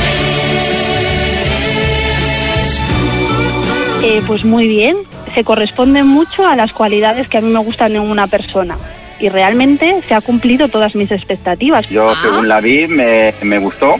Eh, 4.03 4.21
pues 4.25 4.43
muy 4.43 4.67
bien. 4.67 4.97
Se 5.35 5.43
corresponde 5.43 6.03
mucho 6.03 6.45
a 6.47 6.55
las 6.55 6.73
cualidades 6.73 7.27
que 7.27 7.37
a 7.37 7.41
mí 7.41 7.51
me 7.51 7.59
gustan 7.59 7.95
en 7.95 8.01
una 8.01 8.27
persona. 8.27 8.77
Y 9.19 9.29
realmente 9.29 10.01
se 10.07 10.13
ha 10.13 10.21
cumplido 10.21 10.67
todas 10.67 10.95
mis 10.95 11.11
expectativas. 11.11 11.87
Yo, 11.89 12.13
según 12.21 12.47
la 12.47 12.59
vi, 12.59 12.87
me, 12.87 13.33
me 13.43 13.59
gustó. 13.59 13.95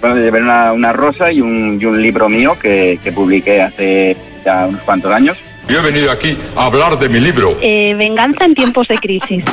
Bueno, 0.00 0.16
de 0.16 0.30
ver 0.30 0.42
una, 0.42 0.72
una 0.72 0.92
rosa 0.92 1.30
y 1.32 1.40
un, 1.40 1.78
y 1.80 1.84
un 1.84 2.00
libro 2.00 2.28
mío 2.28 2.56
que, 2.60 2.98
que 3.02 3.12
publiqué 3.12 3.60
hace 3.62 4.16
ya 4.44 4.66
unos 4.66 4.80
cuantos 4.82 5.12
años. 5.12 5.36
Yo 5.68 5.78
he 5.78 5.82
venido 5.82 6.10
aquí 6.10 6.36
a 6.56 6.66
hablar 6.66 6.98
de 6.98 7.08
mi 7.08 7.20
libro. 7.20 7.56
Eh, 7.60 7.94
venganza 7.96 8.44
en 8.44 8.54
tiempos 8.54 8.88
de 8.88 8.96
crisis. 8.98 9.44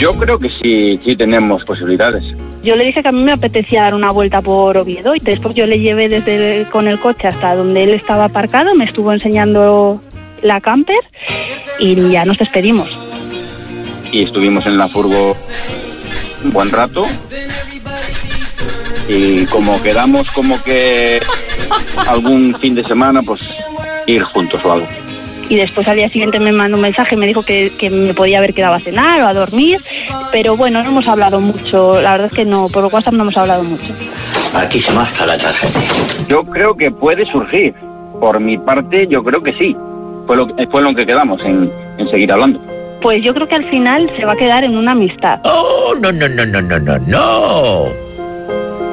Yo 0.00 0.12
creo 0.18 0.38
que 0.38 0.48
sí, 0.48 0.98
sí 1.04 1.14
tenemos 1.14 1.62
posibilidades. 1.64 2.24
Yo 2.62 2.74
le 2.74 2.84
dije 2.84 3.02
que 3.02 3.08
a 3.08 3.12
mí 3.12 3.22
me 3.22 3.32
apetecía 3.32 3.82
dar 3.82 3.94
una 3.94 4.10
vuelta 4.10 4.40
por 4.40 4.76
Oviedo 4.78 5.14
y 5.14 5.20
después 5.20 5.54
yo 5.54 5.66
le 5.66 5.78
llevé 5.78 6.08
desde 6.08 6.60
el- 6.60 6.66
con 6.68 6.88
el 6.88 6.98
coche 6.98 7.28
hasta 7.28 7.54
donde 7.54 7.82
él 7.84 7.90
estaba 7.90 8.24
aparcado, 8.24 8.74
me 8.74 8.84
estuvo 8.84 9.12
enseñando 9.12 10.00
la 10.42 10.60
camper 10.60 10.98
y 11.78 12.10
ya 12.10 12.24
nos 12.24 12.38
despedimos. 12.38 12.88
Y 14.10 14.22
estuvimos 14.22 14.64
en 14.66 14.78
la 14.78 14.88
furgo 14.88 15.36
un 16.44 16.52
buen 16.52 16.70
rato. 16.70 17.04
Y 19.08 19.44
como 19.46 19.80
quedamos 19.82 20.30
como 20.32 20.62
que 20.62 21.20
algún 22.08 22.54
fin 22.60 22.74
de 22.74 22.84
semana, 22.84 23.22
pues 23.22 23.40
ir 24.06 24.22
juntos 24.22 24.60
o 24.64 24.72
algo. 24.72 24.86
Y 25.50 25.56
después 25.56 25.86
al 25.88 25.96
día 25.96 26.08
siguiente 26.08 26.38
me 26.38 26.52
mandó 26.52 26.76
un 26.76 26.82
mensaje, 26.82 27.16
me 27.16 27.26
dijo 27.26 27.42
que, 27.42 27.72
que 27.76 27.90
me 27.90 28.14
podía 28.14 28.38
haber 28.38 28.54
quedado 28.54 28.74
a 28.74 28.78
cenar 28.78 29.20
o 29.20 29.26
a 29.26 29.34
dormir, 29.34 29.78
pero 30.30 30.56
bueno, 30.56 30.82
no 30.82 30.88
hemos 30.88 31.08
hablado 31.08 31.40
mucho, 31.40 32.00
la 32.00 32.12
verdad 32.12 32.28
es 32.28 32.32
que 32.32 32.44
no, 32.44 32.68
por 32.68 32.84
WhatsApp 32.84 33.14
no 33.14 33.24
hemos 33.24 33.36
hablado 33.36 33.64
mucho. 33.64 33.92
Aquí 34.54 34.80
se 34.80 34.92
marca 34.92 35.26
la 35.26 35.36
tarjeta. 35.36 35.80
Yo 36.28 36.44
creo 36.44 36.74
que 36.76 36.90
puede 36.90 37.26
surgir. 37.26 37.74
Por 38.20 38.38
mi 38.38 38.58
parte, 38.58 39.06
yo 39.08 39.22
creo 39.24 39.42
que 39.42 39.52
sí. 39.54 39.76
Fue 40.26 40.36
lo, 40.36 40.46
fue 40.70 40.82
lo 40.82 40.94
que 40.94 41.04
quedamos 41.04 41.40
en, 41.44 41.70
en 41.98 42.08
seguir 42.10 42.30
hablando. 42.30 42.60
Pues 43.02 43.24
yo 43.24 43.34
creo 43.34 43.48
que 43.48 43.54
al 43.56 43.68
final 43.70 44.10
se 44.16 44.24
va 44.24 44.32
a 44.32 44.36
quedar 44.36 44.62
en 44.62 44.76
una 44.76 44.92
amistad. 44.92 45.40
Oh, 45.44 45.94
no, 46.00 46.12
no, 46.12 46.28
no, 46.28 46.46
no, 46.46 46.60
no, 46.60 46.78
no, 46.78 46.98
no. 46.98 47.84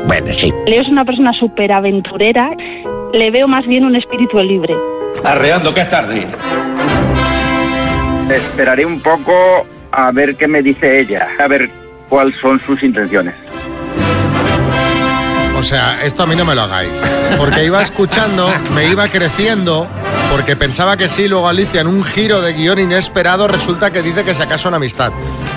Bueno, 0.07 0.31
sí. 0.31 0.51
Leo 0.65 0.81
es 0.81 0.87
una 0.87 1.03
persona 1.03 1.33
súper 1.33 1.71
aventurera, 1.71 2.55
le 3.13 3.29
veo 3.29 3.47
más 3.47 3.67
bien 3.67 3.83
un 3.83 3.95
espíritu 3.95 4.39
libre. 4.39 4.73
Arreando 5.23 5.73
que 5.73 5.81
es 5.81 5.89
tarde. 5.89 6.27
Esperaré 8.29 8.85
un 8.85 9.01
poco 9.01 9.65
a 9.91 10.11
ver 10.11 10.35
qué 10.35 10.47
me 10.47 10.61
dice 10.61 10.99
ella, 10.99 11.27
a 11.39 11.47
ver 11.47 11.69
cuáles 12.09 12.35
son 12.39 12.59
sus 12.59 12.83
intenciones. 12.83 13.35
O 15.57 15.63
sea, 15.63 16.03
esto 16.03 16.23
a 16.23 16.27
mí 16.27 16.35
no 16.35 16.45
me 16.45 16.53
lo 16.53 16.61
hagáis. 16.61 17.01
Porque 17.35 17.65
iba 17.65 17.81
escuchando, 17.81 18.47
me 18.75 18.85
iba 18.89 19.07
creciendo, 19.07 19.87
porque 20.29 20.55
pensaba 20.55 20.97
que 20.97 21.09
sí, 21.09 21.27
luego 21.27 21.47
Alicia 21.49 21.81
en 21.81 21.87
un 21.87 22.03
giro 22.03 22.41
de 22.41 22.53
guion 22.53 22.77
inesperado 22.77 23.47
resulta 23.47 23.89
que 23.91 24.03
dice 24.03 24.23
que 24.23 24.35
se 24.35 24.43
acaso 24.43 24.67
una 24.67 24.77
amistad. 24.77 25.11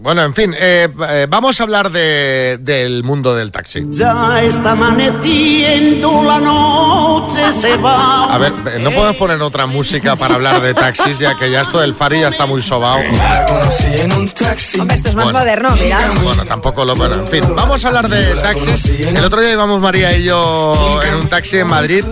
Bueno, 0.00 0.22
en 0.24 0.34
fin, 0.34 0.54
eh, 0.58 0.88
eh, 1.08 1.26
vamos 1.28 1.60
a 1.60 1.62
hablar 1.62 1.90
de- 1.90 2.58
del 2.60 3.04
mundo 3.04 3.34
del 3.36 3.52
taxi. 3.52 3.84
Ya 3.90 4.42
está 4.42 4.72
amaneciendo 4.72 6.22
la 6.24 6.38
noche, 6.40 7.52
se 7.52 7.76
va. 7.76 8.24
A 8.34 8.38
ver, 8.38 8.52
no 8.80 8.90
podemos 8.90 9.16
poner 9.16 9.40
otra 9.42 9.66
música 9.66 10.16
para 10.16 10.34
hablar 10.34 10.60
de 10.60 10.74
taxis, 10.74 11.18
ya 11.20 11.36
que 11.36 11.50
ya 11.50 11.60
esto 11.60 11.80
del 11.80 11.94
Fari 11.94 12.20
ya 12.20 12.28
está 12.28 12.46
muy 12.46 12.60
sobao. 12.62 12.98
Hombre, 12.98 14.94
esto 14.94 15.08
es 15.08 15.14
más 15.14 15.24
Bueno. 15.26 15.38
moderno, 15.38 15.70
mira. 15.76 16.12
Bueno, 16.22 16.44
tampoco 16.44 16.84
lo 16.84 16.96
bueno. 16.96 17.14
En 17.16 17.28
fin, 17.28 17.44
vamos 17.54 17.84
a 17.84 17.88
hablar 17.88 18.08
de 18.08 18.34
taxis. 18.36 18.86
El 19.00 19.24
otro 19.24 19.40
día 19.40 19.52
íbamos 19.52 19.80
María 19.80 20.16
y 20.16 20.24
yo 20.24 21.00
en 21.04 21.14
un 21.14 21.28
taxi 21.28 21.58
en 21.58 21.66
Madrid 21.68 22.04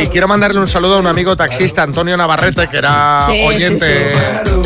y 0.00 0.06
quiero 0.08 0.28
mandarle 0.28 0.60
un 0.60 0.68
saludo 0.68 0.94
a 0.96 0.98
un 0.98 1.06
amigo 1.06 1.36
taxista, 1.36 1.47
Antonio 1.78 2.16
Navarrete, 2.16 2.68
que 2.68 2.78
era 2.78 3.24
Sí, 3.26 3.44
oyente, 3.46 4.12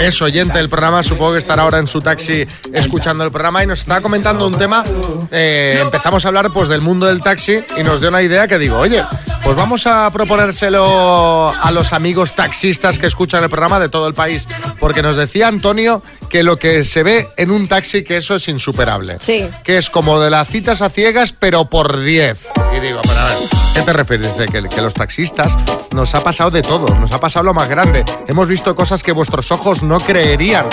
es 0.00 0.20
oyente 0.22 0.58
del 0.58 0.68
programa, 0.68 1.02
supongo 1.02 1.32
que 1.32 1.38
estará 1.38 1.62
ahora 1.62 1.78
en 1.78 1.86
su 1.86 2.00
taxi 2.00 2.46
escuchando 2.72 3.24
el 3.24 3.30
programa 3.30 3.62
y 3.62 3.66
nos 3.66 3.80
estaba 3.80 4.00
comentando 4.00 4.46
un 4.46 4.56
tema. 4.56 4.84
eh, 5.30 5.78
empezamos 5.80 6.24
a 6.24 6.28
hablar 6.28 6.52
pues 6.52 6.68
del 6.68 6.80
mundo 6.80 7.06
del 7.06 7.22
taxi 7.22 7.60
y 7.76 7.82
nos 7.82 8.00
dio 8.00 8.08
una 8.08 8.22
idea 8.22 8.48
que 8.48 8.58
digo, 8.58 8.78
oye, 8.78 9.02
pues 9.44 9.56
vamos 9.56 9.86
a 9.86 10.10
proponérselo 10.10 11.48
a 11.50 11.70
los 11.70 11.92
amigos 11.92 12.34
taxistas 12.34 12.98
que 12.98 13.06
escuchan 13.06 13.42
el 13.42 13.50
programa 13.50 13.78
de 13.80 13.88
todo 13.88 14.06
el 14.06 14.14
país, 14.14 14.48
porque 14.80 15.02
nos 15.02 15.16
decía 15.16 15.48
Antonio 15.48 16.02
que 16.32 16.42
lo 16.42 16.58
que 16.58 16.82
se 16.84 17.02
ve 17.02 17.28
en 17.36 17.50
un 17.50 17.68
taxi 17.68 18.02
que 18.02 18.16
eso 18.16 18.34
es 18.36 18.48
insuperable. 18.48 19.18
Sí. 19.20 19.46
Que 19.62 19.76
es 19.76 19.90
como 19.90 20.18
de 20.18 20.30
las 20.30 20.48
citas 20.48 20.80
a 20.80 20.88
ciegas, 20.88 21.34
pero 21.34 21.66
por 21.66 22.00
10. 22.00 22.48
Y 22.74 22.80
digo, 22.80 23.00
pero 23.02 23.20
a 23.20 23.24
ver, 23.26 23.36
¿qué 23.74 23.82
te 23.82 23.92
refieres? 23.92 24.38
De 24.38 24.46
que, 24.46 24.66
que 24.66 24.80
los 24.80 24.94
taxistas 24.94 25.54
nos 25.94 26.14
ha 26.14 26.24
pasado 26.24 26.50
de 26.50 26.62
todo, 26.62 26.86
nos 26.94 27.12
ha 27.12 27.20
pasado 27.20 27.44
lo 27.44 27.52
más 27.52 27.68
grande. 27.68 28.02
Hemos 28.28 28.48
visto 28.48 28.74
cosas 28.74 29.02
que 29.02 29.12
vuestros 29.12 29.52
ojos 29.52 29.82
no 29.82 30.00
creerían. 30.00 30.68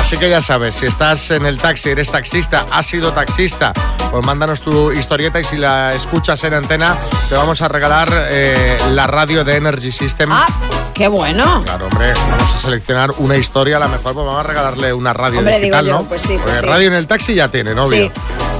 Así 0.00 0.16
que 0.16 0.28
ya 0.28 0.42
sabes, 0.42 0.74
si 0.74 0.86
estás 0.86 1.30
en 1.30 1.46
el 1.46 1.58
taxi, 1.58 1.90
eres 1.90 2.10
taxista, 2.10 2.66
has 2.72 2.86
sido 2.86 3.12
taxista, 3.12 3.72
pues 4.10 4.26
mándanos 4.26 4.60
tu 4.60 4.90
historieta 4.90 5.38
y 5.38 5.44
si 5.44 5.56
la 5.56 5.94
escuchas 5.94 6.42
en 6.42 6.54
antena, 6.54 6.96
te 7.28 7.36
vamos 7.36 7.62
a 7.62 7.68
regalar 7.68 8.08
eh, 8.12 8.76
la 8.90 9.06
radio 9.06 9.44
de 9.44 9.54
Energy 9.56 9.92
System. 9.92 10.30
Ah, 10.32 10.46
qué 10.94 11.06
bueno. 11.06 11.62
Claro, 11.64 11.86
hombre, 11.86 12.12
vamos 12.28 12.54
a 12.54 12.58
seleccionar 12.58 13.12
una 13.18 13.36
historia, 13.36 13.76
a 13.76 13.80
la 13.80 13.86
mejor 13.88 14.14
pues 14.14 14.16
vamos 14.26 14.40
a 14.40 14.42
regalarle 14.42 14.92
una 14.92 15.12
radio 15.12 15.38
Hombre, 15.38 15.58
digital, 15.60 15.84
digo 15.84 15.96
yo, 15.98 16.02
¿no? 16.02 16.08
pues 16.08 16.22
sí, 16.22 16.32
pues 16.34 16.42
Porque 16.42 16.58
sí. 16.60 16.66
radio 16.66 16.88
en 16.88 16.94
el 16.94 17.06
taxi 17.06 17.34
ya 17.34 17.48
tiene, 17.48 17.72
¿no? 17.72 17.84
Sí. 17.84 18.10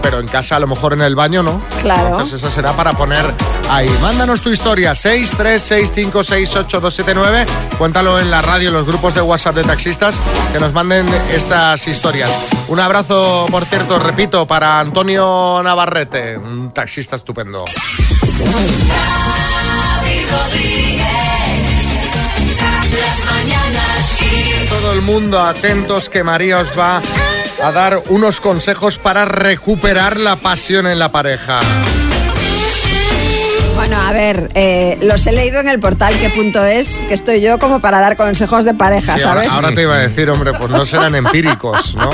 Pero 0.03 0.19
en 0.19 0.27
casa, 0.27 0.57
a 0.57 0.59
lo 0.59 0.67
mejor 0.67 0.95
en 0.95 1.03
el 1.03 1.15
baño, 1.15 1.43
¿no? 1.43 1.61
Claro. 1.81 2.09
Entonces 2.09 2.41
eso 2.41 2.51
será 2.51 2.73
para 2.73 2.93
poner 2.93 3.33
ahí. 3.71 3.89
Mándanos 4.01 4.41
tu 4.43 4.51
historia, 4.51 4.93
636568279. 4.93 7.47
Cuéntalo 7.79 8.19
en 8.19 8.31
la 8.31 8.43
radio, 8.43 8.69
en 8.69 8.75
los 8.75 8.87
grupos 8.87 9.15
de 9.15 9.23
WhatsApp 9.23 9.57
de 9.57 9.65
taxistas, 9.65 10.21
que 10.53 10.61
nos 10.61 10.73
manden 10.73 11.07
estas 11.33 11.87
historias. 11.87 12.31
Un 12.69 12.81
abrazo, 12.81 13.47
por 13.51 13.65
cierto, 13.65 13.99
repito, 13.99 14.47
para 14.47 14.81
Antonio 14.81 15.63
Navarrete, 15.63 16.37
un 16.37 16.73
taxista 16.73 17.17
estupendo. 17.17 17.65
Todo 24.69 24.93
el 24.93 25.03
mundo 25.03 25.41
atentos 25.41 26.09
que 26.09 26.25
María 26.25 26.59
os 26.59 26.79
va 26.79 27.01
a 27.63 27.71
dar 27.73 28.03
unos 28.09 28.41
consejos 28.41 28.99
para 28.99 29.25
recuperar 29.25 30.19
la 30.19 30.37
pasión 30.37 30.87
en 30.87 30.99
la 30.99 31.11
pareja. 31.11 31.61
Bueno, 33.75 34.01
a 34.01 34.13
ver, 34.13 34.51
eh, 34.55 34.99
los 35.03 35.27
he 35.27 35.33
leído 35.33 35.59
en 35.61 35.69
el 35.69 35.81
portal 35.81 36.15
qué 36.21 36.31
punto 36.31 36.63
es, 36.65 37.01
que 37.09 37.15
estoy 37.15 37.41
yo 37.41 37.59
como 37.59 37.81
para 37.81 38.01
dar 38.01 38.17
consejos 38.17 38.65
de 38.65 38.75
pareja, 38.75 39.15
Sí, 39.15 39.21
¿sabes? 39.21 39.51
ahora 39.51 39.73
te 39.75 39.83
iba 39.83 39.95
a 39.95 39.99
decir, 39.99 40.29
hombre, 40.31 40.53
pues 40.55 40.71
no 40.71 40.85
serán 40.87 41.15
empíricos, 41.15 41.95
¿no? 41.97 42.11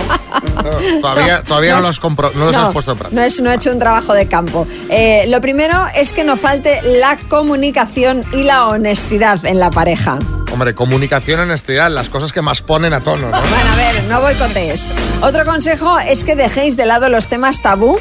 Todavía, 1.00 1.42
todavía 1.42 1.74
no, 1.74 1.80
No 1.82 1.86
los, 1.88 2.00
compro- 2.00 2.32
los 2.32 2.54
has 2.54 2.72
puesto 2.72 2.92
en 2.92 2.98
práctica. 2.98 3.20
No, 3.20 3.26
es, 3.26 3.40
no 3.40 3.50
he 3.50 3.54
hecho 3.54 3.70
un 3.70 3.78
trabajo 3.78 4.14
de 4.14 4.26
campo. 4.28 4.66
Eh, 4.88 5.24
lo 5.28 5.40
primero 5.40 5.86
es 5.94 6.12
que 6.12 6.24
no 6.24 6.36
falte 6.36 6.80
la 6.82 7.18
comunicación 7.28 8.24
y 8.32 8.44
la 8.44 8.68
honestidad 8.68 9.44
en 9.44 9.58
la 9.60 9.70
pareja. 9.70 10.18
Hombre, 10.52 10.74
comunicación, 10.74 11.40
honestidad, 11.40 11.90
las 11.90 12.08
cosas 12.08 12.32
que 12.32 12.42
más 12.42 12.62
ponen 12.62 12.92
a 12.92 13.00
tono, 13.00 13.30
¿no? 13.30 13.40
Bueno, 13.40 13.72
a 13.72 13.76
ver, 13.76 14.04
no 14.04 14.20
boicotees. 14.20 14.88
Otro 15.20 15.44
consejo 15.44 15.98
es 15.98 16.24
que 16.24 16.34
dejéis 16.36 16.76
de 16.76 16.86
lado 16.86 17.08
los 17.08 17.28
temas 17.28 17.60
tabú 17.60 17.98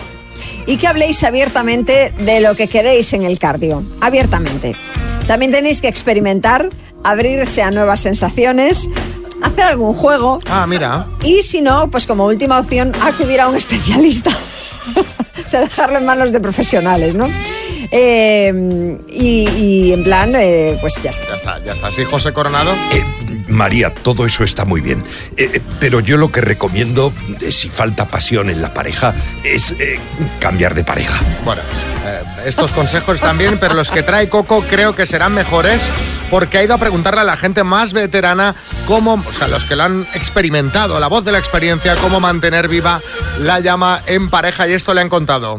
y 0.66 0.78
que 0.78 0.88
habléis 0.88 1.24
abiertamente 1.24 2.14
de 2.18 2.40
lo 2.40 2.56
que 2.56 2.68
queréis 2.68 3.14
en 3.14 3.24
el 3.24 3.38
cardio. 3.38 3.84
Abiertamente. 4.02 4.76
También 5.28 5.52
tenéis 5.52 5.82
que 5.82 5.88
experimentar, 5.88 6.70
abrirse 7.04 7.62
a 7.62 7.72
nuevas 7.72 8.00
sensaciones, 8.00 8.90
hacer 9.42 9.66
algún 9.66 9.94
juego. 9.94 10.40
Ah, 10.50 10.66
mira. 10.68 11.08
Y 11.24 11.44
si 11.44 11.62
no, 11.62 11.90
pues 11.90 12.08
como 12.08 12.26
última 12.26 12.60
opción, 12.60 12.94
acudir 13.02 13.42
a 13.42 13.50
un 13.50 13.56
especialista. 13.56 14.32
o 15.46 15.48
sea, 15.48 15.62
dejarlo 15.62 15.98
en 15.98 16.06
manos 16.06 16.32
de 16.32 16.40
profesionales, 16.40 17.14
¿no? 17.14 17.28
Eh, 17.92 18.98
y, 19.10 19.50
y 19.50 19.94
en 19.94 20.04
plan, 20.04 20.34
eh, 20.36 20.78
pues 20.82 21.02
ya 21.02 21.12
está. 21.12 21.28
Ya 21.28 21.36
está, 21.36 21.64
ya 21.64 21.72
está. 21.74 21.92
Sí, 21.92 22.04
José 22.04 22.34
Coronado. 22.34 22.76
María, 23.48 23.94
todo 23.94 24.26
eso 24.26 24.44
está 24.44 24.66
muy 24.66 24.82
bien. 24.82 25.04
Eh, 25.38 25.50
eh, 25.54 25.62
pero 25.80 26.00
yo 26.00 26.18
lo 26.18 26.32
que 26.32 26.42
recomiendo, 26.42 27.14
eh, 27.42 27.52
si 27.52 27.70
falta 27.70 28.08
pasión 28.08 28.50
en 28.50 28.62
la 28.62 28.74
pareja, 28.74 29.14
es 29.44 29.72
eh, 29.80 30.00
cambiar 30.40 30.76
de 30.76 30.84
pareja. 30.84 31.22
Bueno, 31.46 31.62
eh, 32.06 32.22
estos 32.46 32.74
consejos 32.74 33.20
también, 33.20 33.58
pero 33.60 33.74
los 33.74 33.90
que 33.90 34.04
trae 34.04 34.28
Coco 34.30 34.64
creo 34.70 34.96
que 34.96 35.06
serán 35.06 35.34
mejores 35.34 35.90
porque 36.30 36.58
ha 36.58 36.64
ido 36.64 36.74
a 36.74 36.78
preguntarle 36.78 37.22
a 37.22 37.24
la 37.24 37.38
gente 37.38 37.64
más 37.64 37.94
veterana 37.94 38.56
cómo, 38.86 39.24
o 39.26 39.34
sea, 39.34 39.48
los 39.48 39.66
que 39.66 39.76
lo 39.76 39.84
han 39.84 40.06
experimentado, 40.14 41.00
la 41.00 41.08
voz 41.08 41.24
de 41.24 41.32
la 41.32 41.40
experiencia, 41.40 41.96
cómo 41.96 42.20
mantener 42.20 42.68
viva 42.68 43.02
la 43.40 43.60
llama 43.62 44.02
en 44.08 44.30
pareja 44.30 44.68
y 44.68 44.74
esto 44.74 44.94
le 44.94 45.02
han 45.02 45.10
contado. 45.10 45.58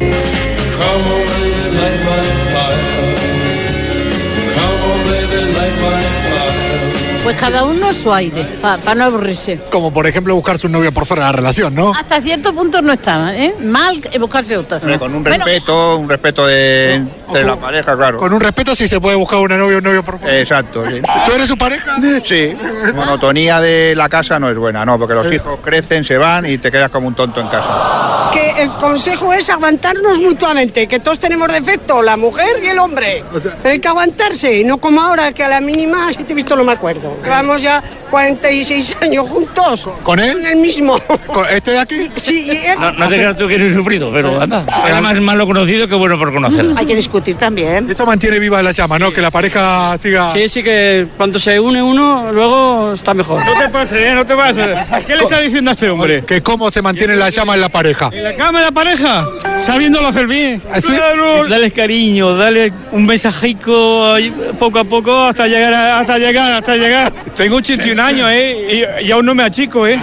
Pues 7.29 7.37
cada 7.37 7.65
uno 7.65 7.93
su 7.93 8.11
aire, 8.11 8.43
para 8.63 8.95
no 8.95 9.05
aburrirse. 9.05 9.61
Como 9.71 9.93
por 9.93 10.07
ejemplo 10.07 10.35
buscarse 10.35 10.67
un 10.67 10.73
novio 10.73 10.93
por 10.95 11.05
fuera 11.05 11.25
de 11.25 11.29
la 11.29 11.33
relación, 11.37 11.75
¿no? 11.75 11.93
Hasta 11.95 12.23
cierto 12.23 12.55
punto 12.55 12.81
no 12.81 12.91
está, 12.95 13.37
¿eh? 13.37 13.55
Mal 13.63 14.01
buscarse 14.19 14.57
otro. 14.57 14.79
Hombre, 14.79 14.99
con 14.99 15.15
un 15.15 15.23
Bueno, 15.23 15.45
respeto, 15.45 15.97
un 15.99 16.09
respeto 16.09 16.47
de 16.47 17.03
entre 17.29 17.45
la 17.45 17.57
pareja, 17.57 17.97
claro. 17.97 18.19
Con 18.19 18.33
un 18.33 18.41
respeto 18.41 18.75
sí 18.75 18.89
se 18.89 19.01
puede 19.01 19.17
buscar 19.17 19.39
una 19.41 19.57
novia 19.57 19.77
o 19.77 19.79
un 19.79 19.85
novio 19.85 20.03
por 20.05 20.19
fuera. 20.19 20.39
Exacto, 20.39 20.85
sí. 20.89 21.01
¿Tú 21.27 21.33
eres 21.33 21.49
su 21.49 21.57
pareja? 21.57 21.97
Sí. 22.25 22.55
Monotonía 22.95 23.61
de 23.61 23.95
la 23.97 24.09
casa 24.09 24.39
no 24.39 24.49
es 24.51 24.57
buena, 24.57 24.85
no, 24.85 24.99
porque 24.99 25.15
los 25.15 25.33
hijos 25.33 25.59
crecen, 25.63 26.05
se 26.05 26.17
van 26.19 26.47
y 26.47 26.59
te 26.59 26.71
quedas 26.71 26.91
como 26.91 27.07
un 27.09 27.15
tonto 27.15 27.41
en 27.41 27.49
casa. 27.49 28.31
Que 28.33 28.63
el 28.63 28.71
consejo 28.73 29.33
es 29.33 29.49
aguantarnos 29.51 30.21
mutuamente, 30.21 30.87
que 30.87 30.99
todos 31.01 31.19
tenemos 31.19 31.49
defecto, 31.53 32.03
la 32.03 32.17
mujer 32.17 32.47
y 32.63 32.67
el 32.69 32.79
hombre. 32.79 33.25
Pero 33.63 33.71
hay 33.73 33.81
que 33.81 33.89
aguantarse, 33.89 34.65
no 34.65 34.79
como 34.79 35.01
ahora 35.01 35.33
que 35.33 35.45
a 35.45 35.49
la 35.49 35.61
mínima 35.61 36.13
si 36.13 36.25
te 36.25 36.33
he 36.33 36.37
visto 36.37 36.57
no 36.57 36.65
me 36.65 36.73
acuerdo. 36.73 37.17
Llevamos 37.23 37.63
ya 37.63 37.83
46 38.11 38.97
años 39.03 39.29
juntos. 39.29 39.89
¿Con 40.03 40.19
él? 40.21 40.33
Con 40.35 40.47
el 40.47 40.57
mismo. 40.57 40.99
¿Con 41.27 41.47
¿Este 41.51 41.73
de 41.73 41.79
aquí? 41.79 42.11
Sí, 42.17 42.45
y 42.47 42.51
él- 42.67 42.79
No, 42.79 42.93
no 42.93 43.09
te 43.09 43.15
creas 43.17 43.37
tú 43.37 43.47
que 43.49 43.55
eres 43.55 43.73
sufrido, 43.75 44.11
pero 44.13 44.41
anda. 44.41 44.65
Era 44.87 45.01
más 45.01 45.19
malo 45.21 45.47
conocido 45.47 45.87
que 45.89 45.95
bueno 45.95 46.19
por 46.19 46.33
conocer. 46.33 46.67
Hay 46.77 46.87
que 46.87 46.95
discutir 46.97 47.18
también. 47.39 47.91
Eso 47.91 48.07
mantiene 48.07 48.39
viva 48.39 48.63
la 48.63 48.73
llama, 48.73 48.99
¿no? 48.99 49.11
Que 49.13 49.21
la 49.21 49.31
pareja 49.31 49.97
siga... 49.99 50.33
Sí, 50.33 50.49
sí 50.49 50.63
que 50.63 51.07
cuando 51.17 51.39
se 51.39 51.59
une 51.61 51.83
uno, 51.83 52.33
luego 52.33 52.93
está 52.93 53.15
mejor. 53.15 53.45
No 53.45 53.53
te 53.59 53.69
pases, 53.69 53.93
¿eh? 54.07 54.13
No 54.15 54.25
te 54.27 54.35
pases. 54.37 54.89
¿Qué 55.07 55.17
le 55.17 55.23
está 55.23 55.41
diciendo 55.41 55.71
a 55.71 55.75
este 55.75 55.91
hombre? 55.91 56.25
Que 56.25 56.43
cómo 56.43 56.71
se 56.71 56.83
mantiene 56.83 57.17
la 57.17 57.31
llama 57.31 57.55
en 57.55 57.61
la 57.61 57.69
pareja. 57.69 58.11
¿En 58.13 58.25
la 58.25 58.35
cama 58.37 58.59
de 58.61 58.65
la 58.67 58.73
pareja? 58.73 59.27
Sabiéndolo 59.63 60.09
hacer 60.09 60.27
bien. 60.27 60.61
Claro. 60.87 61.47
Dale 61.49 61.71
cariño, 61.71 62.35
dale 62.37 62.73
un 62.93 63.05
mensajico 63.07 64.17
poco 64.59 64.79
a 64.79 64.85
poco 64.85 65.25
hasta 65.25 65.47
llegar, 65.47 65.73
a- 65.75 65.99
hasta 66.01 66.19
llegar, 66.19 66.53
hasta 66.59 66.77
llegar. 66.77 67.13
Tengo 67.37 67.57
81 67.57 68.03
años, 68.03 68.29
¿eh? 68.31 68.87
Y, 69.03 69.07
y 69.07 69.13
aún 69.13 69.27
no 69.27 69.35
me 69.35 69.43
achico, 69.43 69.87
¿eh? 69.87 69.99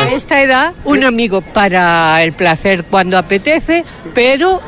A 0.00 0.08
esta 0.14 0.42
edad, 0.42 0.72
un 0.84 1.04
amigo 1.04 1.40
para 1.42 2.22
el 2.24 2.32
placer 2.32 2.84
cuando 2.84 3.16
apetece, 3.18 3.84
pero 4.14 4.60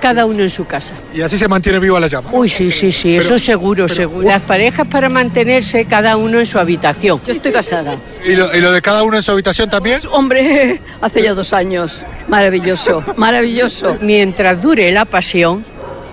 cada 0.00 0.26
uno 0.26 0.42
en 0.42 0.50
su 0.50 0.66
casa. 0.66 0.94
Y 1.14 1.20
así 1.20 1.38
se 1.38 1.48
mantiene 1.48 1.78
viva 1.78 2.00
la 2.00 2.08
llama. 2.08 2.30
Uy, 2.32 2.48
sí, 2.48 2.70
sí, 2.70 2.90
sí, 2.90 3.16
eso 3.16 3.38
seguro, 3.38 3.88
seguro. 3.88 4.26
Las 4.26 4.42
parejas 4.42 4.86
para 4.88 5.08
mantenerse 5.08 5.84
cada 5.84 6.16
uno 6.16 6.40
en 6.40 6.46
su 6.46 6.58
habitación. 6.58 7.20
Yo 7.24 7.32
estoy 7.32 7.52
casada. 7.52 7.96
¿Y 8.24 8.34
lo, 8.34 8.54
y 8.54 8.60
lo 8.60 8.72
de 8.72 8.82
cada 8.82 9.02
uno 9.02 9.16
en 9.16 9.22
su 9.22 9.30
habitación 9.30 9.70
también? 9.70 10.00
Hombre, 10.10 10.80
hace 11.00 11.22
ya 11.22 11.34
dos 11.34 11.52
años. 11.52 12.04
Maravilloso, 12.28 13.04
maravilloso. 13.16 13.98
Mientras 14.00 14.60
dure 14.60 14.90
la 14.90 15.04
pasión, 15.04 15.64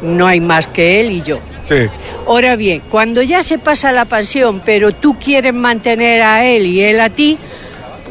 no 0.02 0.28
hay 0.28 0.40
más 0.40 0.68
que 0.68 1.02
él 1.02 1.12
y 1.12 1.22
yo. 1.22 1.40
Sí. 1.68 1.88
Ahora 2.28 2.56
bien, 2.56 2.82
cuando 2.90 3.22
ya 3.22 3.44
se 3.44 3.58
pasa 3.58 3.92
la 3.92 4.06
pasión, 4.06 4.62
pero 4.64 4.94
tú 4.94 5.18
quieres 5.20 5.54
mantener 5.54 6.22
a 6.22 6.46
él 6.46 6.66
y 6.66 6.82
él 6.82 7.00
a 7.00 7.10
ti, 7.10 7.38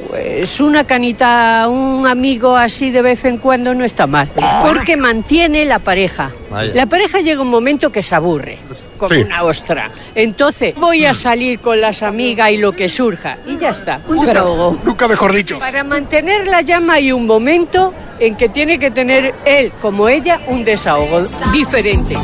pues 0.08 0.60
una 0.60 0.84
canita, 0.84 1.66
un 1.68 2.06
amigo 2.06 2.56
así 2.56 2.90
de 2.90 3.02
vez 3.02 3.24
en 3.24 3.38
cuando 3.38 3.74
no 3.74 3.84
está 3.84 4.06
mal, 4.06 4.30
porque 4.62 4.96
mantiene 4.96 5.64
la 5.64 5.78
pareja. 5.78 6.30
Vaya. 6.50 6.72
La 6.74 6.86
pareja 6.86 7.20
llega 7.20 7.42
un 7.42 7.48
momento 7.50 7.90
que 7.90 8.02
se 8.02 8.14
aburre, 8.14 8.58
como 8.98 9.14
Sí. 9.14 9.22
una 9.22 9.42
ostra. 9.42 9.90
Entonces, 10.14 10.74
voy 10.76 11.04
a 11.04 11.14
salir 11.14 11.58
con 11.60 11.80
las 11.80 12.02
amigas 12.02 12.50
y 12.50 12.56
lo 12.56 12.72
que 12.72 12.88
surja, 12.88 13.36
y 13.46 13.58
ya 13.58 13.70
está. 13.70 14.00
Un 14.08 14.24
desahogo. 14.24 14.78
Nunca 14.84 15.08
mejor 15.08 15.32
dicho. 15.32 15.58
Para 15.58 15.84
mantener 15.84 16.46
la 16.46 16.62
llama 16.62 16.94
hay 16.94 17.12
un 17.12 17.26
momento 17.26 17.92
en 18.18 18.36
que 18.36 18.48
tiene 18.48 18.78
que 18.78 18.90
tener 18.90 19.34
él 19.44 19.72
como 19.82 20.08
ella 20.08 20.40
un 20.46 20.64
desahogo 20.64 21.26
diferente. 21.52 22.16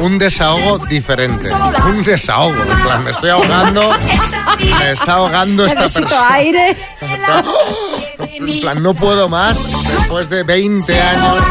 Un 0.00 0.18
desahogo 0.18 0.78
diferente. 0.86 1.50
Un 1.86 2.02
desahogo. 2.02 2.60
En 2.62 2.82
plan, 2.82 3.04
me 3.04 3.10
estoy 3.10 3.30
ahogando. 3.30 3.90
Me 4.78 4.90
está 4.92 5.14
ahogando 5.14 5.66
esta 5.66 5.80
Necesito 5.82 6.08
persona. 6.08 6.32
aire. 6.34 6.76
En 8.18 8.60
plan, 8.60 8.82
no 8.82 8.94
puedo 8.94 9.28
más 9.28 9.86
después 9.88 10.28
de 10.30 10.42
20 10.42 11.00
años. 11.00 11.44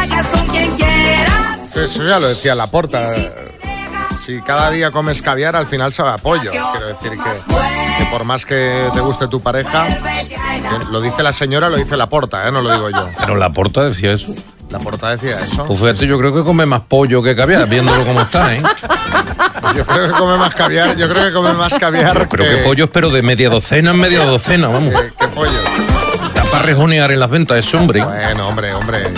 Sí, 1.74 1.80
Eso 1.80 2.04
ya 2.08 2.20
lo 2.20 2.28
decía 2.28 2.54
la 2.56 2.68
porta. 2.68 3.14
Si 4.26 4.40
cada 4.42 4.70
día 4.72 4.92
comes 4.92 5.22
caviar, 5.22 5.56
al 5.56 5.68
final 5.68 5.92
sabe 5.94 6.12
a 6.12 6.18
pollo. 6.18 6.52
Quiero 6.52 6.88
decir 6.88 7.12
que, 7.12 7.98
que 7.98 8.06
por 8.10 8.24
más 8.24 8.46
que 8.46 8.90
te 8.94 9.00
guste 9.02 9.28
tu 9.28 9.42
pareja, 9.42 9.86
lo 10.92 11.02
dice 11.02 11.24
la 11.24 11.34
señora, 11.34 11.70
lo 11.70 11.78
dice 11.78 11.98
la 11.98 12.08
porta, 12.08 12.48
¿eh? 12.48 12.52
no 12.52 12.62
lo 12.62 12.72
digo 12.72 12.90
yo. 12.90 13.10
Pero 13.20 13.36
la 13.36 13.50
porta 13.50 13.84
decía 13.84 14.14
eso. 14.14 14.34
La 14.74 14.80
porta 14.80 15.12
decía 15.12 15.40
eso. 15.40 15.68
Pues 15.68 15.80
fíjate, 15.80 16.08
yo 16.08 16.18
creo 16.18 16.34
que 16.34 16.44
come 16.44 16.66
más 16.66 16.82
pollo 16.88 17.22
que 17.22 17.36
caviar, 17.36 17.70
viéndolo 17.70 18.04
como 18.06 18.22
está, 18.22 18.56
¿eh? 18.56 18.64
Yo 19.76 19.86
creo 19.86 20.08
que 20.08 20.14
come 20.14 20.36
más 20.36 20.56
caviar, 20.56 20.96
yo 20.98 21.08
creo 21.08 21.26
que 21.26 21.32
come 21.32 21.54
más 21.54 21.76
caviar 21.76 22.28
Creo 22.28 22.58
que 22.58 22.64
pollos, 22.64 22.90
pero 22.92 23.12
de 23.12 23.22
media 23.22 23.52
docena 23.52 23.92
en 23.92 24.00
media 24.00 24.26
docena, 24.26 24.70
vamos. 24.70 24.92
¿Qué 25.20 25.28
pollo? 25.28 25.52
Está 26.26 26.42
para 26.46 26.64
rejonear 26.64 27.12
en 27.12 27.20
las 27.20 27.30
ventas 27.30 27.60
ese 27.60 27.78
hombre. 27.78 28.04
Bueno, 28.04 28.48
hombre, 28.48 28.74
hombre, 28.74 29.14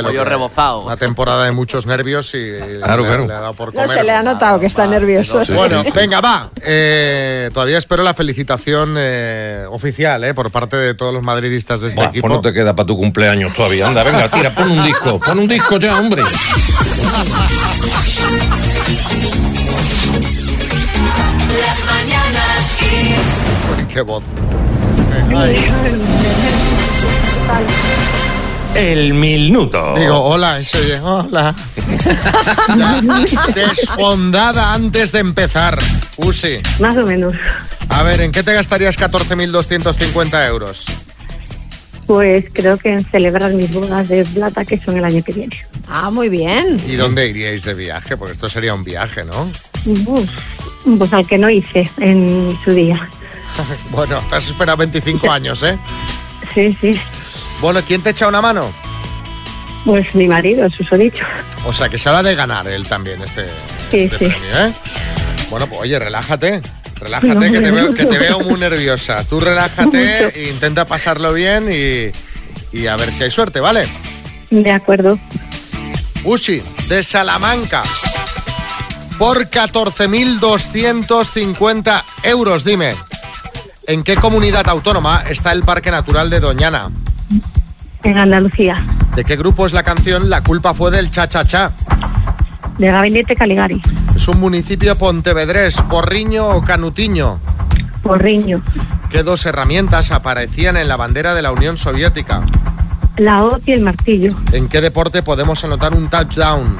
Pollo 0.00 0.24
rebozado. 0.24 0.84
Una 0.84 0.96
temporada 0.96 1.44
de 1.44 1.52
muchos 1.52 1.86
nervios 1.86 2.32
y 2.34 2.52
Claro, 2.82 3.02
le, 3.02 3.08
claro. 3.08 3.26
le 3.26 3.34
ha 3.34 3.40
dado 3.40 3.54
por 3.54 3.74
No 3.74 3.88
se 3.88 4.04
le 4.04 4.12
ha 4.12 4.22
notado 4.22 4.60
que 4.60 4.66
está 4.66 4.86
nervioso. 4.86 5.42
Bueno, 5.56 5.82
venga, 5.94 6.20
va. 6.20 6.50
Eh, 6.64 7.50
todavía 7.52 7.78
espero 7.78 8.02
la 8.02 8.14
felicitación 8.14 8.94
eh, 8.98 9.64
oficial 9.70 10.22
eh, 10.24 10.34
por 10.34 10.50
parte 10.50 10.76
de 10.76 10.94
todos 10.94 11.12
los 11.12 11.22
madridistas 11.22 11.80
de 11.80 11.88
este 11.88 12.04
equipo. 12.04 12.28
pues 12.28 12.38
no 12.38 12.42
te 12.42 12.52
queda 12.52 12.74
para 12.74 12.86
tu 12.86 12.96
cumpleaños 12.96 13.52
todavía. 13.54 13.88
Anda, 13.88 14.02
venga, 14.02 14.28
tira, 14.28 14.54
pon 14.54 14.70
un 14.70 14.84
disco. 14.84 15.20
Pon 15.20 15.38
un 15.38 15.48
disco 15.48 15.78
ya, 15.78 15.98
hombre. 15.98 16.22
Las 16.22 16.32
mañanas 21.86 22.76
qué 23.92 24.00
voz. 24.00 24.24
El 28.74 29.12
minuto. 29.14 29.94
Digo, 29.96 30.18
hola, 30.18 30.58
eso 30.58 30.78
oye, 30.78 30.98
hola. 31.00 31.54
Ya, 32.76 33.02
desfondada 33.54 34.72
antes 34.72 35.12
de 35.12 35.18
empezar. 35.20 35.78
Usi. 36.16 36.60
Más 36.80 36.96
o 36.96 37.04
menos. 37.04 37.32
A 37.90 38.02
ver, 38.02 38.20
¿en 38.22 38.32
qué 38.32 38.42
te 38.42 38.54
gastarías 38.54 38.96
14.250 38.98 40.48
euros? 40.48 40.86
Pues 42.06 42.44
creo 42.52 42.76
que 42.78 42.90
en 42.90 43.04
celebrar 43.04 43.52
mis 43.52 43.70
bodas 43.72 44.08
de 44.08 44.24
plata 44.24 44.64
que 44.64 44.78
son 44.78 44.96
el 44.96 45.04
año 45.04 45.22
que 45.22 45.32
viene. 45.32 45.56
Ah, 45.88 46.10
muy 46.10 46.28
bien. 46.28 46.80
¿Y 46.88 46.96
dónde 46.96 47.28
iríais 47.28 47.64
de 47.64 47.74
viaje? 47.74 48.16
Porque 48.16 48.32
esto 48.32 48.48
sería 48.48 48.74
un 48.74 48.84
viaje, 48.84 49.24
¿no? 49.24 49.50
Uf, 50.06 50.30
Pues 50.98 51.12
al 51.12 51.26
que 51.26 51.38
no 51.38 51.50
hice 51.50 51.88
en 51.98 52.58
su 52.64 52.70
día. 52.72 53.08
Bueno, 53.90 54.18
te 54.30 54.36
has 54.36 54.48
esperado 54.48 54.78
25 54.78 55.30
años, 55.30 55.62
¿eh? 55.62 55.78
Sí, 56.54 56.72
sí. 56.80 56.98
Bueno, 57.62 57.80
¿quién 57.86 58.02
te 58.02 58.10
echa 58.10 58.28
una 58.28 58.42
mano? 58.42 58.70
Pues 59.84 60.14
mi 60.14 60.26
marido, 60.28 60.66
eso 60.66 60.82
os 60.82 60.92
he 60.92 60.98
dicho. 60.98 61.24
O 61.64 61.72
sea, 61.72 61.88
que 61.88 61.96
se 61.98 62.08
habla 62.08 62.22
de 62.22 62.34
ganar 62.34 62.66
él 62.68 62.86
también 62.88 63.22
este, 63.22 63.46
Sí, 63.90 64.00
este 64.00 64.18
sí. 64.18 64.24
premio, 64.26 64.66
¿eh? 64.66 64.72
Bueno, 65.48 65.66
pues 65.68 65.80
oye, 65.82 65.98
relájate. 65.98 66.60
Relájate, 66.96 67.34
No, 67.34 67.40
que, 67.40 67.60
te 67.60 67.70
veo, 67.70 67.90
que 67.94 68.04
te 68.06 68.18
veo 68.18 68.40
muy 68.40 68.58
nerviosa. 68.60 69.24
Tú 69.24 69.40
relájate, 69.40 70.26
e 70.44 70.48
intenta 70.50 70.84
pasarlo 70.84 71.32
bien 71.32 71.68
y, 71.72 72.10
y 72.76 72.86
a 72.86 72.96
ver 72.96 73.10
si 73.12 73.22
hay 73.24 73.30
suerte, 73.30 73.60
¿vale? 73.60 73.86
De 74.50 74.70
acuerdo. 74.70 75.18
Ushi, 76.24 76.62
de 76.88 77.02
Salamanca. 77.02 77.82
Por 79.18 79.48
14.250 79.50 82.04
euros, 82.24 82.64
dime. 82.64 82.94
¿En 83.86 84.02
qué 84.04 84.14
comunidad 84.16 84.68
autónoma 84.68 85.24
está 85.28 85.52
el 85.52 85.62
Parque 85.64 85.90
Natural 85.90 86.28
de 86.30 86.38
Doñana? 86.40 86.90
En 88.02 88.18
Andalucía. 88.18 88.84
¿De 89.14 89.24
qué 89.24 89.36
grupo 89.36 89.66
es 89.66 89.72
la 89.72 89.82
canción 89.82 90.28
La 90.28 90.42
culpa 90.42 90.74
fue 90.74 90.90
del 90.90 91.10
cha-cha-cha? 91.10 91.70
De 92.78 92.86
Gabinete 92.90 93.36
Caligari. 93.36 93.80
¿Es 94.16 94.26
un 94.28 94.40
municipio 94.40 94.96
pontevedrés, 94.96 95.80
Porriño 95.82 96.48
o 96.48 96.60
Canutiño? 96.60 97.38
Porriño. 98.02 98.62
¿Qué 99.10 99.22
dos 99.22 99.46
herramientas 99.46 100.10
aparecían 100.10 100.76
en 100.76 100.88
la 100.88 100.96
bandera 100.96 101.34
de 101.34 101.42
la 101.42 101.52
Unión 101.52 101.76
Soviética? 101.76 102.42
La 103.18 103.44
hoz 103.44 103.62
y 103.66 103.72
el 103.72 103.82
martillo. 103.82 104.34
¿En 104.52 104.68
qué 104.68 104.80
deporte 104.80 105.22
podemos 105.22 105.62
anotar 105.64 105.94
un 105.94 106.08
touchdown? 106.08 106.76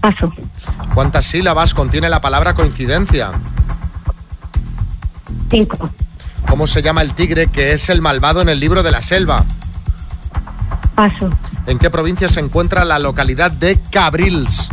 Paso. 0.00 0.32
¿Cuántas 0.94 1.26
sílabas 1.26 1.74
contiene 1.74 2.08
la 2.08 2.20
palabra 2.20 2.54
coincidencia? 2.54 3.30
Cinco. 5.50 5.90
¿Cómo 6.48 6.66
se 6.66 6.82
llama 6.82 7.02
el 7.02 7.14
tigre 7.14 7.48
que 7.48 7.72
es 7.72 7.88
el 7.90 8.00
malvado 8.00 8.40
en 8.40 8.48
el 8.48 8.58
libro 8.58 8.82
de 8.82 8.90
la 8.90 9.02
selva? 9.02 9.44
Paso. 10.94 11.28
¿En 11.66 11.78
qué 11.78 11.90
provincia 11.90 12.28
se 12.28 12.40
encuentra 12.40 12.84
la 12.84 12.98
localidad 12.98 13.50
de 13.50 13.78
Cabrils? 13.90 14.70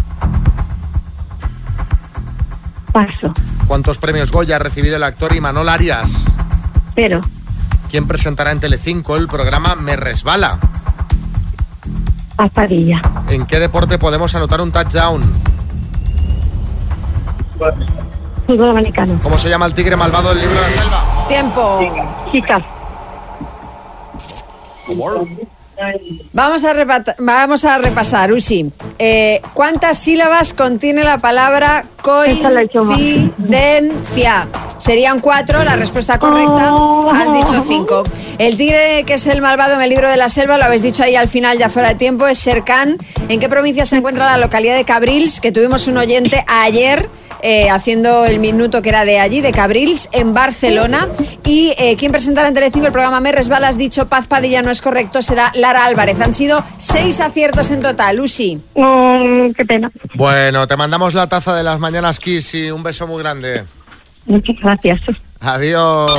Paso. 2.91 3.34
¿Cuántos 3.67 3.97
premios 3.97 4.32
Goya 4.32 4.55
ha 4.55 4.59
recibido 4.59 4.95
el 4.95 5.03
actor 5.03 5.36
Imanol 5.36 5.67
Arias? 5.67 6.26
Cero. 6.95 7.19
¿Quién 7.91 8.07
presentará 8.07 8.51
en 8.51 8.61
Telecinco 8.61 9.17
el 9.17 9.28
programa 9.28 9.76
Me 9.76 9.97
Resbala? 9.97 10.57
Papadilla. 12.38 13.01
¿En 13.30 13.45
qué 13.45 13.59
deporte 13.59 13.97
podemos 13.97 14.34
anotar 14.34 14.61
un 14.61 14.71
touchdown? 14.71 15.21
Fútbol 18.47 18.69
americano. 18.69 19.19
¿Cómo 19.21 19.38
se 19.38 19.49
llama 19.49 19.65
el 19.65 19.73
tigre 19.73 19.95
malvado 19.95 20.30
del 20.30 20.39
libro 20.39 20.55
de 20.55 20.61
la 20.61 20.71
selva? 20.71 21.14
Tiempo. 21.28 21.80
Chicas. 22.32 22.63
Vamos 26.32 26.63
a, 26.63 26.73
vamos 27.19 27.65
a 27.65 27.78
repasar, 27.80 28.32
Usi. 28.32 28.71
Eh, 28.97 29.41
¿Cuántas 29.53 29.97
sílabas 29.97 30.53
contiene 30.53 31.03
la 31.03 31.17
palabra 31.17 31.84
coincidencia? 32.01 34.47
Serían 34.78 35.19
cuatro, 35.19 35.61
la 35.63 35.76
respuesta 35.76 36.19
correcta. 36.19 36.73
Has 37.11 37.34
dicho 37.34 37.63
cinco. 37.67 38.03
El 38.38 38.57
tigre 38.57 39.03
que 39.05 39.15
es 39.15 39.28
el 39.28 39.41
malvado 39.41 39.76
en 39.76 39.82
el 39.82 39.89
libro 39.89 40.09
de 40.09 40.17
la 40.17 40.30
selva, 40.30 40.57
lo 40.57 40.65
habéis 40.65 40.82
dicho 40.82 41.03
ahí 41.03 41.15
al 41.15 41.28
final, 41.28 41.57
ya 41.57 41.69
fuera 41.69 41.89
de 41.89 41.95
tiempo, 41.95 42.28
es 42.28 42.38
Sercán. 42.38 42.97
¿En 43.28 43.39
qué 43.39 43.49
provincia 43.49 43.86
se 43.86 43.97
encuentra 43.97 44.26
la 44.26 44.38
localidad 44.38 44.76
de 44.76 44.86
Cabrils? 44.86 45.41
Que 45.41 45.51
tuvimos 45.51 45.88
un 45.88 45.97
oyente 45.97 46.45
ayer 46.47 47.09
eh, 47.47 47.69
haciendo 47.69 48.25
el 48.25 48.39
minuto 48.39 48.81
que 48.81 48.89
era 48.89 49.05
de 49.05 49.19
allí, 49.19 49.39
de 49.39 49.51
Cabrils, 49.51 50.09
en 50.11 50.33
Barcelona. 50.33 51.07
Y 51.43 51.75
eh, 51.77 51.95
quien 51.95 52.11
presentará 52.11 52.47
en 52.47 52.55
Telecinco 52.55 52.87
el 52.87 52.91
programa 52.91 53.19
Me 53.19 53.31
Resbala, 53.31 53.67
has 53.67 53.77
dicho 53.77 54.07
Paz 54.07 54.25
Padilla, 54.25 54.63
no 54.63 54.71
es 54.71 54.81
correcto, 54.81 55.21
será 55.21 55.51
Lara 55.53 55.85
Álvarez. 55.85 56.19
Han 56.19 56.33
sido 56.33 56.63
seis 56.77 57.19
aciertos 57.19 57.69
en 57.69 57.83
total, 57.83 58.15
Lucy. 58.15 58.59
qué 58.73 59.65
pena. 59.65 59.91
Bueno, 60.15 60.67
te 60.67 60.75
mandamos 60.75 61.13
la 61.13 61.27
taza 61.27 61.55
de 61.55 61.61
las 61.61 61.79
mañanas 61.79 62.19
Kiss 62.19 62.55
y 62.55 62.71
un 62.71 62.81
beso 62.81 63.05
muy 63.05 63.21
grande. 63.21 63.63
Muchas 64.25 64.55
gracias. 64.59 65.01
Adiós. 65.39 66.11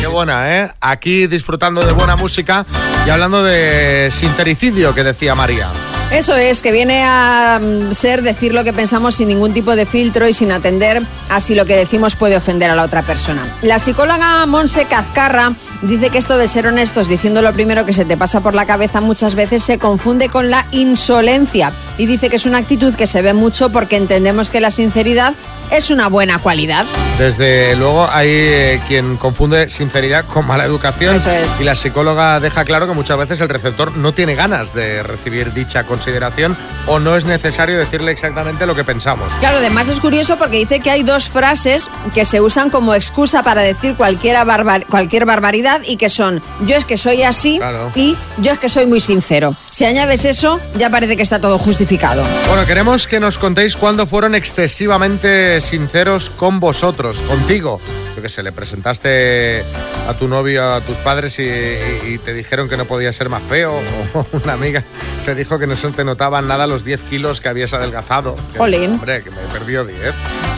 Qué 0.00 0.06
buena, 0.06 0.56
¿eh? 0.56 0.70
Aquí 0.80 1.26
disfrutando 1.26 1.82
de 1.82 1.92
buena 1.92 2.16
música 2.16 2.64
y 3.06 3.10
hablando 3.10 3.42
de 3.42 4.08
sincericidio 4.10 4.94
que 4.94 5.04
decía 5.04 5.34
María. 5.34 5.68
Eso 6.10 6.34
es, 6.34 6.62
que 6.62 6.72
viene 6.72 7.02
a 7.04 7.60
mm, 7.60 7.92
ser 7.92 8.22
decir 8.22 8.54
lo 8.54 8.64
que 8.64 8.72
pensamos 8.72 9.16
sin 9.16 9.28
ningún 9.28 9.52
tipo 9.52 9.76
de 9.76 9.84
filtro 9.84 10.26
y 10.26 10.32
sin 10.32 10.50
atender 10.50 11.02
a 11.28 11.38
si 11.40 11.54
lo 11.54 11.66
que 11.66 11.76
decimos 11.76 12.16
puede 12.16 12.36
ofender 12.36 12.70
a 12.70 12.74
la 12.74 12.84
otra 12.84 13.02
persona. 13.02 13.58
La 13.60 13.78
psicóloga 13.78 14.46
Monse 14.46 14.86
Cazcarra 14.86 15.52
dice 15.82 16.08
que 16.08 16.16
esto 16.16 16.38
de 16.38 16.48
ser 16.48 16.66
honestos 16.66 17.08
diciendo 17.08 17.42
lo 17.42 17.52
primero 17.52 17.84
que 17.84 17.92
se 17.92 18.06
te 18.06 18.16
pasa 18.16 18.40
por 18.40 18.54
la 18.54 18.64
cabeza 18.64 19.02
muchas 19.02 19.34
veces 19.34 19.62
se 19.62 19.78
confunde 19.78 20.30
con 20.30 20.50
la 20.50 20.66
insolencia 20.70 21.74
y 21.98 22.06
dice 22.06 22.30
que 22.30 22.36
es 22.36 22.46
una 22.46 22.58
actitud 22.58 22.94
que 22.94 23.06
se 23.06 23.20
ve 23.20 23.34
mucho 23.34 23.70
porque 23.70 23.96
entendemos 23.96 24.50
que 24.50 24.62
la 24.62 24.70
sinceridad 24.70 25.34
es 25.70 25.90
una 25.90 26.08
buena 26.08 26.38
cualidad. 26.38 26.84
Desde 27.18 27.74
luego 27.76 28.08
hay 28.10 28.28
eh, 28.30 28.80
quien 28.86 29.16
confunde 29.16 29.68
sinceridad 29.70 30.24
con 30.26 30.46
mala 30.46 30.64
educación 30.64 31.20
y 31.60 31.64
la 31.64 31.74
psicóloga 31.74 32.38
deja 32.40 32.64
claro 32.64 32.86
que 32.86 32.92
muchas 32.94 33.16
veces 33.18 33.40
el 33.40 33.48
receptor 33.48 33.96
no 33.96 34.12
tiene 34.12 34.34
ganas 34.34 34.72
de 34.74 35.02
recibir 35.02 35.52
dicha 35.52 35.84
consideración 35.84 36.56
o 36.86 36.98
no 37.00 37.16
es 37.16 37.24
necesario 37.24 37.78
decirle 37.78 38.12
exactamente 38.12 38.66
lo 38.66 38.74
que 38.74 38.84
pensamos. 38.84 39.32
Claro, 39.40 39.58
además 39.58 39.88
es 39.88 40.00
curioso 40.00 40.36
porque 40.38 40.58
dice 40.58 40.80
que 40.80 40.90
hay 40.90 41.02
dos 41.02 41.28
frases 41.28 41.90
que 42.14 42.24
se 42.24 42.40
usan 42.40 42.70
como 42.70 42.94
excusa 42.94 43.42
para 43.42 43.62
decir 43.62 43.96
barbar- 43.96 44.86
cualquier 44.86 45.24
barbaridad 45.26 45.80
y 45.84 45.96
que 45.96 46.08
son 46.08 46.42
yo 46.60 46.76
es 46.76 46.84
que 46.84 46.96
soy 46.96 47.22
así 47.24 47.60
y 47.94 48.16
yo 48.38 48.52
es 48.52 48.58
que 48.58 48.68
soy 48.68 48.86
muy 48.86 49.00
sincero. 49.00 49.56
Si 49.70 49.84
añades 49.84 50.24
eso, 50.24 50.60
ya 50.76 50.88
parece 50.90 51.16
que 51.16 51.22
está 51.22 51.40
todo 51.40 51.58
justificado. 51.58 52.22
Bueno, 52.48 52.64
queremos 52.64 53.06
que 53.06 53.20
nos 53.20 53.38
contéis 53.38 53.76
cuándo 53.76 54.06
fueron 54.06 54.34
excesivamente 54.34 55.57
sinceros 55.60 56.30
con 56.30 56.60
vosotros, 56.60 57.20
contigo. 57.22 57.80
Yo 58.16 58.22
que 58.22 58.28
sé, 58.28 58.42
le 58.42 58.50
presentaste 58.52 59.64
a 60.08 60.14
tu 60.14 60.26
novio 60.26 60.74
a 60.74 60.80
tus 60.80 60.96
padres 60.98 61.38
y, 61.38 61.42
y- 61.44 62.14
y 62.14 62.18
te 62.18 62.32
dijeron 62.34 62.68
que 62.68 62.76
no 62.76 62.84
podía 62.84 63.12
ser 63.12 63.28
más 63.28 63.42
feo. 63.44 63.80
O 64.14 64.26
una 64.32 64.54
amiga 64.54 64.82
te 65.24 65.34
dijo 65.34 65.58
que 65.58 65.66
no 65.66 65.76
se 65.76 65.88
te 65.92 66.04
notaban 66.04 66.48
nada 66.48 66.66
los 66.66 66.84
10 66.84 67.00
kilos 67.02 67.40
que 67.40 67.48
habías 67.48 67.72
adelgazado. 67.74 68.34
Jolín. 68.56 68.92
Hombre, 68.94 69.22
que 69.22 69.30
me 69.30 69.36
perdió 69.52 69.84
10. 69.84 69.98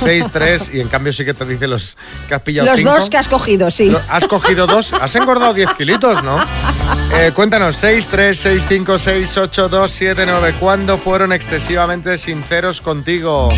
6, 0.03 0.27
3 0.33 0.71
y 0.75 0.81
en 0.81 0.89
cambio 0.89 1.13
sí 1.13 1.25
que 1.25 1.35
te 1.35 1.45
dice 1.45 1.69
los 1.69 1.99
que 2.29 2.35
has 2.35 2.41
pillado 2.43 2.67
Los 2.71 2.79
cinco. 2.79 2.93
dos 2.95 3.11
que 3.11 3.19
has 3.19 3.29
cogido, 3.29 3.71
sí. 3.71 3.95
Has 4.09 4.27
cogido 4.27 4.67
dos, 4.67 4.93
has 5.01 5.15
engordado 5.17 5.53
10 5.53 5.75
kilitos, 5.75 6.23
¿no? 6.23 6.39
Eh, 7.19 7.33
cuéntanos, 7.35 7.77
6, 7.77 8.09
3, 8.11 8.39
6, 8.39 8.65
5, 8.69 8.99
6, 8.99 9.37
8, 9.37 9.69
2, 9.69 9.91
7, 9.93 10.25
9. 10.27 10.55
¿Cuándo 10.59 10.97
fueron 10.97 11.33
excesivamente 11.33 12.17
sinceros 12.17 12.81
contigo? 12.81 13.49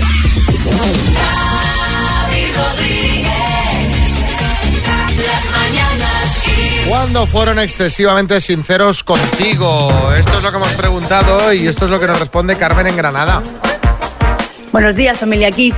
¿Cuándo 6.88 7.26
fueron 7.26 7.58
excesivamente 7.58 8.40
sinceros 8.40 9.02
contigo? 9.02 9.90
Esto 10.16 10.38
es 10.38 10.42
lo 10.42 10.50
que 10.50 10.56
hemos 10.56 10.72
preguntado 10.74 11.52
y 11.52 11.66
esto 11.66 11.86
es 11.86 11.90
lo 11.90 11.98
que 11.98 12.06
nos 12.06 12.18
responde 12.18 12.56
Carmen 12.56 12.86
en 12.86 12.96
Granada. 12.96 13.42
Buenos 14.72 14.94
días, 14.94 15.18
familia 15.18 15.48
aquí. 15.48 15.72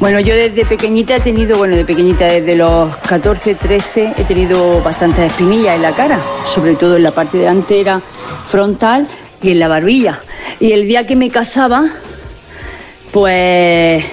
Bueno, 0.00 0.20
yo 0.20 0.34
desde 0.34 0.64
pequeñita 0.64 1.16
he 1.16 1.20
tenido, 1.20 1.56
bueno, 1.58 1.76
de 1.76 1.84
pequeñita 1.84 2.24
desde 2.24 2.56
los 2.56 2.96
14, 2.96 3.54
13, 3.54 4.14
he 4.16 4.24
tenido 4.24 4.82
bastantes 4.82 5.30
espinillas 5.30 5.76
en 5.76 5.82
la 5.82 5.94
cara, 5.94 6.18
sobre 6.44 6.74
todo 6.74 6.96
en 6.96 7.04
la 7.04 7.12
parte 7.12 7.38
delantera, 7.38 8.02
frontal 8.48 9.06
y 9.40 9.52
en 9.52 9.58
la 9.58 9.68
barbilla. 9.68 10.20
Y 10.58 10.72
el 10.72 10.88
día 10.88 11.06
que 11.06 11.14
me 11.14 11.30
casaba, 11.30 11.84
pues 13.12 14.04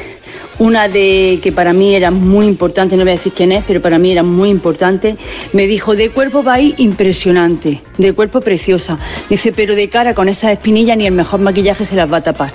una 0.60 0.88
de 0.88 1.39
que 1.41 1.51
para 1.51 1.74
mí 1.74 1.95
era 1.95 2.12
muy 2.12 2.45
importante, 2.45 2.95
no 2.95 3.03
voy 3.03 3.12
a 3.12 3.16
decir 3.16 3.34
quién 3.34 3.51
es, 3.51 3.64
pero 3.66 3.82
para 3.82 3.97
mí 3.97 4.12
era 4.12 4.24
muy 4.24 4.49
importante, 4.49 5.18
me 5.53 5.66
dijo, 5.68 5.95
de 5.95 6.12
cuerpo 6.12 6.43
va 6.43 6.55
a 6.55 6.60
ir 6.60 6.76
impresionante, 6.78 7.82
de 7.97 8.14
cuerpo 8.14 8.41
preciosa. 8.41 8.99
Dice, 9.30 9.51
pero 9.51 9.74
de 9.76 9.89
cara 9.89 10.14
con 10.14 10.30
esas 10.30 10.51
espinillas 10.51 10.97
ni 10.97 11.07
el 11.07 11.14
mejor 11.14 11.39
maquillaje 11.39 11.86
se 11.86 11.95
las 11.95 12.12
va 12.12 12.18
a 12.18 12.22
tapar. 12.22 12.51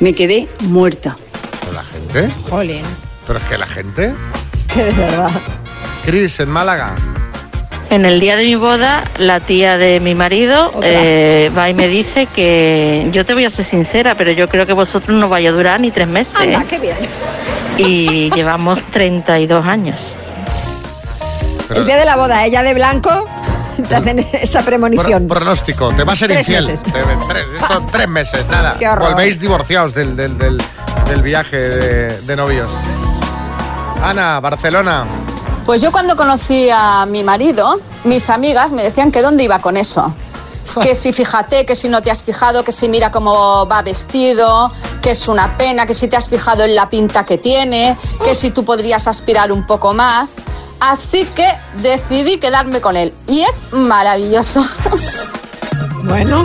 Me 0.00 0.14
quedé 0.14 0.48
muerta. 0.60 1.16
¿Con 1.64 1.74
la 1.74 1.84
gente? 1.84 2.28
Jolín. 2.48 2.82
¿Pero 3.26 3.38
es 3.38 3.44
que 3.44 3.58
la 3.58 3.66
gente? 3.66 4.14
Es 4.56 4.66
que 4.66 4.84
de 4.84 4.92
verdad. 4.92 5.30
Cris, 6.04 6.40
en 6.40 6.48
Málaga. 6.48 6.96
En 7.92 8.06
el 8.06 8.20
día 8.20 8.36
de 8.36 8.44
mi 8.44 8.54
boda, 8.54 9.04
la 9.18 9.40
tía 9.40 9.76
de 9.76 10.00
mi 10.00 10.14
marido 10.14 10.70
eh, 10.82 11.50
va 11.56 11.68
y 11.68 11.74
me 11.74 11.88
dice 11.88 12.24
que 12.24 13.06
yo 13.12 13.26
te 13.26 13.34
voy 13.34 13.44
a 13.44 13.50
ser 13.50 13.66
sincera, 13.66 14.14
pero 14.14 14.32
yo 14.32 14.48
creo 14.48 14.64
que 14.66 14.72
vosotros 14.72 15.14
no 15.18 15.28
vaya 15.28 15.50
a 15.50 15.52
durar 15.52 15.78
ni 15.78 15.90
tres 15.90 16.08
meses. 16.08 16.32
¿eh? 16.40 16.54
Anda, 16.54 16.64
qué 16.66 16.78
bien. 16.78 16.96
Y 17.76 18.30
llevamos 18.30 18.82
32 18.92 19.66
años. 19.66 20.16
El 21.74 21.84
día 21.84 21.96
de 21.98 22.06
la 22.06 22.16
boda, 22.16 22.46
ella 22.46 22.62
de 22.62 22.72
blanco, 22.72 23.26
te 23.88 23.94
hacen 23.94 24.26
esa 24.40 24.62
premonición. 24.64 25.26
Pro- 25.28 25.36
pronóstico, 25.40 25.92
te 25.92 26.04
va 26.04 26.14
a 26.14 26.16
ser 26.16 26.30
Tres 26.30 26.48
infiel. 26.48 26.64
meses. 26.64 26.82
Te- 26.82 26.92
tres, 27.28 27.44
esto, 27.60 27.86
tres 27.92 28.08
meses, 28.08 28.46
nada. 28.48 28.74
Qué. 28.78 28.88
Volvéis 28.88 29.38
divorciados 29.38 29.92
del, 29.94 30.16
del, 30.16 30.38
del- 30.38 30.62
del 31.10 31.20
viaje 31.20 31.56
de, 31.58 32.20
de 32.22 32.36
novios. 32.36 32.70
Ana, 34.02 34.40
Barcelona. 34.40 35.06
Pues 35.64 35.80
yo 35.80 35.92
cuando 35.92 36.16
conocí 36.16 36.68
a 36.72 37.06
mi 37.06 37.22
marido, 37.22 37.80
mis 38.04 38.28
amigas 38.30 38.72
me 38.72 38.82
decían 38.82 39.12
que 39.12 39.22
dónde 39.22 39.44
iba 39.44 39.60
con 39.60 39.76
eso. 39.76 40.14
Que 40.82 40.94
si 40.94 41.12
fíjate, 41.12 41.66
que 41.66 41.76
si 41.76 41.88
no 41.88 42.02
te 42.02 42.10
has 42.10 42.22
fijado, 42.22 42.64
que 42.64 42.72
si 42.72 42.88
mira 42.88 43.10
cómo 43.10 43.66
va 43.66 43.82
vestido, 43.82 44.72
que 45.02 45.10
es 45.10 45.28
una 45.28 45.56
pena, 45.56 45.86
que 45.86 45.94
si 45.94 46.08
te 46.08 46.16
has 46.16 46.28
fijado 46.28 46.64
en 46.64 46.74
la 46.74 46.88
pinta 46.88 47.26
que 47.26 47.36
tiene, 47.36 47.96
que 48.24 48.34
si 48.34 48.50
tú 48.50 48.64
podrías 48.64 49.06
aspirar 49.06 49.52
un 49.52 49.66
poco 49.66 49.92
más. 49.92 50.36
Así 50.80 51.26
que 51.26 51.46
decidí 51.80 52.38
quedarme 52.38 52.80
con 52.80 52.96
él. 52.96 53.12
Y 53.26 53.42
es 53.42 53.64
maravilloso. 53.72 54.64
Bueno. 56.04 56.44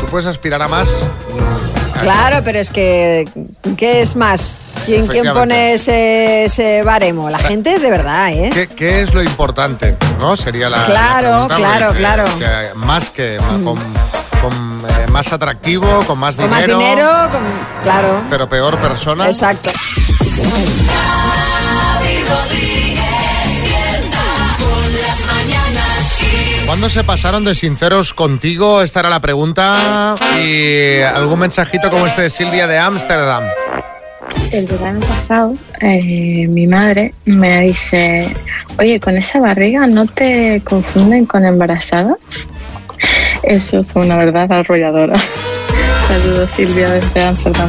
¿Tú 0.00 0.06
puedes 0.10 0.26
aspirar 0.26 0.60
a 0.60 0.66
más? 0.66 0.88
Claro, 2.00 2.42
pero 2.44 2.58
es 2.58 2.70
que, 2.70 3.28
¿qué 3.76 4.00
es 4.00 4.16
más? 4.16 4.60
¿Quién, 4.84 5.06
quién 5.06 5.32
pone 5.32 5.74
ese, 5.74 6.44
ese 6.44 6.82
baremo? 6.82 7.30
La 7.30 7.38
gente 7.38 7.78
de 7.78 7.90
verdad, 7.90 8.30
¿eh? 8.32 8.50
¿Qué, 8.52 8.66
qué 8.68 9.02
es 9.02 9.14
lo 9.14 9.22
importante? 9.22 9.96
¿No? 10.18 10.36
Sería 10.36 10.68
la. 10.68 10.78
la 10.78 10.84
Claro, 10.86 11.48
claro, 11.48 11.92
claro. 11.94 12.24
que 12.38 12.74
más 12.74 13.10
que. 13.10 13.38
Con, 13.38 13.64
con, 14.42 14.84
eh, 14.88 15.06
más 15.10 15.32
atractivo, 15.32 16.02
con 16.06 16.18
más 16.18 16.36
Con 16.36 16.50
dinero. 16.50 16.76
más 16.78 16.84
dinero, 16.88 17.10
con- 17.32 17.82
claro. 17.82 18.22
Pero 18.28 18.48
peor 18.48 18.78
persona. 18.80 19.26
Exacto. 19.26 19.70
¿Cuándo 26.66 26.88
se 26.88 27.04
pasaron 27.04 27.44
de 27.44 27.54
sinceros 27.54 28.14
contigo? 28.14 28.82
Esta 28.82 29.00
era 29.00 29.10
la 29.10 29.20
pregunta. 29.20 30.16
Y 30.42 31.02
algún 31.02 31.38
mensajito 31.40 31.90
como 31.90 32.06
este 32.06 32.22
de 32.22 32.30
Silvia 32.30 32.66
de 32.66 32.78
Ámsterdam. 32.78 33.44
El 34.52 34.66
verano 34.66 35.00
pasado, 35.00 35.54
eh, 35.80 36.46
mi 36.48 36.66
madre 36.66 37.14
me 37.24 37.62
dice, 37.62 38.32
oye, 38.78 39.00
con 39.00 39.16
esa 39.16 39.40
barriga 39.40 39.86
no 39.86 40.06
te 40.06 40.62
confunden 40.64 41.26
con 41.26 41.44
embarazada. 41.44 42.16
Eso 43.42 43.82
fue 43.82 44.02
una 44.02 44.16
verdad 44.16 44.50
arrolladora. 44.52 45.16
Saludos 46.08 46.50
Silvia 46.50 46.90
desde 46.90 47.24
Amsterdam. 47.24 47.68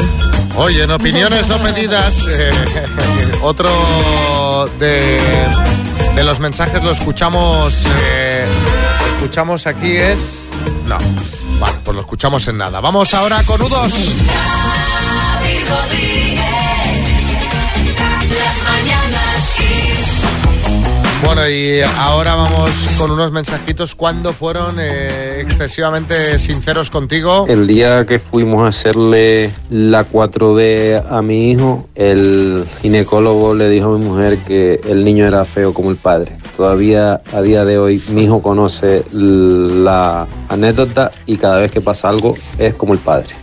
Oye, 0.58 0.84
en 0.84 0.92
opiniones 0.92 1.48
no 1.48 1.58
pedidas, 1.58 2.28
eh, 2.30 2.50
otro 3.42 4.70
de, 4.80 5.20
de 6.16 6.24
los 6.24 6.40
mensajes 6.40 6.82
lo 6.84 6.92
escuchamos, 6.92 7.86
eh, 8.06 8.46
lo 9.02 9.08
escuchamos 9.16 9.68
aquí 9.68 9.96
es... 9.98 10.50
No, 10.88 10.98
vale, 11.60 11.78
pues 11.84 11.96
lo 11.96 12.02
escuchamos 12.02 12.48
en 12.48 12.58
nada. 12.58 12.80
Vamos 12.80 13.14
ahora 13.14 13.42
con 13.44 13.60
U2. 13.60 14.14
Bueno, 21.26 21.50
y 21.50 21.82
ahora 21.98 22.36
vamos 22.36 22.70
con 22.98 23.12
unos 23.12 23.32
mensajitos. 23.32 23.96
¿Cuándo 23.96 24.32
fueron 24.32 24.76
eh, 24.80 25.42
excesivamente 25.42 26.38
sinceros 26.40 26.90
contigo? 26.92 27.46
El 27.48 27.66
día 27.66 28.06
que 28.06 28.20
fuimos 28.20 28.64
a 28.64 28.68
hacerle 28.68 29.52
la 29.70 30.08
4D 30.08 31.04
a 31.10 31.22
mi 31.24 31.52
hijo, 31.52 31.90
el 31.96 32.64
ginecólogo 32.82 33.56
le 33.56 33.70
dijo 33.70 33.96
a 33.96 33.98
mi 33.98 34.06
mujer 34.06 34.38
que 34.40 34.80
el 34.88 35.04
niño 35.04 35.26
era 35.26 35.44
feo 35.46 35.74
como 35.74 35.90
el 35.90 35.98
padre. 35.98 36.32
Todavía 36.56 37.22
a 37.34 37.42
día 37.42 37.66
de 37.66 37.80
hoy 37.80 38.02
mi 38.10 38.26
hijo 38.26 38.42
conoce 38.42 39.04
la 39.12 40.28
anécdota 40.48 41.12
y 41.26 41.38
cada 41.38 41.58
vez 41.58 41.72
que 41.72 41.82
pasa 41.82 42.08
algo 42.10 42.36
es 42.60 42.76
como 42.76 42.94
el 42.94 43.00
padre. 43.00 43.36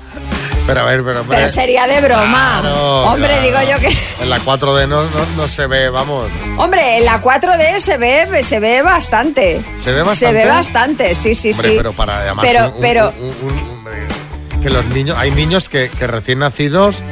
Pero 0.66 0.80
a 0.80 0.84
ver, 0.84 1.02
pero... 1.02 1.24
Pero 1.28 1.48
sería 1.48 1.86
de 1.86 2.00
broma. 2.00 2.58
Claro, 2.60 3.02
Hombre, 3.06 3.28
claro. 3.28 3.42
digo 3.42 3.58
yo 3.72 3.80
que... 3.80 3.98
En 4.22 4.30
la 4.30 4.38
4D 4.40 4.86
no, 4.88 5.04
no, 5.04 5.26
no 5.36 5.48
se 5.48 5.66
ve, 5.66 5.88
vamos. 5.90 6.30
Hombre, 6.56 6.98
en 6.98 7.04
la 7.04 7.20
4D 7.20 7.80
se 7.80 7.98
ve, 7.98 8.42
se 8.44 8.60
ve 8.60 8.80
bastante. 8.82 9.60
¿Se 9.76 9.90
ve 9.90 9.98
Se 9.98 10.02
bastante? 10.04 10.32
ve 10.34 10.46
bastante, 10.46 11.14
sí, 11.16 11.34
sí, 11.34 11.50
Hombre, 11.50 11.68
sí. 11.70 11.74
pero 11.76 11.92
para 11.92 12.18
además 12.18 12.46
Pero- 12.48 12.66
un- 12.68 12.80
pero- 12.80 13.14
un- 13.18 13.50
un- 13.50 13.68
hombre, 13.70 14.06
que 14.62 14.70
los 14.70 14.84
niños, 14.86 15.16
hay 15.18 15.32
niños 15.32 15.68
que, 15.68 15.90
que 15.90 16.06
recién 16.06 16.38
nacidos 16.38 17.02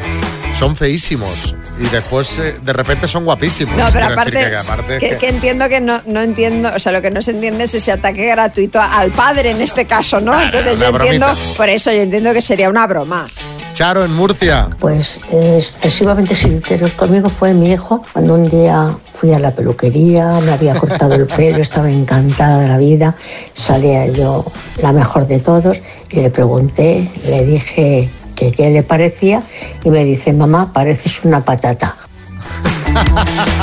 son 0.57 0.77
feísimos 0.77 1.55
y 1.81 1.89
después 1.89 2.39
eh, 2.39 2.57
de 2.62 2.72
repente 2.72 3.09
son 3.09 3.24
guapísimos. 3.24 3.76
No, 3.76 3.87
pero 3.93 4.07
aparte, 4.07 4.33
que 4.33 4.57
aparte 4.57 4.99
que, 4.99 5.09
que- 5.11 5.16
que 5.16 5.28
entiendo 5.28 5.68
que 5.68 5.81
no, 5.81 6.01
no 6.07 6.20
entiendo, 6.20 6.70
o 6.74 6.78
sea, 6.78 6.93
lo 6.93 7.01
que 7.03 7.11
no 7.11 7.22
se 7.22 7.31
entiende 7.33 7.64
es 7.64 7.74
ese 7.74 7.91
ataque 7.93 8.26
gratuito 8.26 8.78
al 8.81 9.11
padre 9.12 9.51
en 9.51 9.61
este 9.61 9.85
caso, 9.87 10.20
¿no? 10.20 10.39
Entonces 10.41 10.78
yo 10.78 10.87
entiendo, 10.89 11.26
por 11.57 11.68
eso 11.68 11.91
yo 11.91 12.03
entiendo 12.03 12.33
que 12.33 12.43
sería 12.43 12.68
una 12.68 12.87
broma. 12.87 13.26
Charo 13.72 14.05
en 14.05 14.12
Murcia. 14.12 14.68
Pues 14.78 15.20
eh, 15.33 15.55
excesivamente 15.59 16.35
sinceros 16.35 16.93
conmigo 16.93 17.31
fue 17.31 17.55
mi 17.55 17.70
hijo 17.72 18.03
cuando 18.12 18.35
un 18.35 18.49
día 18.49 18.95
fui 19.14 19.33
a 19.33 19.39
la 19.39 19.53
peluquería, 19.53 20.41
me 20.41 20.53
había 20.53 20.74
cortado 20.74 21.14
el 21.14 21.26
pelo, 21.26 21.59
estaba 21.62 21.91
encantada 21.91 22.61
de 22.61 22.68
la 22.68 22.78
vida, 22.78 23.14
salía 23.55 24.07
yo 24.07 24.45
la 24.83 24.93
mejor 24.93 25.26
de 25.26 25.39
todos 25.39 25.78
y 26.11 26.16
le 26.20 26.31
pregunté, 26.31 27.11
le 27.26 27.45
dije 27.47 28.11
que 28.41 28.53
qué 28.53 28.70
le 28.70 28.82
parecía 28.82 29.43
y 29.84 29.91
me 29.91 30.03
dice, 30.03 30.32
mamá, 30.32 30.72
pareces 30.72 31.22
una 31.24 31.45
patata. 31.45 31.95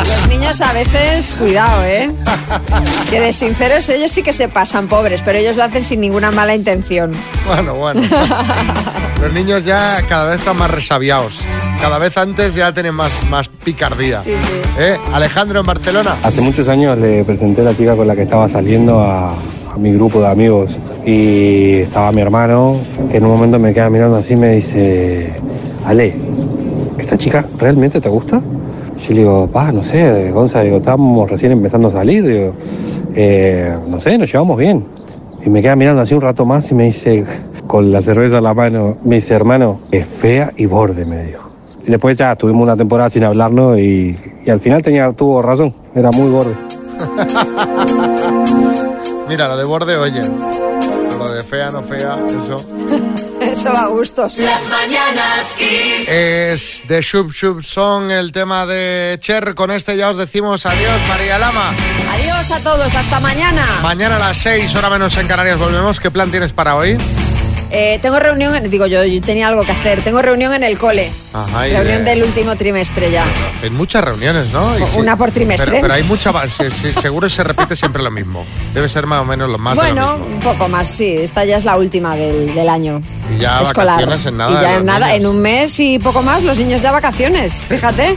Los 0.08 0.28
niños 0.30 0.62
a 0.62 0.72
veces, 0.72 1.36
cuidado, 1.36 1.84
¿eh? 1.84 2.10
Que 3.10 3.20
de 3.20 3.34
sinceros 3.34 3.90
ellos 3.90 4.12
sí 4.12 4.22
que 4.22 4.34
se 4.34 4.48
pasan 4.48 4.88
pobres, 4.88 5.24
pero 5.24 5.40
ellos 5.40 5.58
lo 5.58 5.64
hacen 5.64 5.84
sin 5.84 6.00
ninguna 6.00 6.32
mala 6.32 6.56
intención. 6.56 7.12
Bueno, 7.46 7.74
bueno. 7.74 8.02
Los 9.22 9.34
niños 9.34 9.66
ya 9.66 10.02
cada 10.08 10.30
vez 10.30 10.40
están 10.40 10.58
más 10.58 10.70
resabiados. 10.70 11.42
Cada 11.82 11.98
vez 11.98 12.16
antes 12.18 12.54
ya 12.54 12.72
tienen 12.72 12.94
más, 12.94 13.12
más 13.30 13.50
picardía. 13.50 14.22
Sí, 14.22 14.32
sí. 14.32 14.62
¿Eh? 14.78 14.98
Alejandro 15.12 15.60
en 15.60 15.66
Barcelona. 15.66 16.16
Hace 16.24 16.42
muchos 16.42 16.70
años 16.70 16.98
le 17.00 17.26
presenté 17.26 17.62
a 17.62 17.66
la 17.66 17.76
chica 17.76 17.96
con 17.96 18.08
la 18.08 18.16
que 18.16 18.22
estaba 18.24 18.48
saliendo 18.48 19.02
a, 19.02 19.32
a 19.32 19.36
mi 19.78 19.94
grupo 19.94 20.20
de 20.22 20.28
amigos 20.28 20.78
y 21.06 21.76
estaba 21.76 22.12
mi 22.12 22.22
hermano 22.22 22.76
que 23.10 23.18
en 23.18 23.26
un 23.26 23.32
momento 23.32 23.60
me 23.60 23.74
queda 23.74 23.90
mirando 23.90 24.18
así 24.18 24.34
y 24.34 24.38
me 24.38 24.54
dice, 24.54 25.30
Ale, 25.86 26.14
¿esta 26.98 27.18
chica 27.18 27.46
realmente 27.58 28.02
te 28.02 28.10
gusta? 28.10 28.42
Yo 29.00 29.14
le 29.14 29.20
digo, 29.20 29.48
pa, 29.48 29.72
no 29.72 29.84
sé, 29.84 30.32
Gonza, 30.32 30.62
digo, 30.62 30.78
estamos 30.78 31.30
recién 31.30 31.52
empezando 31.52 31.90
a 31.90 31.92
salir, 31.92 32.26
digo, 32.26 32.54
"Eh, 33.16 33.74
no 33.88 34.00
sé, 34.00 34.18
nos 34.18 34.32
llevamos 34.32 34.58
bien. 34.58 34.84
Y 35.46 35.50
me 35.50 35.62
queda 35.62 35.76
mirando 35.76 36.02
así 36.02 36.14
un 36.14 36.22
rato 36.22 36.46
más 36.46 36.70
y 36.72 36.76
me 36.76 36.86
dice, 36.86 37.24
con 37.68 37.92
la 37.92 38.02
cerveza 38.02 38.38
en 38.40 38.44
la 38.44 38.54
mano, 38.54 38.98
me 39.04 39.16
dice, 39.16 39.34
hermano, 39.36 39.80
es 39.92 40.08
fea 40.08 40.52
y 40.58 40.66
borde, 40.66 41.06
me 41.06 41.26
dijo. 41.26 41.52
Y 41.86 41.92
después 41.92 42.18
ya 42.18 42.36
tuvimos 42.36 42.64
una 42.64 42.76
temporada 42.76 43.10
sin 43.10 43.24
hablarnos 43.24 43.78
y, 43.80 44.18
y 44.46 44.50
al 44.50 44.60
final 44.60 44.82
tenía, 44.82 45.12
tuvo 45.14 45.42
razón, 45.42 45.74
era 45.96 46.12
muy 46.12 46.30
borde. 46.30 46.54
Mira, 49.28 49.48
lo 49.48 49.58
de 49.58 49.66
borde, 49.66 49.98
oye. 49.98 50.22
Lo 51.18 51.30
de 51.32 51.44
fea, 51.44 51.70
no 51.70 51.84
fea, 51.84 52.16
eso. 52.30 52.58
Eso 53.42 53.72
va 53.72 53.84
a 53.84 53.88
gustos. 53.88 54.38
Las 54.40 54.68
mañanas 54.68 55.54
Kiss. 55.56 56.10
Es 56.10 56.84
de 56.88 57.02
Shub 57.02 57.32
Shub 57.32 57.64
Song 57.64 58.10
el 58.10 58.32
tema 58.32 58.66
de 58.66 59.18
Cher. 59.22 59.54
Con 59.54 59.70
este 59.70 59.96
ya 59.96 60.10
os 60.10 60.18
decimos 60.18 60.66
adiós, 60.66 61.00
María 61.08 61.38
Lama. 61.38 61.72
Adiós 62.12 62.52
a 62.52 62.60
todos, 62.62 62.94
hasta 62.96 63.20
mañana. 63.20 63.64
Mañana 63.84 64.16
a 64.16 64.20
las 64.20 64.38
6, 64.40 64.76
hora 64.76 64.90
menos 64.90 65.16
en 65.18 65.28
Canarias, 65.28 65.60
volvemos. 65.60 66.00
¿Qué 66.00 66.10
plan 66.10 66.32
tienes 66.32 66.52
para 66.52 66.76
hoy? 66.76 66.98
Eh, 67.70 68.00
tengo 68.02 68.18
reunión, 68.20 68.56
en- 68.56 68.70
digo 68.70 68.88
yo, 68.88 69.04
yo 69.04 69.22
tenía 69.22 69.48
algo 69.50 69.64
que 69.64 69.72
hacer. 69.74 70.02
Tengo 70.02 70.22
reunión 70.22 70.54
en 70.54 70.64
el 70.64 70.78
cole. 70.78 71.12
Ajá, 71.34 71.68
y 71.68 71.74
reunión 71.74 72.06
de- 72.06 72.12
del 72.12 72.24
último 72.24 72.56
trimestre 72.56 73.12
ya. 73.12 73.26
Hay 73.62 73.70
muchas 73.70 74.04
reuniones, 74.04 74.52
¿no? 74.54 74.78
Y 74.80 74.84
Una 74.98 75.18
por 75.18 75.32
trimestre. 75.32 75.70
Pero, 75.70 75.82
pero 75.82 75.94
hay 75.94 76.04
mucha. 76.04 76.32
sí, 76.50 76.64
sí, 76.72 76.94
seguro 76.94 77.30
se 77.30 77.44
repite 77.44 77.76
siempre 77.76 78.02
lo 78.02 78.10
mismo. 78.12 78.46
Debe 78.74 78.88
ser 78.88 79.06
más 79.06 79.22
o 79.22 79.26
menos 79.26 79.50
lo 79.50 79.58
más 79.58 79.76
de 79.76 79.78
lo 79.78 79.82
bueno, 79.94 80.18
mismo. 80.18 80.36
un 80.36 80.40
poco 80.42 80.68
más, 80.70 80.88
sí. 80.88 81.16
Esta 81.18 81.44
ya 81.46 81.58
es 81.58 81.66
la 81.66 81.76
última 81.78 82.16
del, 82.16 82.56
del 82.56 82.70
año 82.70 83.02
Y 83.36 83.42
ya 83.42 83.62
escolar. 83.62 83.96
vacaciones 83.98 84.26
en 84.26 84.38
nada. 84.38 84.52
y 84.62 84.64
ya 84.64 84.74
en 84.76 84.86
nada, 84.86 85.08
niños. 85.08 85.20
en 85.22 85.28
un 85.28 85.42
mes 85.42 85.80
y 85.80 86.00
poco 86.00 86.22
más, 86.22 86.44
los 86.44 86.58
niños 86.58 86.82
de 86.82 86.90
vacaciones. 86.90 87.66
Fíjate. 87.68 88.16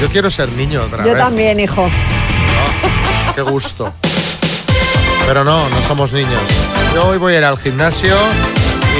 Yo 0.00 0.08
quiero 0.08 0.30
ser 0.30 0.48
niño 0.52 0.80
otra 0.82 1.04
Yo 1.04 1.12
vez. 1.12 1.22
también, 1.22 1.60
hijo. 1.60 1.88
Qué 3.34 3.42
gusto. 3.42 3.92
Pero 5.26 5.44
no, 5.44 5.68
no 5.68 5.80
somos 5.86 6.12
niños. 6.12 6.40
Yo 6.94 7.06
hoy 7.06 7.18
voy 7.18 7.34
a 7.34 7.38
ir 7.38 7.44
al 7.44 7.56
gimnasio 7.58 8.14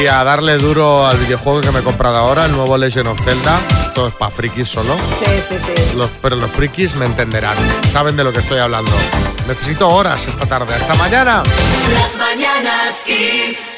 y 0.00 0.06
a 0.06 0.24
darle 0.24 0.58
duro 0.58 1.06
al 1.06 1.18
videojuego 1.18 1.60
que 1.60 1.70
me 1.70 1.80
he 1.80 1.82
comprado 1.82 2.16
ahora, 2.16 2.46
el 2.46 2.52
nuevo 2.52 2.76
Legend 2.78 3.08
of 3.08 3.20
Zelda. 3.24 3.58
Esto 3.86 4.08
es 4.08 4.14
para 4.14 4.30
frikis 4.30 4.68
solo. 4.68 4.94
Sí, 5.18 5.30
sí, 5.46 5.58
sí. 5.58 5.96
Los- 5.96 6.10
pero 6.22 6.36
los 6.36 6.50
frikis 6.50 6.94
me 6.96 7.06
entenderán. 7.06 7.56
Saben 7.92 8.16
de 8.16 8.24
lo 8.24 8.32
que 8.32 8.40
estoy 8.40 8.58
hablando. 8.58 8.90
Necesito 9.46 9.88
horas 9.88 10.24
esta 10.26 10.46
tarde. 10.46 10.74
Hasta 10.74 10.94
mañana. 10.94 11.42
Las 11.92 12.16
mañanas 12.16 13.02
Kiss. 13.04 13.71